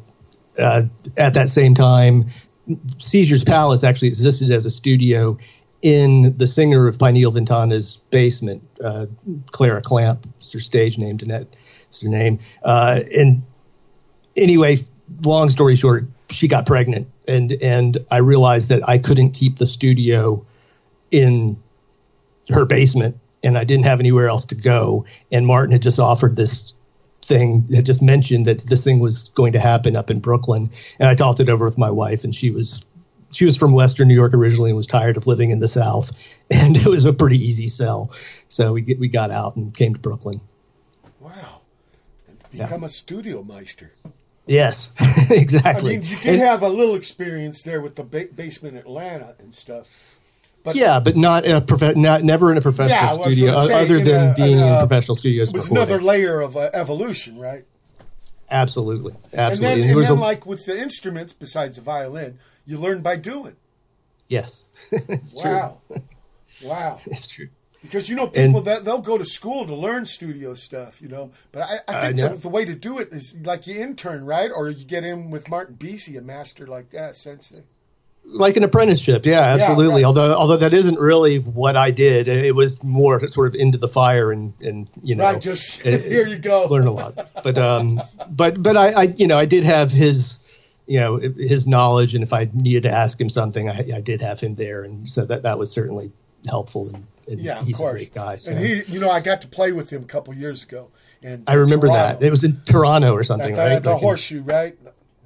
uh, 0.57 0.83
at 1.17 1.33
that 1.33 1.49
same 1.49 1.75
time, 1.75 2.29
Seizures 2.99 3.43
Palace 3.43 3.83
actually 3.83 4.09
existed 4.09 4.51
as 4.51 4.65
a 4.65 4.71
studio 4.71 5.37
in 5.81 6.37
the 6.37 6.47
singer 6.47 6.87
of 6.87 6.99
Pineal 6.99 7.31
Ventana's 7.31 7.97
basement. 8.11 8.63
Uh, 8.83 9.07
Clara 9.51 9.81
Clamp 9.81 10.27
is 10.39 10.51
her 10.53 10.59
stage 10.59 10.97
name, 10.97 11.17
Danette 11.17 11.47
is 11.91 12.01
her 12.01 12.09
name. 12.09 12.39
Uh, 12.63 13.01
and 13.17 13.43
anyway, 14.35 14.85
long 15.23 15.49
story 15.49 15.75
short, 15.75 16.05
she 16.29 16.47
got 16.47 16.65
pregnant, 16.65 17.10
and 17.27 17.51
and 17.61 18.05
I 18.09 18.17
realized 18.17 18.69
that 18.69 18.87
I 18.87 18.97
couldn't 18.97 19.31
keep 19.31 19.57
the 19.57 19.67
studio 19.67 20.45
in 21.11 21.61
her 22.49 22.65
basement, 22.65 23.17
and 23.43 23.57
I 23.57 23.63
didn't 23.63 23.85
have 23.85 23.99
anywhere 23.99 24.27
else 24.27 24.45
to 24.47 24.55
go. 24.55 25.05
And 25.31 25.45
Martin 25.45 25.71
had 25.71 25.81
just 25.81 25.99
offered 25.99 26.35
this 26.35 26.73
thing 27.23 27.67
had 27.73 27.85
just 27.85 28.01
mentioned 28.01 28.47
that 28.47 28.65
this 28.67 28.83
thing 28.83 28.99
was 28.99 29.29
going 29.35 29.53
to 29.53 29.59
happen 29.59 29.95
up 29.95 30.09
in 30.09 30.19
Brooklyn, 30.19 30.71
and 30.99 31.09
I 31.09 31.15
talked 31.15 31.39
it 31.39 31.49
over 31.49 31.65
with 31.65 31.77
my 31.77 31.91
wife, 31.91 32.23
and 32.23 32.35
she 32.35 32.49
was 32.49 32.81
she 33.31 33.45
was 33.45 33.55
from 33.55 33.71
Western 33.73 34.07
New 34.07 34.13
York 34.13 34.33
originally 34.33 34.71
and 34.71 34.77
was 34.77 34.87
tired 34.87 35.17
of 35.17 35.27
living 35.27 35.51
in 35.51 35.59
the 35.59 35.67
South, 35.67 36.11
and 36.49 36.75
it 36.77 36.87
was 36.87 37.05
a 37.05 37.13
pretty 37.13 37.37
easy 37.37 37.67
sell. 37.67 38.11
So 38.47 38.73
we 38.73 38.81
get, 38.81 38.99
we 38.99 39.07
got 39.07 39.31
out 39.31 39.55
and 39.55 39.73
came 39.73 39.93
to 39.93 39.99
Brooklyn. 39.99 40.41
Wow, 41.19 41.61
become 42.51 42.83
a 42.83 42.89
studio 42.89 43.43
meister. 43.43 43.91
Yes, 44.47 44.91
exactly. 44.99 45.37
I 45.37 45.41
exactly. 45.41 45.97
mean, 45.97 46.03
you 46.07 46.15
did 46.17 46.33
And- 46.33 46.41
have 46.41 46.61
a 46.63 46.69
little 46.69 46.95
experience 46.95 47.61
there 47.63 47.79
with 47.81 47.95
the 47.95 48.03
ba- 48.03 48.27
basement 48.35 48.77
Atlanta 48.77 49.35
and 49.39 49.53
stuff. 49.53 49.87
But 50.63 50.75
yeah, 50.75 50.99
but 50.99 51.15
not 51.17 51.45
in 51.45 51.55
a 51.55 51.61
prof- 51.61 51.95
not 51.95 52.23
never 52.23 52.51
in 52.51 52.57
a 52.57 52.61
professional 52.61 52.89
Yeah, 52.89 53.13
studio, 53.23 53.65
say, 53.65 53.73
other 53.73 53.99
than 54.03 54.29
a- 54.29 54.33
being 54.35 54.57
in 54.59 54.63
in, 54.63 54.77
professional 54.79 55.15
studios. 55.15 55.49
it 55.49 55.53
was 55.55 55.63
before 55.63 55.77
another 55.77 55.97
then. 55.97 56.05
layer 56.05 56.39
of 56.41 56.55
uh, 56.55 56.69
evolution, 56.73 57.39
right? 57.39 57.65
Absolutely, 58.49 59.13
And 59.31 59.39
absolutely. 59.39 59.81
then, 59.81 59.89
And 59.89 59.97
and 59.97 60.03
then 60.05 60.11
a- 60.17 60.19
like 60.19 60.45
with 60.45 60.65
the 60.65 60.79
instruments, 60.79 61.33
besides 61.33 61.77
the 61.77 61.81
violin, 61.81 62.37
you 62.65 62.77
learn 62.77 63.01
by 63.01 63.15
doing. 63.15 63.55
yes, 64.27 64.65
it's 64.91 65.35
Wow, 65.35 65.77
true. 65.87 66.01
wow. 66.63 66.99
It's 67.05 67.27
true. 67.27 67.47
Because 67.81 68.09
you 68.09 68.15
know 68.15 68.27
people 68.27 68.57
And- 68.57 68.65
that 68.67 68.85
they'll 68.85 68.99
go 68.99 69.17
to 69.17 69.25
school 69.25 69.65
to 69.65 69.73
learn 69.75 70.05
studio 70.05 70.53
stuff, 70.53 71.01
you 71.01 71.07
know. 71.07 71.31
But 71.51 71.63
I, 71.63 71.79
I 71.87 72.01
think 72.11 72.17
the, 72.17 72.37
the 72.37 72.49
way 72.49 72.63
to 72.65 72.75
do 72.75 72.99
it 72.99 73.09
is 73.11 73.35
like 73.43 73.65
you 73.67 73.81
intern, 73.81 74.25
right? 74.25 74.51
Or 74.55 74.69
you 74.69 74.85
get 74.85 75.03
in 75.03 75.31
with 75.31 75.49
Martin 75.49 75.75
Bisi, 75.77 76.17
a 76.17 76.21
master 76.21 76.67
like 76.67 76.91
that, 76.91 77.15
sensei. 77.15 77.63
like 78.23 78.55
an 78.55 78.63
apprenticeship 78.63 79.25
yeah 79.25 79.41
absolutely 79.41 80.03
right. 80.03 80.05
although 80.05 80.35
although 80.35 80.55
that 80.55 80.75
isn't 80.75 80.99
really 80.99 81.39
what 81.39 81.75
i 81.75 81.89
did 81.89 82.27
it, 82.27 82.45
it 82.45 82.51
was 82.55 82.81
more 82.83 83.19
sort 83.27 83.47
of 83.47 83.55
into 83.55 83.79
the 83.79 83.87
fire 83.89 84.31
and 84.31 84.53
and 84.61 84.87
you 85.01 85.15
know 85.15 85.23
Right, 85.23 85.41
just 85.41 85.81
it- 85.85 86.05
here 86.05 86.27
you 86.27 86.37
go. 86.37 86.67
learn 86.67 86.85
a 86.85 86.91
lot 86.91 87.15
but 87.43 87.57
um 87.57 87.99
but 88.29 88.61
but 88.61 88.77
I, 88.77 88.91
I 88.91 89.01
you 89.17 89.25
know 89.25 89.39
i 89.39 89.45
did 89.45 89.63
have 89.63 89.89
his 89.91 90.37
you 90.85 90.99
know 90.99 91.17
his 91.17 91.65
knowledge 91.65 92.13
and 92.13 92.23
if 92.23 92.31
i 92.31 92.47
needed 92.53 92.83
to 92.83 92.91
ask 92.91 93.19
him 93.19 93.27
something 93.29 93.67
i, 93.69 93.79
I 93.95 94.01
did 94.01 94.21
have 94.21 94.39
him 94.39 94.53
there 94.53 94.83
and 94.83 95.09
so 95.09 95.25
that 95.25 95.41
that 95.41 95.57
was 95.57 95.71
certainly 95.71 96.11
helpful 96.47 96.89
and, 96.93 97.07
and 97.27 97.39
Yeah, 97.39 97.59
of 97.59 97.67
he's 97.67 97.75
a 97.75 97.79
course. 97.79 97.91
great 97.93 98.13
guy 98.13 98.37
so 98.37 98.51
And 98.53 98.65
he, 98.65 98.83
you 98.83 98.99
know, 98.99 99.09
I 99.09 99.19
got 99.21 99.41
to 99.41 99.47
play 99.47 99.71
with 99.71 99.89
him 99.89 100.03
a 100.03 100.05
couple 100.07 100.33
years 100.33 100.63
ago. 100.63 100.89
And 101.23 101.43
i 101.47 101.53
remember 101.53 101.87
Toronto, 101.87 102.19
that 102.19 102.25
it 102.25 102.31
was 102.31 102.43
in 102.43 102.61
toronto 102.65 103.13
or 103.13 103.19
at 103.19 103.27
something 103.27 103.53
the, 103.53 103.59
right 103.61 103.71
at 103.73 103.83
the 103.83 103.91
Like 103.91 104.01
in- 104.01 104.03
horseshoe, 104.07 104.41
right? 104.41 104.77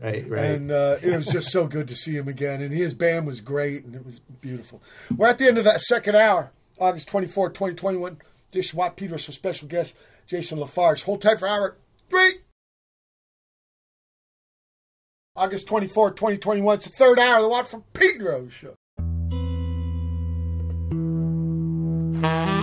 right 0.02 0.30
right 0.30 0.44
And 0.46 0.72
uh, 0.72 0.98
it 1.02 1.16
was 1.16 1.26
just 1.28 1.52
so 1.52 1.68
good 1.68 1.88
to 1.88 1.96
see 1.96 2.16
him 2.18 2.28
again. 2.28 2.62
And 2.62 2.74
his 2.74 2.94
band 2.94 3.26
was 3.26 3.40
great, 3.42 3.86
and 3.86 3.96
it 3.96 4.06
was 4.06 4.20
beautiful. 4.42 4.82
We're 5.16 5.28
at 5.30 5.38
the 5.38 5.48
end 5.48 5.58
of 5.58 5.64
that 5.64 5.80
second 5.82 6.16
hour, 6.16 6.52
August 6.78 7.08
24, 7.08 7.50
2021. 7.52 8.18
Dish 8.52 8.74
Watt 8.74 8.96
Peters 8.98 9.26
for 9.26 9.32
special 9.32 9.68
guest 9.68 9.96
Jason 10.28 10.60
Lafarge. 10.60 11.04
Hold 11.04 11.22
tight 11.22 11.40
for 11.40 11.48
hour 11.48 11.78
three. 12.10 12.36
August 15.36 15.68
24, 15.68 16.12
2021. 16.12 16.76
It's 16.76 16.86
the 16.86 16.92
third 16.92 17.20
hour 17.20 17.38
of 17.38 17.44
the 17.44 17.50
Watt 17.50 17.68
from 17.68 17.84
Pedro 17.94 18.48
show. 18.50 18.76
Mm-hmm. 22.26 22.55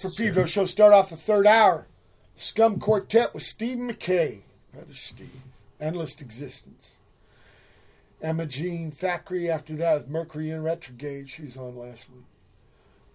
For 0.00 0.10
Pedro 0.10 0.46
show 0.46 0.64
start 0.64 0.92
off 0.92 1.10
the 1.10 1.16
third 1.16 1.44
hour. 1.44 1.88
Scum 2.36 2.78
Quartet 2.78 3.34
with 3.34 3.42
Steve 3.42 3.78
Mackay. 3.78 4.42
Brother 4.72 4.94
Steve. 4.94 5.42
Endless 5.80 6.20
Existence. 6.20 6.90
Emma 8.22 8.46
Jean 8.46 8.92
Thackray 8.92 9.48
after 9.48 9.74
that 9.74 10.02
with 10.02 10.08
Mercury 10.08 10.50
in 10.50 10.62
Retrograde. 10.62 11.28
She 11.28 11.42
was 11.42 11.56
on 11.56 11.76
last 11.76 12.06
week. 12.10 12.26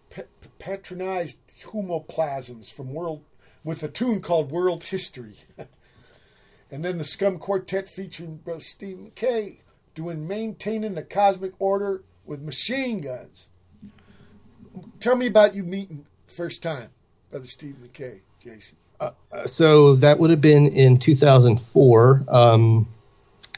Pe- 0.10 0.50
patronized 0.60 1.38
Humoplasms 1.64 2.70
from 2.70 2.94
World 2.94 3.24
with 3.64 3.82
a 3.82 3.88
tune 3.88 4.20
called 4.20 4.52
World 4.52 4.86
History. 4.86 5.38
and 6.70 6.84
then 6.84 6.98
the 6.98 7.06
Scum 7.06 7.40
Quartet 7.40 7.88
featuring 7.88 8.38
Brother 8.38 8.60
Steve 8.60 9.00
Mackay 9.00 9.60
doing 9.96 10.28
Maintaining 10.28 10.96
the 10.96 11.04
Cosmic 11.04 11.54
Order 11.60 12.04
with 12.26 12.42
Machine 12.42 13.00
Guns. 13.00 13.48
Tell 15.00 15.16
me 15.16 15.28
about 15.28 15.56
you 15.56 15.64
meeting 15.64 16.08
first 16.34 16.62
time, 16.62 16.90
Brother 17.32 17.48
Steve 17.48 17.76
Mackay, 17.82 18.20
Jason. 18.44 18.76
Uh, 19.00 19.12
so 19.46 19.96
that 19.96 20.20
would 20.20 20.30
have 20.30 20.42
been 20.42 20.68
in 20.68 20.98
2004. 20.98 22.24
Um, 22.28 22.88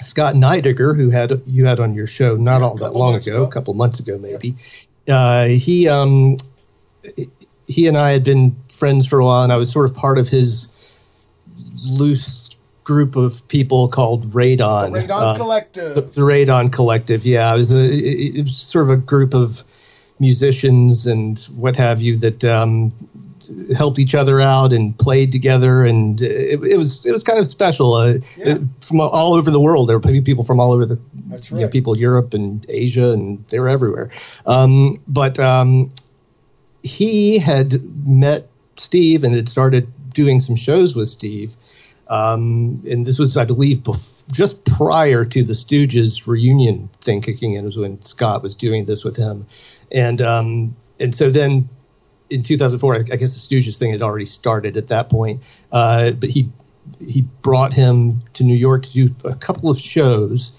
Scott 0.01 0.35
Nydegger, 0.35 0.95
who 0.95 1.09
had 1.09 1.41
you 1.47 1.65
had 1.65 1.79
on 1.79 1.93
your 1.93 2.07
show 2.07 2.35
not 2.35 2.61
all 2.61 2.75
that 2.75 2.91
long 2.95 3.15
ago, 3.15 3.35
ago. 3.37 3.43
a 3.43 3.47
couple 3.51 3.73
months 3.73 3.99
ago 3.99 4.17
maybe, 4.17 4.55
uh, 5.07 5.45
he 5.45 5.87
um, 5.87 6.35
he 7.67 7.87
and 7.87 7.97
I 7.97 8.11
had 8.11 8.23
been 8.23 8.55
friends 8.75 9.07
for 9.07 9.19
a 9.19 9.25
while, 9.25 9.43
and 9.43 9.53
I 9.53 9.57
was 9.57 9.71
sort 9.71 9.89
of 9.89 9.95
part 9.95 10.17
of 10.17 10.27
his 10.27 10.67
loose 11.83 12.49
group 12.83 13.15
of 13.15 13.45
people 13.47 13.87
called 13.87 14.31
Radon. 14.33 14.91
Radon 14.91 15.09
Uh, 15.09 15.37
Collective. 15.37 15.95
the, 15.95 16.01
the 16.01 16.21
Radon 16.21 16.71
Collective. 16.71 17.25
Yeah, 17.25 17.53
it 17.53 17.57
was 17.57 17.73
a 17.73 17.77
it, 17.79 18.35
it 18.37 18.43
was 18.43 18.57
sort 18.57 18.85
of 18.85 18.89
a 18.91 18.97
group 18.97 19.33
of 19.33 19.63
musicians 20.19 21.07
and 21.07 21.39
what 21.55 21.75
have 21.75 22.01
you 22.01 22.17
that 22.17 22.43
um, 22.45 22.91
helped 23.77 23.99
each 23.99 24.15
other 24.15 24.41
out 24.41 24.73
and 24.73 24.97
played 24.97 25.31
together, 25.31 25.85
and 25.85 26.21
it, 26.21 26.59
it 26.63 26.77
was 26.77 27.05
it 27.05 27.11
was 27.11 27.23
kind 27.23 27.37
of 27.39 27.45
special. 27.47 27.93
Uh, 27.93 28.13
Yeah. 28.37 28.55
it- 28.55 28.61
from 28.81 29.01
all 29.01 29.33
over 29.33 29.49
the 29.51 29.59
world, 29.59 29.89
there 29.89 29.97
were 29.99 30.21
people 30.21 30.43
from 30.43 30.59
all 30.59 30.71
over 30.71 30.85
the 30.85 30.99
That's 31.27 31.49
you 31.51 31.57
know, 31.61 31.67
people 31.67 31.97
Europe 31.97 32.33
and 32.33 32.65
Asia, 32.69 33.11
and 33.11 33.43
they 33.49 33.59
were 33.59 33.69
everywhere. 33.69 34.09
Um, 34.45 35.01
but 35.07 35.39
um, 35.39 35.91
he 36.83 37.37
had 37.39 37.81
met 38.07 38.47
Steve 38.77 39.23
and 39.23 39.35
had 39.35 39.49
started 39.49 39.87
doing 40.13 40.39
some 40.39 40.55
shows 40.55 40.95
with 40.95 41.09
Steve. 41.09 41.55
Um, 42.07 42.83
and 42.87 43.07
this 43.07 43.17
was, 43.17 43.35
I 43.35 43.45
believe, 43.45 43.77
bef- 43.79 44.23
just 44.31 44.63
prior 44.65 45.25
to 45.25 45.43
the 45.43 45.53
Stooges 45.53 46.27
reunion 46.27 46.87
thing 47.01 47.21
kicking 47.21 47.53
in, 47.53 47.65
was 47.65 47.77
when 47.77 47.99
Scott 48.03 48.43
was 48.43 48.55
doing 48.55 48.85
this 48.85 49.03
with 49.03 49.17
him, 49.17 49.47
and 49.91 50.21
um, 50.21 50.75
and 50.99 51.15
so 51.15 51.29
then 51.29 51.69
in 52.29 52.43
2004, 52.43 52.95
I 52.95 52.99
I 52.99 53.01
guess 53.15 53.33
the 53.33 53.39
Stooges 53.39 53.77
thing 53.77 53.91
had 53.91 54.01
already 54.01 54.25
started 54.25 54.77
at 54.77 54.87
that 54.89 55.09
point. 55.09 55.41
Uh, 55.71 56.11
but 56.11 56.29
he 56.29 56.49
he 56.99 57.21
brought 57.41 57.73
him 57.73 58.21
to 58.33 58.43
New 58.43 58.55
York 58.55 58.85
to 58.85 58.91
do 58.91 59.15
a 59.23 59.35
couple 59.35 59.69
of 59.69 59.79
shows 59.79 60.51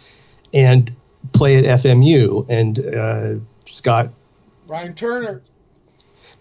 and 0.52 0.92
play 1.32 1.56
at 1.56 1.80
FMU, 1.80 2.46
and 2.48 2.78
uh, 2.78 3.34
Scott 3.70 4.10
Brian 4.66 4.94
Turner. 4.94 5.42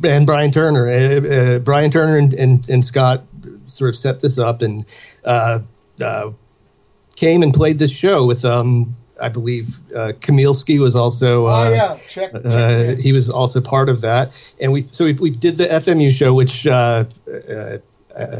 and 0.04 0.26
Brian 0.26 0.52
Turner. 0.52 0.90
Uh, 0.90 1.56
uh, 1.56 1.60
Brian 1.60 1.92
Turner 1.92 2.18
and, 2.18 2.34
and, 2.34 2.68
and 2.70 2.86
Scott 2.86 3.24
sort 3.68 3.90
of 3.90 3.98
set 3.98 4.22
this 4.22 4.38
up 4.38 4.62
and 4.62 4.86
uh, 5.24 5.60
uh, 6.02 6.32
came 7.16 7.44
and 7.44 7.54
played 7.54 7.80
this 7.80 7.96
show 7.96 8.26
with, 8.26 8.44
um, 8.44 8.96
I 9.22 9.30
believe, 9.30 9.78
uh, 9.96 10.14
Kamilski 10.20 10.80
was 10.80 10.96
also. 10.96 11.48
Uh, 11.48 11.70
oh 11.70 11.74
yeah, 11.74 11.98
check. 12.10 12.34
check 12.34 12.46
uh, 12.46 12.96
he 12.96 13.14
was 13.14 13.30
also 13.30 13.62
part 13.62 13.90
of 13.90 14.02
that, 14.02 14.32
and 14.60 14.72
we 14.72 14.88
so 14.92 15.06
we, 15.06 15.14
we 15.14 15.30
did 15.30 15.58
the 15.58 15.68
FMU 15.68 16.12
show, 16.12 16.34
which 16.34 16.68
uh, 16.68 17.06
uh, 17.50 17.78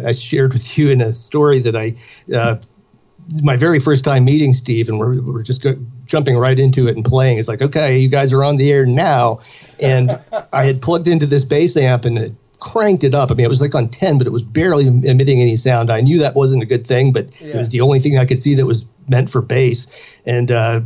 I 0.06 0.14
shared 0.14 0.54
with 0.54 0.78
you 0.78 0.90
in 0.90 1.02
a 1.02 1.14
story 1.14 1.60
that 1.60 1.76
I 1.76 1.96
uh, 2.34 2.58
my 3.42 3.56
very 3.56 3.80
first 3.80 4.04
time 4.04 4.26
meeting 4.26 4.54
Steve, 4.54 4.90
and 4.90 5.00
we're 5.00 5.22
we're 5.22 5.44
just 5.44 5.62
go, 5.62 5.76
jumping 6.06 6.38
right 6.38 6.60
into 6.60 6.88
it 6.88 6.96
and 6.96 7.06
playing. 7.06 7.38
It's 7.38 7.48
like, 7.48 7.62
okay, 7.62 7.98
you 7.98 8.10
guys 8.10 8.34
are 8.34 8.44
on 8.44 8.58
the 8.58 8.72
air 8.72 8.86
now, 8.86 9.40
and 9.80 10.20
I 10.54 10.66
had 10.66 10.82
plugged 10.82 11.08
into 11.08 11.26
this 11.26 11.46
bass 11.46 11.78
amp 11.78 12.06
and 12.06 12.18
it 12.18 12.34
cranked 12.60 13.04
it 13.04 13.14
up. 13.14 13.32
I 13.32 13.36
mean, 13.36 13.46
it 13.46 13.50
was 13.50 13.62
like 13.62 13.76
on 13.76 13.90
ten, 13.90 14.18
but 14.18 14.28
it 14.28 14.32
was 14.32 14.44
barely 14.44 14.88
emitting 14.88 15.42
any 15.42 15.58
sound. 15.58 15.92
I 15.92 16.02
knew 16.02 16.20
that 16.20 16.36
wasn't 16.36 16.64
a 16.64 16.66
good 16.66 16.86
thing, 16.86 17.14
but 17.14 17.30
it 17.40 17.56
was 17.56 17.70
the 17.70 17.82
only 17.82 18.00
thing 18.00 18.18
I 18.18 18.26
could 18.26 18.40
see 18.40 18.56
that 18.56 18.66
was 18.66 18.86
meant 19.08 19.30
for 19.30 19.42
bass, 19.42 19.88
and 20.26 20.52
uh, 20.52 20.82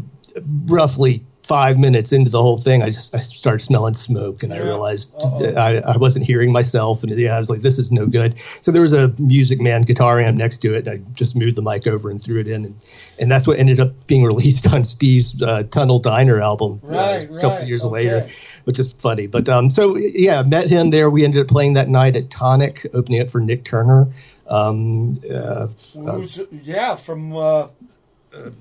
roughly 0.65 1.23
five 1.49 1.79
minutes 1.79 2.13
into 2.13 2.29
the 2.29 2.39
whole 2.39 2.59
thing, 2.59 2.83
I 2.83 2.91
just 2.91 3.15
I 3.15 3.17
started 3.17 3.61
smelling 3.61 3.95
smoke, 3.95 4.43
and 4.43 4.53
I 4.53 4.59
realized 4.59 5.11
I, 5.57 5.77
I 5.77 5.97
wasn't 5.97 6.23
hearing 6.23 6.51
myself, 6.51 7.01
and 7.01 7.11
yeah, 7.17 7.35
I 7.35 7.39
was 7.39 7.49
like, 7.49 7.63
this 7.63 7.79
is 7.79 7.91
no 7.91 8.05
good. 8.05 8.35
So 8.61 8.71
there 8.71 8.83
was 8.83 8.93
a 8.93 9.11
Music 9.17 9.59
Man 9.59 9.81
guitar 9.81 10.21
amp 10.21 10.37
next 10.37 10.59
to 10.59 10.75
it, 10.75 10.87
and 10.87 10.89
I 10.89 11.11
just 11.13 11.35
moved 11.35 11.57
the 11.57 11.63
mic 11.63 11.87
over 11.87 12.11
and 12.11 12.21
threw 12.21 12.39
it 12.39 12.47
in, 12.47 12.65
and 12.65 12.79
and 13.17 13.31
that's 13.31 13.47
what 13.47 13.57
ended 13.57 13.79
up 13.79 13.91
being 14.05 14.23
released 14.23 14.71
on 14.71 14.85
Steve's 14.85 15.41
uh, 15.41 15.63
Tunnel 15.71 15.97
Diner 15.97 16.39
album 16.39 16.79
uh, 16.83 16.87
Right, 16.87 17.23
a 17.23 17.27
couple 17.27 17.49
right, 17.49 17.67
years 17.67 17.81
okay. 17.81 17.93
later. 17.93 18.29
Which 18.65 18.77
is 18.77 18.93
funny, 18.93 19.25
but 19.25 19.49
um, 19.49 19.71
so 19.71 19.97
yeah, 19.97 20.43
met 20.43 20.69
him 20.69 20.91
there. 20.91 21.09
We 21.09 21.23
ended 21.23 21.41
up 21.41 21.47
playing 21.47 21.73
that 21.73 21.89
night 21.89 22.15
at 22.15 22.29
Tonic, 22.29 22.85
opening 22.93 23.21
up 23.21 23.31
for 23.31 23.41
Nik 23.41 23.65
Turner. 23.65 24.07
Um, 24.45 25.19
uh, 25.33 25.67
Who's, 25.95 26.45
yeah, 26.51 26.95
from 26.95 27.35
uh, 27.35 27.67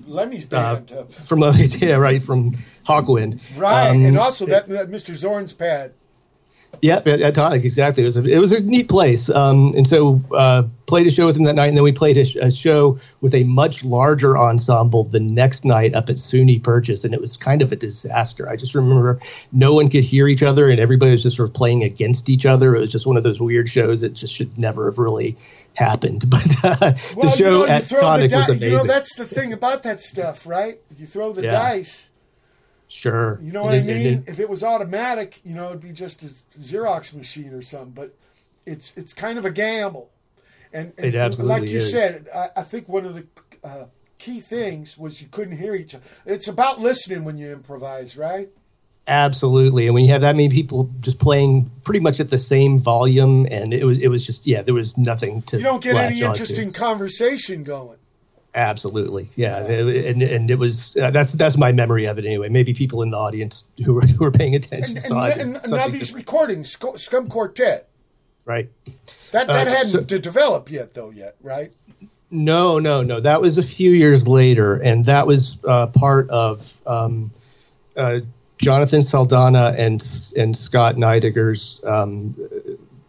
Lemmy's 0.05 0.45
band. 0.45 0.91
Uh, 0.91 1.03
from 1.03 1.43
uh, 1.43 1.53
yeah, 1.57 1.95
right 1.95 2.21
from 2.21 2.57
Hawkwind. 2.87 3.39
right, 3.57 3.89
Um, 3.89 4.05
and 4.05 4.17
also 4.17 4.45
that, 4.47 4.67
that 4.69 4.89
Mr. 4.89 5.15
Zorn's 5.15 5.53
pad. 5.53 5.93
Yep, 6.81 7.07
at, 7.07 7.21
at 7.21 7.35
Tonic, 7.35 7.65
exactly. 7.65 8.03
It 8.03 8.05
was 8.05 8.17
a, 8.17 8.23
it 8.25 8.37
was 8.37 8.51
a 8.51 8.61
neat 8.61 8.87
place. 8.87 9.29
Um, 9.29 9.73
and 9.75 9.87
so 9.87 10.21
uh, 10.33 10.63
played 10.85 11.07
a 11.07 11.11
show 11.11 11.25
with 11.25 11.35
him 11.35 11.43
that 11.43 11.55
night, 11.55 11.67
and 11.67 11.75
then 11.75 11.83
we 11.83 11.91
played 11.91 12.15
a, 12.15 12.45
a 12.45 12.51
show 12.51 12.99
with 13.21 13.33
a 13.33 13.43
much 13.43 13.83
larger 13.83 14.37
ensemble 14.37 15.03
the 15.03 15.19
next 15.19 15.65
night 15.65 15.93
up 15.93 16.09
at 16.09 16.17
SUNY 16.17 16.63
Purchase, 16.63 17.03
and 17.03 17.13
it 17.13 17.19
was 17.19 17.37
kind 17.37 17.61
of 17.61 17.71
a 17.71 17.75
disaster. 17.75 18.47
I 18.47 18.55
just 18.55 18.75
remember 18.75 19.19
no 19.51 19.73
one 19.73 19.89
could 19.89 20.03
hear 20.03 20.27
each 20.27 20.43
other, 20.43 20.69
and 20.69 20.79
everybody 20.79 21.11
was 21.11 21.23
just 21.23 21.35
sort 21.35 21.49
of 21.49 21.55
playing 21.55 21.83
against 21.83 22.29
each 22.29 22.45
other. 22.45 22.75
It 22.75 22.79
was 22.79 22.91
just 22.91 23.07
one 23.07 23.17
of 23.17 23.23
those 23.23 23.41
weird 23.41 23.67
shows 23.67 24.01
that 24.01 24.13
just 24.13 24.35
should 24.35 24.57
never 24.57 24.85
have 24.85 24.99
really 24.99 25.35
happened. 25.79 26.25
But 26.29 26.55
uh, 26.63 26.93
Well, 27.15 27.29
the 27.31 27.37
show 27.37 27.61
you 27.61 27.67
know, 27.67 27.73
at 27.73 27.87
Tonic 27.89 28.29
the 28.31 28.37
was 28.37 28.49
amazing. 28.49 28.71
You 28.71 28.77
know, 28.77 28.83
that's 28.83 29.15
the 29.15 29.25
thing 29.25 29.53
about 29.53 29.83
that 29.83 30.01
stuff, 30.01 30.45
right? 30.45 30.79
You 30.95 31.07
throw 31.07 31.33
the 31.33 31.43
Yeah. 31.43 31.51
dice. 31.51 32.05
sure. 32.87 33.39
You 33.41 33.51
know 33.51 33.63
what 33.63 33.75
And 33.75 33.89
I 33.89 33.93
it- 33.93 34.03
mean? 34.03 34.13
it- 34.25 34.29
if 34.29 34.39
it 34.39 34.49
was 34.49 34.63
automatic, 34.63 35.39
you 35.43 35.55
know, 35.55 35.67
it'd 35.69 35.81
be 35.81 35.91
just 35.91 36.23
a 36.23 36.27
Xerox 36.59 37.13
machine 37.13 37.53
or 37.53 37.61
something. 37.61 37.91
But 37.91 38.15
it's 38.65 38.93
it's 38.97 39.13
kind 39.13 39.37
of 39.39 39.45
a 39.45 39.51
gamble. 39.51 40.09
And, 40.73 40.93
and 40.97 41.05
It 41.07 41.15
absolutely 41.15 41.59
like 41.61 41.69
you 41.69 41.79
is. 41.79 41.91
said, 41.91 42.27
I, 42.33 42.49
I 42.57 42.63
think 42.63 42.87
one 42.87 43.05
of 43.05 43.15
the 43.15 43.25
uh, 43.63 43.85
key 44.19 44.39
things 44.39 44.97
was 44.97 45.21
you 45.21 45.27
couldn't 45.27 45.57
hear 45.57 45.73
each 45.73 45.95
other. 45.95 46.03
It's 46.25 46.47
about 46.47 46.79
listening 46.79 47.23
when 47.23 47.37
you 47.37 47.51
improvise, 47.51 48.15
right? 48.17 48.49
Absolutely, 49.09 49.87
and 49.87 49.95
when 49.95 50.05
you 50.05 50.11
have 50.11 50.21
that 50.21 50.35
many 50.35 50.49
people 50.49 50.87
just 50.99 51.17
playing 51.17 51.71
pretty 51.83 51.99
much 51.99 52.19
at 52.19 52.29
the 52.29 52.37
same 52.37 52.77
volume, 52.77 53.47
and 53.49 53.73
it 53.73 53.83
was 53.83 53.97
it 53.97 54.07
was 54.09 54.23
just 54.23 54.45
yeah, 54.45 54.61
there 54.61 54.75
was 54.75 54.99
nothing 54.99 55.41
to. 55.43 55.57
You 55.57 55.63
don't 55.63 55.81
get 55.81 55.95
any 55.95 56.21
interesting 56.21 56.71
conversation 56.71 57.63
going. 57.63 57.97
Absolutely, 58.53 59.27
yeah, 59.35 59.65
and 59.65 60.21
and 60.21 60.51
it 60.51 60.59
was 60.59 60.95
uh, 60.95 61.09
that's 61.09 61.33
that's 61.33 61.57
my 61.57 61.71
memory 61.71 62.05
of 62.05 62.19
it 62.19 62.25
anyway. 62.25 62.49
Maybe 62.49 62.75
people 62.75 63.01
in 63.01 63.09
the 63.09 63.17
audience 63.17 63.65
who 63.83 63.95
were 63.95 64.01
who 64.01 64.23
were 64.23 64.31
paying 64.31 64.53
attention 64.53 64.97
And, 64.97 65.05
saw 65.05 65.25
it 65.25 65.37
and, 65.37 65.55
as 65.55 65.63
and 65.63 65.73
now 65.73 65.87
these 65.87 66.09
different, 66.09 66.27
recordings, 66.27 66.77
Scum 66.97 67.29
Quartet, 67.29 67.89
right? 68.45 68.69
that 69.31 69.47
that 69.47 69.67
Uh, 69.67 69.71
hadn't 69.71 69.91
so- 69.91 70.03
to 70.03 70.19
develop 70.19 70.69
yet, 70.69 70.93
though. 70.93 71.09
Yet, 71.09 71.35
right? 71.41 71.73
No, 72.29 72.77
no, 72.77 73.01
no. 73.01 73.19
That 73.19 73.41
was 73.41 73.57
a 73.57 73.63
few 73.63 73.89
years 73.89 74.27
later, 74.27 74.75
and 74.75 75.07
that 75.07 75.25
was 75.25 75.57
uh, 75.63 75.87
part 75.87 76.29
of 76.29 76.79
um, 76.85 77.31
uh, 77.97 78.19
Jonathan 78.59 79.01
Saldana 79.03 79.73
and 79.77 80.05
and 80.37 80.55
Scott 80.55 80.95
Nydegger's 80.95 81.81
um, 81.85 82.35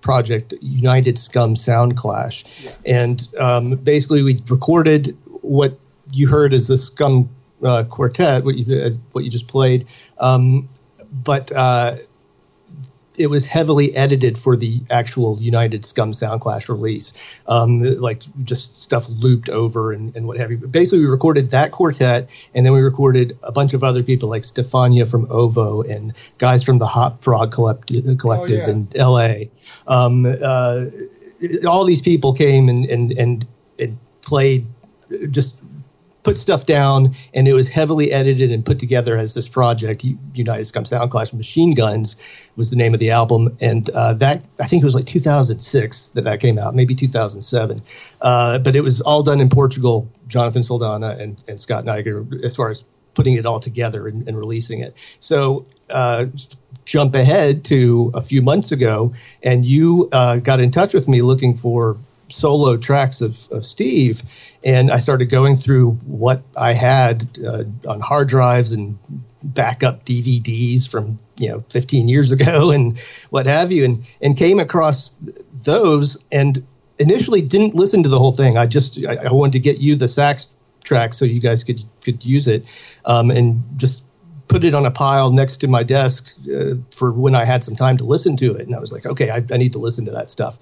project, 0.00 0.54
United 0.60 1.18
Scum 1.18 1.56
Sound 1.56 1.96
Clash, 1.96 2.44
and 2.86 3.26
um, 3.38 3.76
basically 3.76 4.22
we 4.22 4.42
recorded 4.48 5.16
what 5.42 5.78
you 6.12 6.28
heard 6.28 6.54
as 6.54 6.68
the 6.68 6.76
Scum 6.76 7.28
uh, 7.62 7.84
Quartet, 7.84 8.44
what 8.44 8.56
you 8.56 8.80
uh, 8.80 8.90
what 9.12 9.24
you 9.24 9.30
just 9.30 9.48
played, 9.48 9.86
um, 10.18 10.68
but. 11.12 11.52
Uh, 11.52 11.96
it 13.20 13.28
was 13.28 13.44
heavily 13.44 13.94
edited 13.94 14.38
for 14.38 14.56
the 14.56 14.80
actual 14.88 15.38
United 15.40 15.84
Scum 15.84 16.14
Sound 16.14 16.40
Clash 16.40 16.70
release, 16.70 17.12
um, 17.46 17.82
like 17.82 18.22
just 18.44 18.80
stuff 18.80 19.06
looped 19.10 19.50
over 19.50 19.92
and, 19.92 20.16
and 20.16 20.26
what 20.26 20.38
have 20.38 20.50
you. 20.50 20.56
But 20.56 20.72
basically, 20.72 21.00
we 21.00 21.06
recorded 21.06 21.50
that 21.50 21.70
quartet, 21.70 22.30
and 22.54 22.64
then 22.64 22.72
we 22.72 22.80
recorded 22.80 23.38
a 23.42 23.52
bunch 23.52 23.74
of 23.74 23.84
other 23.84 24.02
people 24.02 24.30
like 24.30 24.44
Stefania 24.44 25.06
from 25.06 25.26
Ovo 25.30 25.82
and 25.82 26.14
guys 26.38 26.64
from 26.64 26.78
the 26.78 26.86
Hot 26.86 27.22
Frog 27.22 27.52
Collective, 27.52 28.16
collective 28.16 28.60
yeah. 28.60 28.70
in 28.70 28.88
L.A. 28.94 29.50
Um, 29.86 30.24
uh, 30.24 30.86
all 31.66 31.84
these 31.84 32.02
people 32.02 32.32
came 32.32 32.70
and 32.70 32.86
and 32.86 33.12
and, 33.12 33.46
and 33.78 33.98
played 34.22 34.66
just 35.30 35.56
put 36.22 36.38
stuff 36.38 36.66
down, 36.66 37.14
and 37.34 37.48
it 37.48 37.52
was 37.54 37.68
heavily 37.68 38.12
edited 38.12 38.52
and 38.52 38.64
put 38.64 38.78
together 38.78 39.16
as 39.16 39.34
this 39.34 39.48
project. 39.48 40.04
United 40.34 40.64
Scum 40.66 40.84
Sound 40.84 41.10
Clash 41.10 41.32
Machine 41.32 41.74
Guns 41.74 42.16
was 42.56 42.70
the 42.70 42.76
name 42.76 42.94
of 42.94 43.00
the 43.00 43.10
album, 43.10 43.56
and 43.60 43.88
uh, 43.90 44.14
that 44.14 44.42
I 44.58 44.66
think 44.66 44.82
it 44.82 44.86
was 44.86 44.94
like 44.94 45.06
2006 45.06 46.08
that 46.08 46.24
that 46.24 46.40
came 46.40 46.58
out, 46.58 46.74
maybe 46.74 46.94
2007. 46.94 47.82
Uh, 48.20 48.58
but 48.58 48.76
it 48.76 48.82
was 48.82 49.00
all 49.00 49.22
done 49.22 49.40
in 49.40 49.48
Portugal. 49.48 50.08
Jonathan 50.28 50.62
Saldana 50.62 51.16
and, 51.18 51.42
and 51.48 51.60
Scott 51.60 51.84
Nydegger, 51.84 52.44
as 52.44 52.54
far 52.54 52.70
as 52.70 52.84
putting 53.14 53.34
it 53.34 53.44
all 53.44 53.58
together 53.60 54.06
and, 54.06 54.26
and 54.28 54.36
releasing 54.36 54.80
it. 54.80 54.94
So 55.18 55.66
uh, 55.88 56.26
jump 56.84 57.14
ahead 57.14 57.64
to 57.66 58.10
a 58.14 58.22
few 58.22 58.42
months 58.42 58.72
ago, 58.72 59.12
and 59.42 59.64
you 59.64 60.08
uh, 60.12 60.36
got 60.36 60.60
in 60.60 60.70
touch 60.70 60.94
with 60.94 61.08
me 61.08 61.22
looking 61.22 61.56
for 61.56 61.96
solo 62.28 62.76
tracks 62.76 63.20
of, 63.20 63.50
of 63.50 63.66
Steve, 63.66 64.22
and 64.62 64.90
I 64.90 64.98
started 64.98 65.26
going 65.26 65.56
through 65.56 65.92
what 66.04 66.42
I 66.56 66.72
had 66.72 67.38
uh, 67.44 67.64
on 67.88 68.00
hard 68.00 68.28
drives 68.28 68.72
and 68.72 68.98
backup 69.42 70.04
DVDs 70.04 70.86
from 70.86 71.18
you 71.36 71.48
know 71.48 71.64
15 71.70 72.08
years 72.08 72.30
ago 72.32 72.70
and 72.74 72.98
what 73.30 73.46
have 73.46 73.72
you, 73.72 73.84
and 73.84 74.04
and 74.20 74.36
came 74.36 74.60
across 74.60 75.14
those 75.62 76.18
and 76.30 76.64
initially 76.98 77.40
didn't 77.40 77.74
listen 77.74 78.02
to 78.02 78.08
the 78.08 78.18
whole 78.18 78.32
thing. 78.32 78.58
I 78.58 78.66
just 78.66 78.98
I, 79.04 79.16
I 79.16 79.32
wanted 79.32 79.52
to 79.52 79.60
get 79.60 79.78
you 79.78 79.94
the 79.96 80.08
sax 80.08 80.48
track 80.84 81.14
so 81.14 81.24
you 81.24 81.40
guys 81.40 81.64
could 81.64 81.82
could 82.02 82.24
use 82.24 82.46
it, 82.46 82.64
um, 83.04 83.30
and 83.30 83.62
just 83.76 84.02
put 84.48 84.64
it 84.64 84.74
on 84.74 84.84
a 84.84 84.90
pile 84.90 85.30
next 85.30 85.58
to 85.58 85.68
my 85.68 85.84
desk 85.84 86.34
uh, 86.52 86.74
for 86.90 87.12
when 87.12 87.36
I 87.36 87.44
had 87.44 87.62
some 87.62 87.76
time 87.76 87.96
to 87.98 88.04
listen 88.04 88.36
to 88.38 88.56
it. 88.56 88.66
And 88.66 88.74
I 88.74 88.80
was 88.80 88.90
like, 88.90 89.06
okay, 89.06 89.30
I, 89.30 89.36
I 89.36 89.56
need 89.56 89.72
to 89.74 89.78
listen 89.78 90.04
to 90.06 90.10
that 90.10 90.28
stuff 90.28 90.58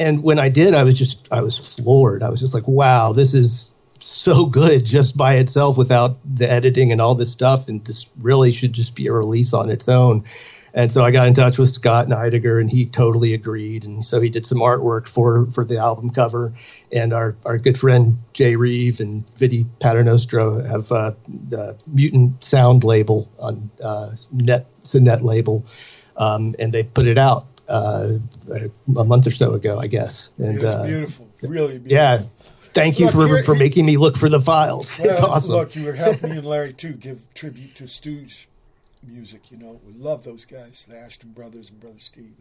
and 0.00 0.22
when 0.22 0.38
I 0.38 0.48
did, 0.48 0.72
I 0.72 0.82
was 0.82 0.98
just 0.98 1.28
I 1.30 1.42
was 1.42 1.58
floored. 1.58 2.22
I 2.22 2.30
was 2.30 2.40
just 2.40 2.54
like, 2.54 2.66
wow, 2.66 3.12
this 3.12 3.34
is 3.34 3.74
so 4.00 4.46
good 4.46 4.86
just 4.86 5.14
by 5.14 5.34
itself 5.34 5.76
without 5.76 6.16
the 6.24 6.50
editing 6.50 6.90
and 6.90 7.02
all 7.02 7.14
this 7.14 7.30
stuff. 7.30 7.68
And 7.68 7.84
this 7.84 8.08
really 8.18 8.50
should 8.50 8.72
just 8.72 8.94
be 8.94 9.08
a 9.08 9.12
release 9.12 9.52
on 9.52 9.68
its 9.68 9.90
own. 9.90 10.24
And 10.72 10.90
so 10.90 11.04
I 11.04 11.10
got 11.10 11.26
in 11.26 11.34
touch 11.34 11.58
with 11.58 11.68
Scott 11.68 12.06
Nydegger, 12.08 12.60
and 12.60 12.70
he 12.70 12.86
totally 12.86 13.34
agreed. 13.34 13.84
And 13.84 14.06
so 14.06 14.20
he 14.22 14.30
did 14.30 14.46
some 14.46 14.60
artwork 14.60 15.06
for 15.06 15.46
for 15.52 15.66
the 15.66 15.76
album 15.76 16.10
cover. 16.10 16.54
And 16.90 17.12
our, 17.12 17.36
our 17.44 17.58
good 17.58 17.78
friend 17.78 18.16
Jay 18.32 18.56
Reeve 18.56 19.00
and 19.00 19.28
Vidi 19.36 19.66
Paternostro 19.80 20.66
have 20.66 20.90
uh, 20.90 21.12
the 21.28 21.76
Mutant 21.86 22.42
Sound 22.42 22.84
label 22.84 23.30
on 23.38 23.70
uh, 23.82 24.16
net. 24.32 24.66
It's 24.80 24.94
a 24.94 25.00
net 25.00 25.22
label, 25.22 25.66
um, 26.16 26.54
and 26.58 26.72
they 26.72 26.84
put 26.84 27.06
it 27.06 27.18
out 27.18 27.49
uh, 27.70 28.18
a 28.96 29.04
month 29.04 29.26
or 29.26 29.30
so 29.30 29.54
ago, 29.54 29.78
I 29.78 29.86
guess. 29.86 30.30
And 30.38 30.62
uh, 30.62 30.86
beautiful, 30.86 31.28
really 31.40 31.78
beautiful. 31.78 31.90
Yeah. 31.90 32.22
Thank 32.72 33.00
you 33.00 33.06
look, 33.06 33.14
for 33.14 33.42
for 33.42 33.54
making 33.56 33.84
me 33.84 33.96
look 33.96 34.16
for 34.16 34.28
the 34.28 34.40
files. 34.40 35.00
Well, 35.00 35.10
it's 35.10 35.20
awesome. 35.20 35.54
Look, 35.54 35.74
you 35.74 35.86
were 35.86 35.92
helping 35.92 36.30
me 36.30 36.36
and 36.38 36.46
Larry 36.46 36.72
too 36.72 36.92
give 36.92 37.20
tribute 37.34 37.74
to 37.76 37.88
Stooge 37.88 38.48
music. 39.02 39.50
You 39.50 39.58
know, 39.58 39.80
we 39.84 39.92
love 39.94 40.22
those 40.22 40.44
guys, 40.44 40.86
the 40.88 40.94
Asheton 40.94 41.34
brothers 41.34 41.68
and 41.68 41.80
brother 41.80 41.98
Steve. 41.98 42.34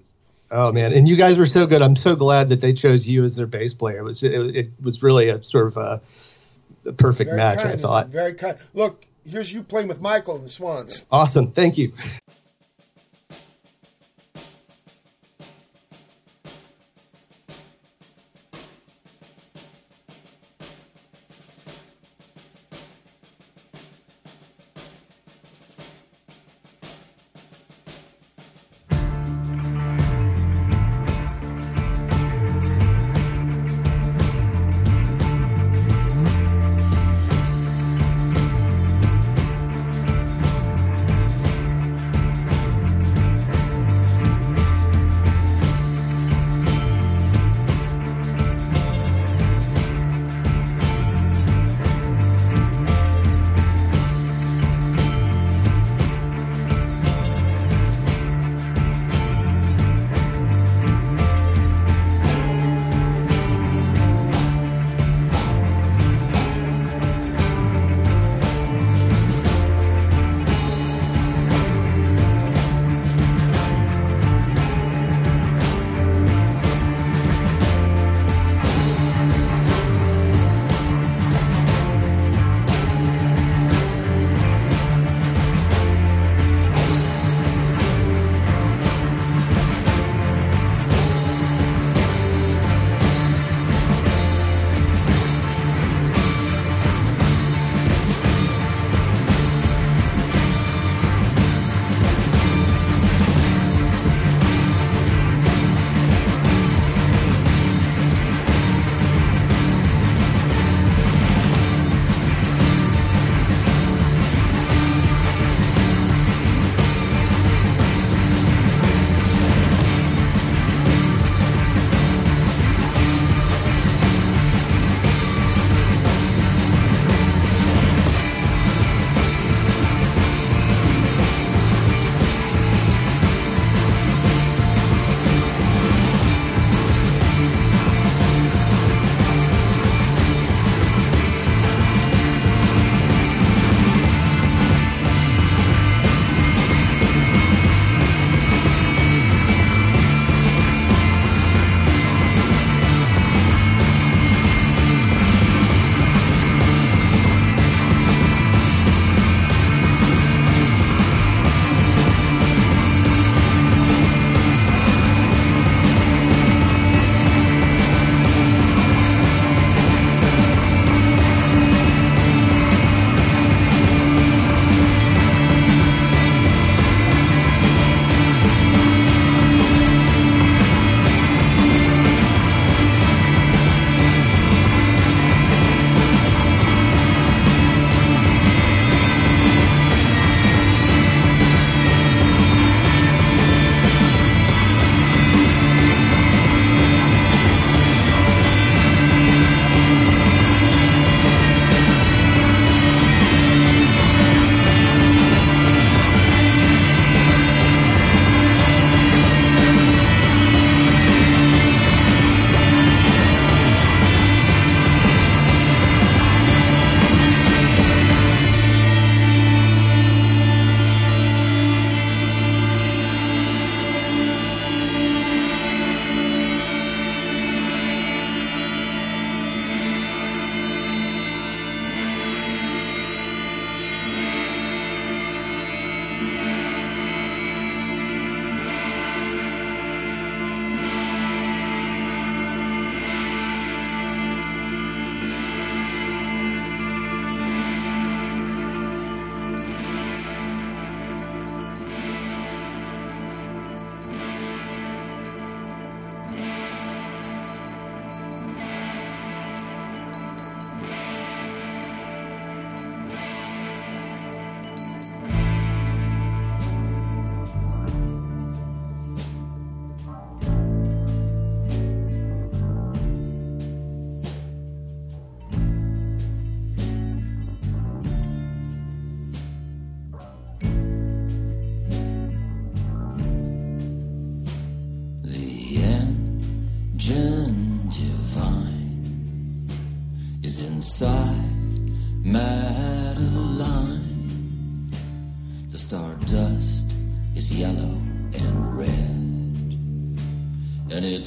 Oh 0.51 0.71
man, 0.71 0.93
and 0.93 1.07
you 1.07 1.15
guys 1.15 1.37
were 1.37 1.45
so 1.47 1.65
good. 1.65 1.81
I'm 1.81 1.95
so 1.95 2.15
glad 2.15 2.49
that 2.49 2.61
they 2.61 2.73
chose 2.73 3.07
you 3.07 3.23
as 3.23 3.35
their 3.35 3.47
bass 3.47 3.73
player. 3.73 3.99
It 3.99 4.03
was 4.03 4.21
it, 4.23 4.33
it 4.33 4.69
was 4.81 5.01
really 5.01 5.29
a 5.29 5.43
sort 5.43 5.67
of 5.67 5.77
a, 5.77 6.01
a 6.85 6.93
perfect 6.93 7.29
very 7.29 7.37
match. 7.37 7.65
I 7.65 7.77
thought. 7.77 8.09
Very 8.09 8.35
kind. 8.35 8.57
Look, 8.73 9.05
here's 9.25 9.51
you 9.51 9.63
playing 9.63 9.87
with 9.87 10.01
Michael 10.01 10.35
and 10.35 10.45
the 10.45 10.49
Swans. 10.49 11.05
Awesome. 11.11 11.51
Thank 11.51 11.77
you. 11.77 11.93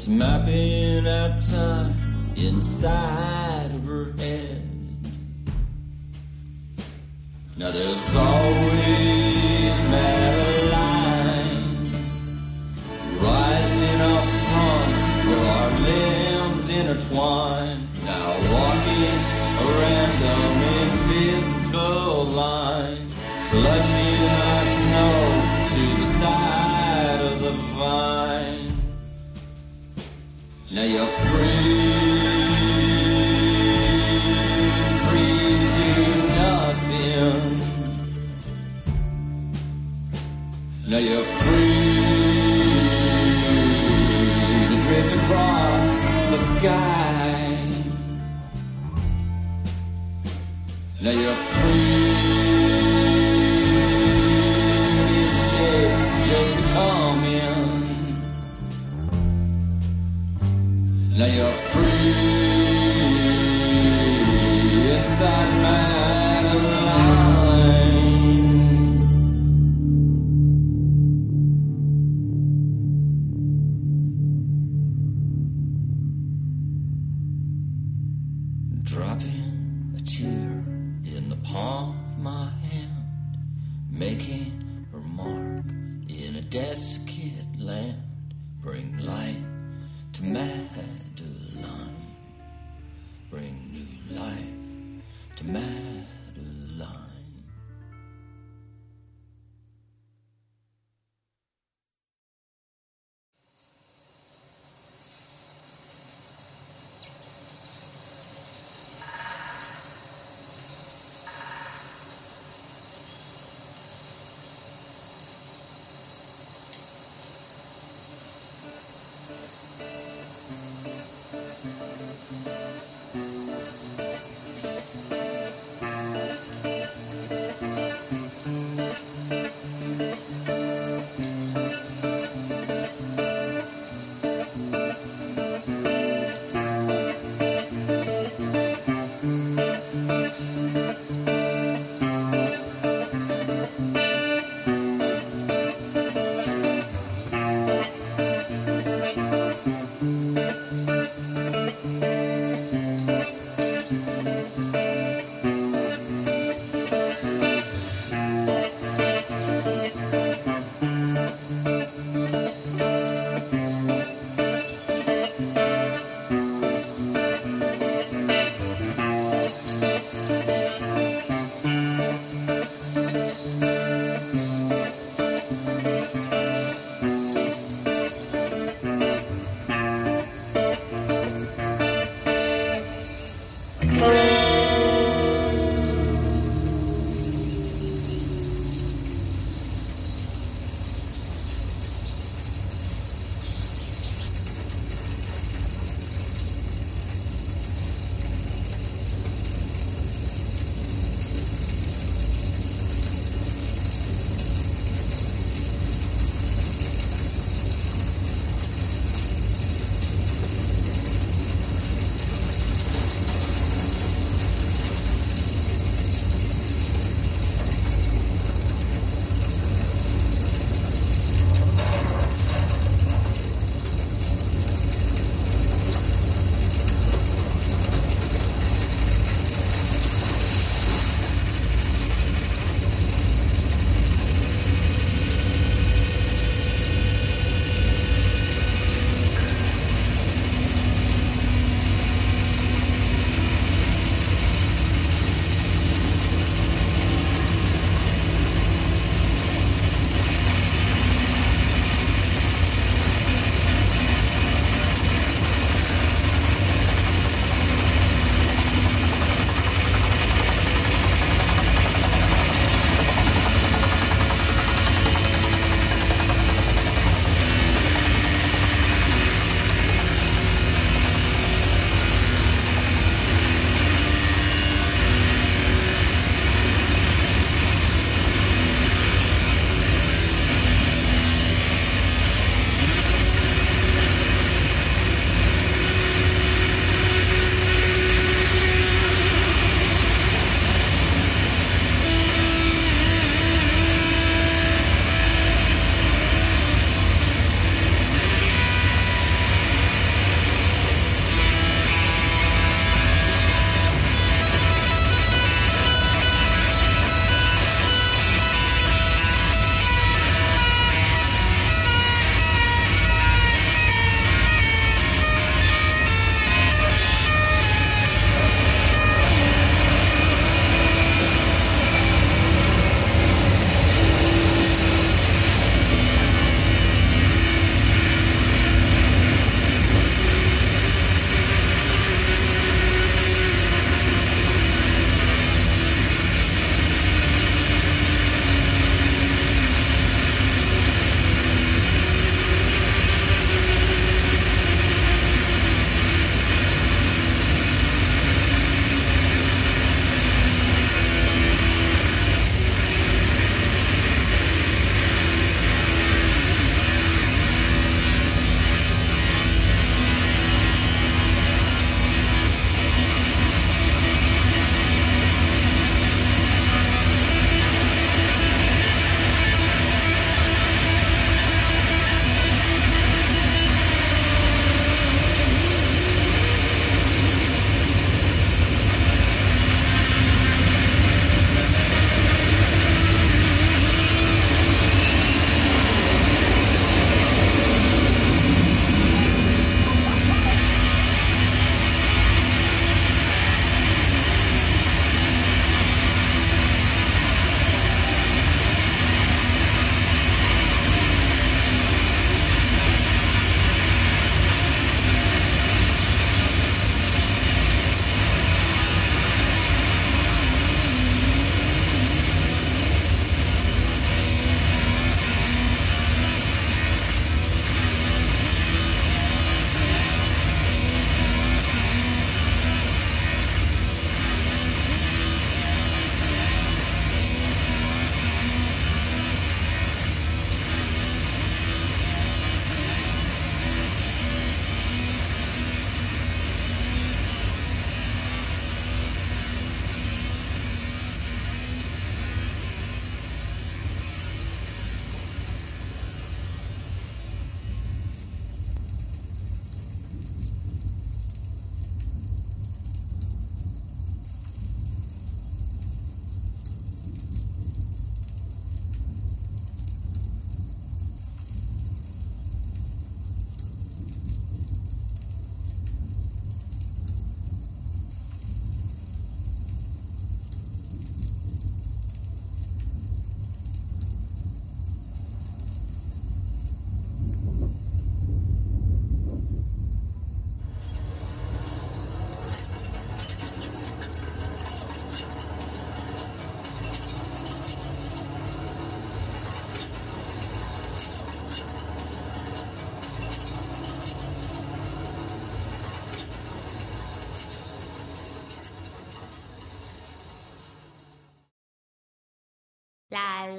It's 0.03 0.09
mapping 0.09 1.07
out 1.07 1.41
time 1.41 1.95
inside 2.35 3.22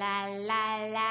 La 0.04 0.28
la 0.50 0.88
la 0.96 1.03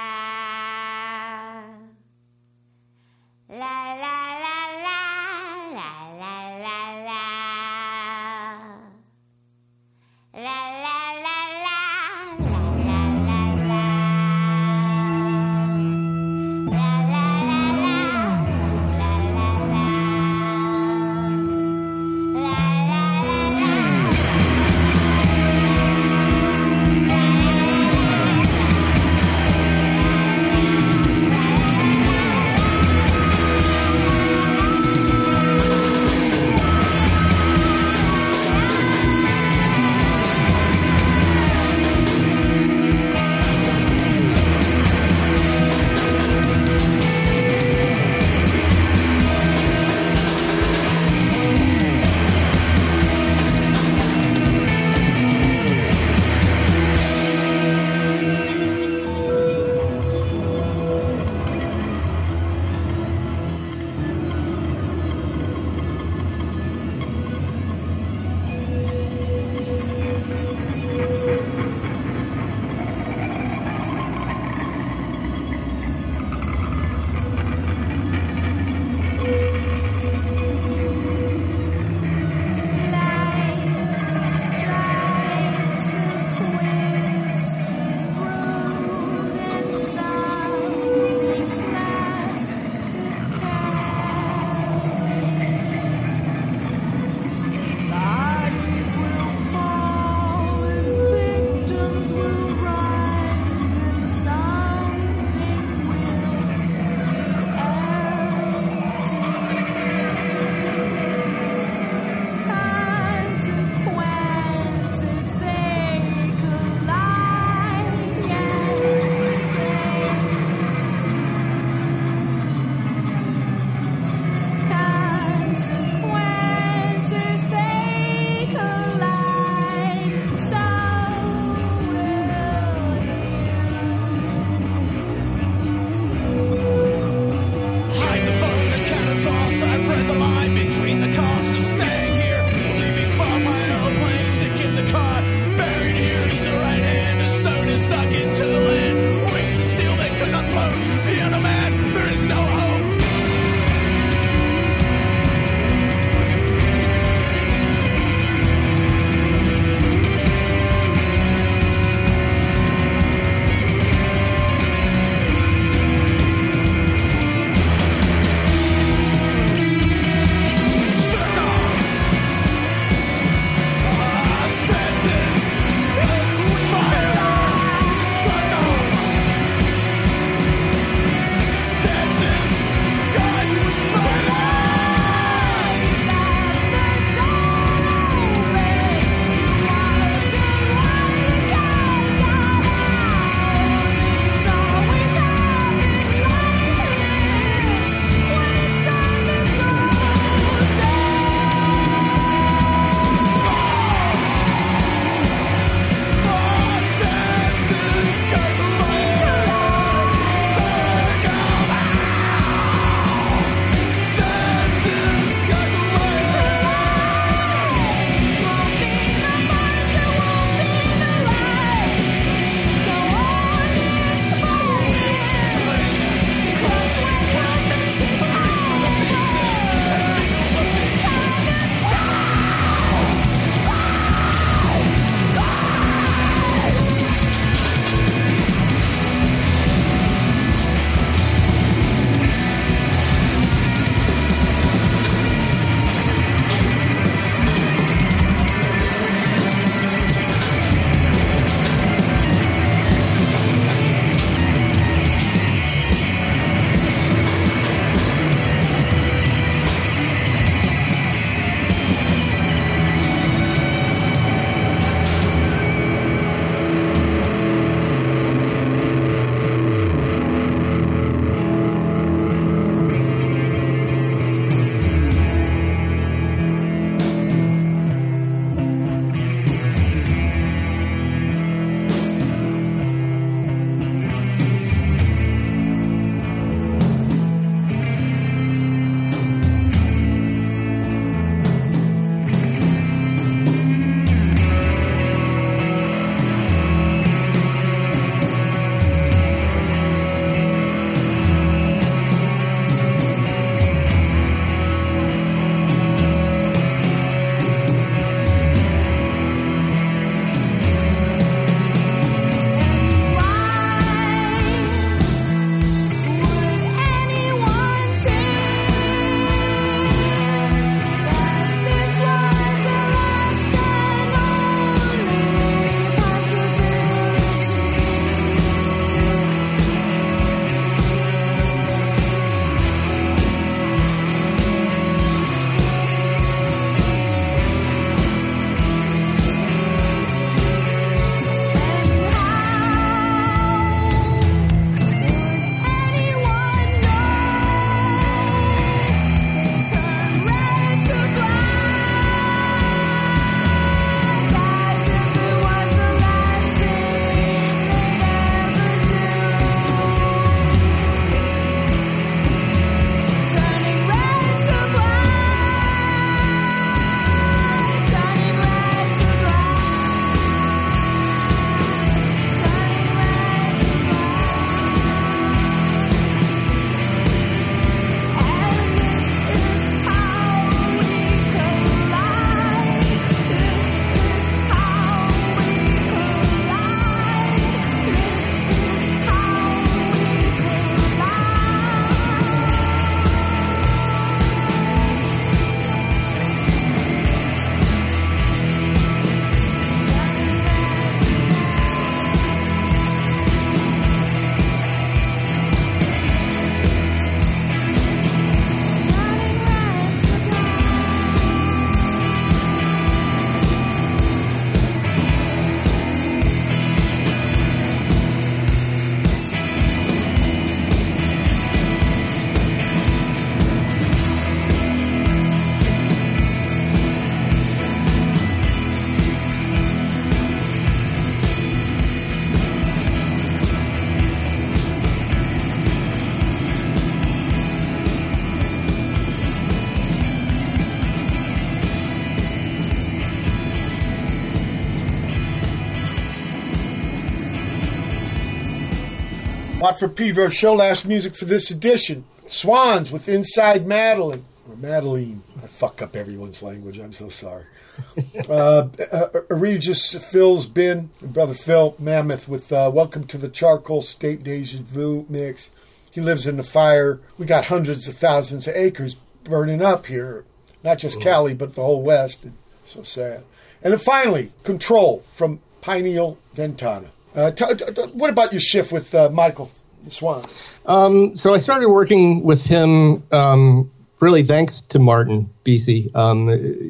Watt 449.63 449.79
from 449.79 449.95
Pedro 449.95 450.29
Show, 450.29 450.55
last 450.55 450.85
music 450.87 451.15
for 451.15 451.25
this 451.25 451.49
edition. 451.49 452.05
Swans 452.27 452.91
with 452.91 453.09
Inside 453.09 453.65
Madeleine. 453.65 454.25
Or 454.49 454.57
Madeline. 454.57 455.23
I 455.41 455.47
fuck 455.47 455.81
up 455.81 455.95
everyone's 455.95 456.43
language. 456.43 456.81
I'm 456.81 456.93
so 456.93 457.09
sorry. 457.09 457.45
uh, 458.29 458.67
uh, 458.91 459.09
Egregious 459.31 459.95
Phil's 460.11 460.49
bin, 460.49 460.91
brother 461.01 461.35
Phil 461.35 461.77
Mammoth 461.79 462.27
with 462.27 462.51
uh, 462.51 462.73
Welcome 462.75 463.05
to 463.05 463.17
the 463.17 463.29
Charcoal 463.29 463.83
State 463.83 464.25
Deja 464.25 464.59
Vu 464.61 465.07
mix. 465.09 465.53
He 465.89 466.01
lives 466.01 466.27
in 466.27 466.39
the 466.39 466.43
fire. 466.43 466.99
We 467.17 467.25
got 467.27 467.45
hundreds 467.45 467.87
of 467.87 467.97
thousands 467.97 468.49
of 468.49 468.57
acres 468.57 468.97
burning 469.23 469.63
up 469.63 469.87
here. 469.87 470.25
Not 470.65 470.79
just 470.79 471.01
Cali, 471.01 471.35
but 471.35 471.53
the 471.53 471.63
whole 471.63 471.83
West. 471.83 472.25
So 472.67 472.83
sad. 472.83 473.23
And 473.63 473.73
then 473.73 473.79
finally, 473.79 474.33
Control 474.43 475.05
from 475.15 475.39
Pineal 475.61 476.19
Ventana. 476.35 476.91
Uh, 477.15 477.31
t- 477.31 477.45
t- 477.55 477.73
t- 477.73 477.83
what 477.93 478.11
about 478.11 478.33
your 478.33 478.41
shift 478.41 478.73
with 478.73 478.95
uh, 478.95 479.09
Michael 479.11 479.51
Swan? 479.89 480.23
Um, 480.67 481.17
so 481.17 481.35
I 481.35 481.39
started 481.39 481.69
working 481.69 482.23
with 482.23 482.47
him 482.47 483.03
um, 483.13 483.71
really 484.03 484.25
thanks 484.25 484.61
to 484.61 484.81
Martin 484.81 485.31
Bisi. 485.45 485.95
Um, 485.95 486.27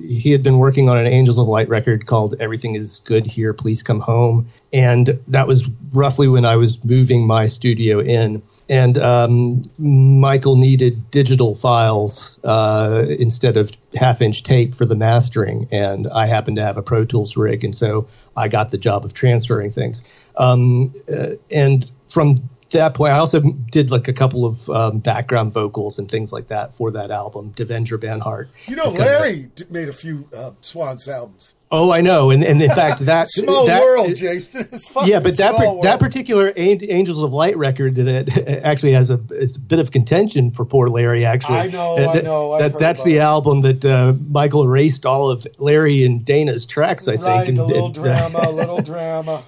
he 0.06 0.30
had 0.30 0.42
been 0.42 0.58
working 0.58 0.90
on 0.90 0.98
an 0.98 1.06
Angels 1.06 1.38
of 1.38 1.48
Light 1.48 1.66
record 1.66 2.06
called 2.06 2.34
Everything 2.38 2.74
Is 2.74 3.00
Good 3.06 3.26
Here, 3.26 3.54
Please 3.54 3.82
Come 3.82 4.00
Home. 4.00 4.46
And 4.74 5.18
that 5.28 5.46
was 5.46 5.66
roughly 5.94 6.28
when 6.28 6.44
I 6.44 6.56
was 6.56 6.84
moving 6.84 7.26
my 7.26 7.46
studio 7.46 8.00
in. 8.00 8.42
And 8.68 8.98
um, 8.98 9.62
Michael 9.78 10.56
needed 10.56 11.10
digital 11.10 11.54
files 11.54 12.38
uh, 12.44 13.06
instead 13.18 13.56
of 13.56 13.72
half 13.94 14.20
inch 14.20 14.42
tape 14.42 14.74
for 14.74 14.84
the 14.84 14.94
mastering. 14.94 15.66
And 15.72 16.08
I 16.08 16.26
happened 16.26 16.58
to 16.58 16.62
have 16.62 16.76
a 16.76 16.82
Pro 16.82 17.06
Tools 17.06 17.34
rig. 17.34 17.64
And 17.64 17.74
so 17.74 18.06
I 18.36 18.48
got 18.48 18.72
the 18.72 18.78
job 18.78 19.06
of 19.06 19.14
transferring 19.14 19.70
things. 19.70 20.02
Um, 20.36 20.94
uh, 21.10 21.36
and 21.50 21.90
from 22.10 22.50
that 22.78 22.94
point, 22.94 23.12
I 23.12 23.18
also 23.18 23.40
did 23.40 23.90
like 23.90 24.08
a 24.08 24.12
couple 24.12 24.44
of 24.44 24.68
um, 24.70 24.98
background 24.98 25.52
vocals 25.52 25.98
and 25.98 26.10
things 26.10 26.32
like 26.32 26.48
that 26.48 26.74
for 26.74 26.90
that 26.92 27.10
album, 27.10 27.52
Devendra 27.54 27.98
Banhart. 27.98 28.48
You 28.66 28.76
know, 28.76 28.88
Larry 28.90 29.50
d- 29.54 29.64
made 29.70 29.88
a 29.88 29.92
few 29.92 30.28
uh, 30.34 30.52
Swans 30.60 31.06
albums. 31.08 31.52
Oh, 31.74 31.90
I 31.90 32.02
know, 32.02 32.28
and 32.28 32.44
and 32.44 32.60
in 32.60 32.68
fact 32.74 33.00
that 33.06 33.30
Small 33.30 33.64
that, 33.66 33.80
world, 33.80 34.14
Jason. 34.14 34.68
Yeah, 35.06 35.20
but 35.20 35.38
that 35.38 35.56
world. 35.56 35.82
that 35.84 35.98
particular 36.00 36.52
Angels 36.54 37.22
of 37.22 37.32
Light 37.32 37.56
record 37.56 37.94
that 37.94 38.60
actually 38.62 38.92
has 38.92 39.10
a, 39.10 39.18
it's 39.30 39.56
a 39.56 39.60
bit 39.60 39.78
of 39.78 39.90
contention 39.90 40.50
for 40.50 40.66
poor 40.66 40.88
Larry. 40.90 41.24
Actually, 41.24 41.58
I 41.60 41.66
know, 41.68 41.96
Uh, 41.96 42.12
I 42.14 42.20
know, 42.20 42.58
that 42.58 42.78
that's 42.78 43.02
the 43.04 43.16
it. 43.16 43.20
album 43.20 43.62
that 43.62 43.84
uh, 43.86 44.12
Michael 44.28 44.64
erased 44.64 45.06
all 45.06 45.30
of 45.30 45.46
Larry 45.58 46.04
and 46.04 46.22
Dana's 46.22 46.66
tracks. 46.66 47.08
I 47.08 47.14
right, 47.14 47.46
think. 47.46 47.56
a 47.58 47.62
and- 47.62 47.68
little 47.72 47.86
and, 47.86 47.98
uh, 47.98 48.02
drama, 48.30 48.48
a 48.48 48.52
little 48.52 48.80
drama. 48.82 49.42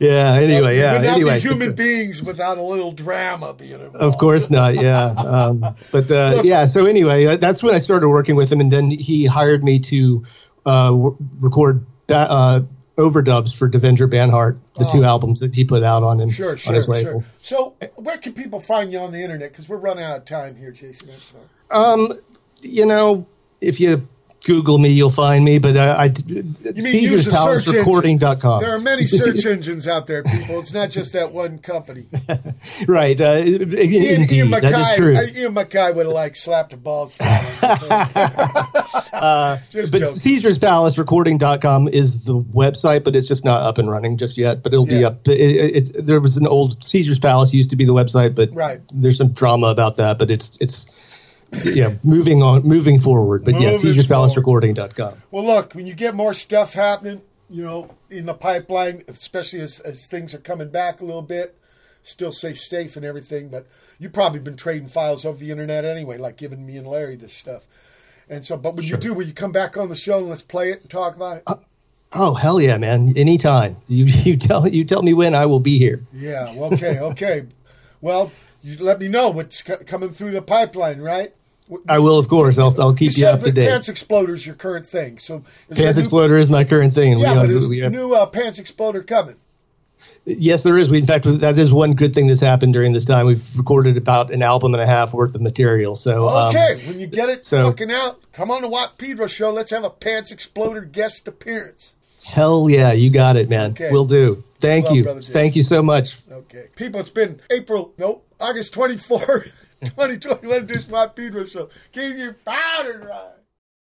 Yeah. 0.00 0.34
Anyway, 0.34 0.78
yeah. 0.78 0.94
would 0.94 1.02
not 1.02 1.12
Anyway, 1.16 1.34
be 1.36 1.40
human 1.48 1.74
beings 1.74 2.22
without 2.22 2.58
a 2.58 2.62
little 2.62 2.90
drama 2.90 3.52
being 3.54 3.72
involved. 3.72 3.96
Of 3.96 4.18
course 4.18 4.50
not. 4.50 4.74
Yeah. 4.74 5.04
Um, 5.06 5.64
but 5.92 6.10
uh, 6.10 6.40
yeah. 6.44 6.66
So 6.66 6.86
anyway, 6.86 7.26
uh, 7.26 7.36
that's 7.36 7.62
when 7.62 7.74
I 7.74 7.78
started 7.78 8.08
working 8.08 8.34
with 8.34 8.50
him, 8.50 8.60
and 8.60 8.72
then 8.72 8.90
he 8.90 9.26
hired 9.26 9.62
me 9.62 9.78
to 9.80 10.24
uh, 10.66 11.10
record 11.38 11.86
ba- 12.06 12.30
uh, 12.30 12.60
overdubs 12.96 13.54
for 13.56 13.68
Devendra 13.68 14.08
Banhart, 14.10 14.58
the 14.76 14.84
two 14.86 15.04
albums 15.04 15.40
that 15.40 15.54
he 15.54 15.64
put 15.64 15.82
out 15.82 16.02
on 16.02 16.20
him 16.20 16.28
Oh. 16.28 16.32
Sure, 16.32 16.50
on 16.52 16.56
sure, 16.58 16.74
his 16.74 16.88
label. 16.88 17.12
sure. 17.12 17.24
So, 17.38 17.74
where 17.96 18.18
can 18.18 18.32
people 18.34 18.60
find 18.60 18.92
you 18.92 18.98
on 18.98 19.12
the 19.12 19.22
internet? 19.22 19.52
Because 19.52 19.68
we're 19.68 19.76
running 19.78 20.04
out 20.04 20.18
of 20.18 20.24
time 20.24 20.56
here, 20.56 20.70
Jason. 20.70 21.10
I'm 21.10 21.20
sorry. 21.20 21.44
Um, 21.70 22.20
you 22.62 22.84
know, 22.84 23.26
if 23.60 23.80
you 23.80 24.06
Google 24.44 24.78
me, 24.78 24.88
you'll 24.88 25.10
find 25.10 25.44
me. 25.44 25.58
But 25.58 25.76
uh, 25.76 25.96
I, 25.98 26.12
You 26.26 26.44
mean 26.64 27.02
use 27.02 27.26
a 27.26 27.32
search 27.32 27.66
There 27.66 28.74
are 28.74 28.78
many 28.80 29.02
search 29.06 29.44
engines 29.44 29.86
out 29.86 30.06
there, 30.06 30.22
people. 30.22 30.60
It's 30.60 30.72
not 30.72 30.90
just 30.90 31.12
that 31.12 31.32
one 31.32 31.58
company. 31.58 32.06
right. 32.88 33.20
Uh, 33.20 33.42
Ian, 33.44 33.72
indeed, 33.74 34.32
Ian 34.32 34.50
that 34.50 34.64
is 34.64 34.70
MacKaye, 34.72 34.96
true. 34.96 35.16
uh, 35.16 35.22
Ian 35.22 35.54
MacKaye 35.54 35.94
would 35.94 36.06
have 36.06 36.14
like 36.14 36.36
slapped 36.36 36.72
a 36.72 36.76
ball. 36.76 37.10
Uh, 39.12 39.58
Just 39.70 39.92
but 39.92 39.98
joking. 39.98 40.14
CaesarsPalaceRecording.com 40.14 41.88
is 41.88 42.24
the 42.24 42.38
website, 42.40 43.04
but 43.04 43.14
it's 43.14 43.28
just 43.28 43.44
not 43.44 43.60
up 43.60 43.76
and 43.76 43.90
running 43.90 44.16
just 44.16 44.38
yet. 44.38 44.62
But 44.62 44.72
it'll 44.72 44.86
be 44.86 45.04
up. 45.04 45.28
It, 45.28 45.38
it, 45.40 45.94
it, 45.96 46.06
there 46.06 46.20
was 46.20 46.38
an 46.38 46.46
old 46.46 46.82
Caesar's 46.82 47.18
Palace 47.18 47.52
used 47.52 47.68
to 47.70 47.76
be 47.76 47.84
the 47.84 47.92
website, 47.92 48.34
but 48.34 48.48
Right. 48.54 48.80
there's 48.94 49.18
some 49.18 49.32
drama 49.32 49.66
about 49.66 49.96
that. 49.98 50.18
But 50.18 50.30
it's 50.30 50.56
it's 50.60 50.86
yeah 51.64 51.94
moving 52.02 52.42
on, 52.42 52.62
moving 52.62 53.00
forward. 53.00 53.44
But 53.44 53.60
yeah, 53.60 53.72
Moving 53.72 53.90
CaesarsPalaceRecording.com. 53.90 55.22
Well, 55.30 55.44
look, 55.44 55.74
when 55.74 55.86
you 55.86 55.94
get 55.94 56.14
more 56.14 56.34
stuff 56.34 56.74
happening, 56.74 57.22
you 57.48 57.62
know, 57.62 57.94
in 58.08 58.26
the 58.26 58.34
pipeline, 58.34 59.02
especially 59.08 59.60
as, 59.60 59.80
as 59.80 60.06
things 60.06 60.34
are 60.34 60.38
coming 60.38 60.68
back 60.70 61.00
a 61.00 61.04
little 61.04 61.22
bit, 61.22 61.56
still 62.02 62.32
stay 62.32 62.54
safe 62.54 62.96
and 62.96 63.04
everything, 63.04 63.48
but 63.48 63.66
you've 63.98 64.12
probably 64.12 64.38
been 64.40 64.56
trading 64.56 64.88
files 64.88 65.24
over 65.24 65.38
the 65.38 65.50
internet 65.50 65.84
anyway, 65.84 66.16
like 66.16 66.36
giving 66.36 66.64
me 66.64 66.76
and 66.76 66.86
Larry 66.86 67.16
this 67.16 67.34
stuff. 67.34 67.64
And 68.28 68.44
so, 68.44 68.56
but 68.56 68.76
when 68.76 68.84
you 68.84 68.96
do, 68.96 69.12
will 69.12 69.26
you 69.26 69.32
come 69.32 69.50
back 69.50 69.76
on 69.76 69.88
the 69.88 69.96
show 69.96 70.18
and 70.18 70.28
let's 70.28 70.42
play 70.42 70.70
it 70.70 70.82
and 70.82 70.90
talk 70.90 71.16
about 71.16 71.38
it? 71.38 71.42
Uh, 71.48 71.56
oh 72.12 72.34
hell 72.34 72.60
yeah, 72.60 72.78
man! 72.78 73.12
Anytime 73.16 73.76
you 73.88 74.04
you 74.04 74.36
tell 74.36 74.68
you 74.68 74.84
tell 74.84 75.02
me 75.02 75.14
when 75.14 75.34
I 75.34 75.46
will 75.46 75.58
be 75.58 75.78
here. 75.78 76.06
yeah, 76.12 76.52
okay, 76.56 77.00
okay. 77.00 77.46
Well, 78.00 78.30
you 78.62 78.76
let 78.78 79.00
me 79.00 79.08
know 79.08 79.30
what's 79.30 79.62
co- 79.62 79.78
coming 79.78 80.10
through 80.10 80.30
the 80.30 80.42
pipeline, 80.42 81.00
right? 81.00 81.34
I 81.88 81.98
will, 81.98 82.18
of 82.18 82.28
course. 82.28 82.58
I'll 82.58 82.78
I'll 82.80 82.94
keep 82.94 83.12
you, 83.12 83.22
said 83.22 83.34
up 83.34 83.42
to 83.44 83.52
date. 83.52 83.68
Pants 83.68 83.88
Exploder 83.88 84.34
is 84.34 84.44
your 84.46 84.54
current 84.54 84.86
thing. 84.86 85.18
So 85.18 85.44
Pants 85.72 85.96
new- 85.98 86.02
Exploder 86.02 86.36
is 86.36 86.50
my 86.50 86.64
current 86.64 86.94
thing. 86.94 87.18
Yeah, 87.18 87.34
we, 87.34 87.40
but 87.40 87.50
is 87.50 87.66
we 87.68 87.78
have, 87.80 87.92
new 87.92 88.14
uh, 88.14 88.26
Pants 88.26 88.58
Exploder 88.58 89.02
coming? 89.02 89.36
Yes, 90.24 90.62
there 90.62 90.76
is. 90.76 90.90
We, 90.90 90.98
in 90.98 91.06
fact, 91.06 91.24
that 91.26 91.56
is 91.58 91.72
one 91.72 91.94
good 91.94 92.14
thing 92.14 92.26
that's 92.26 92.40
happened 92.40 92.72
during 92.74 92.92
this 92.92 93.04
time. 93.04 93.26
We've 93.26 93.44
recorded 93.56 93.96
about 93.96 94.30
an 94.30 94.42
album 94.42 94.74
and 94.74 94.82
a 94.82 94.86
half 94.86 95.12
worth 95.14 95.34
of 95.34 95.40
material. 95.40 95.96
So, 95.96 96.28
um, 96.28 96.54
Okay, 96.54 96.86
when 96.86 97.00
you 97.00 97.06
get 97.06 97.28
it 97.28 97.44
so- 97.44 97.68
fucking 97.70 97.90
out, 97.90 98.20
come 98.32 98.50
on 98.50 98.62
the 98.62 98.68
Watt 98.68 98.98
Pedro 98.98 99.26
show. 99.26 99.50
Let's 99.50 99.70
have 99.70 99.84
a 99.84 99.90
Pants 99.90 100.30
Exploder 100.30 100.82
guest 100.82 101.26
appearance. 101.26 101.94
hell 102.22 102.68
yeah, 102.70 102.92
you 102.92 103.10
got 103.10 103.36
it, 103.36 103.48
man. 103.48 103.70
Okay. 103.72 103.90
We'll 103.90 104.04
do. 104.04 104.44
Thank 104.60 104.86
Well, 104.86 104.96
you. 104.96 105.22
Thank 105.22 105.56
you 105.56 105.62
so 105.62 105.82
much. 105.82 106.18
Okay. 106.30 106.66
People, 106.76 107.00
it's 107.00 107.10
been 107.10 107.40
April, 107.50 107.92
nope, 107.98 108.26
August 108.38 108.74
24th, 108.74 109.50
2021, 109.84 110.66
this 110.66 110.86
Watt 110.88 111.16
Pedro 111.16 111.44
show. 111.46 111.70
Keep 111.92 112.16
your 112.18 112.34
powder 112.44 112.98
dry. 112.98 113.39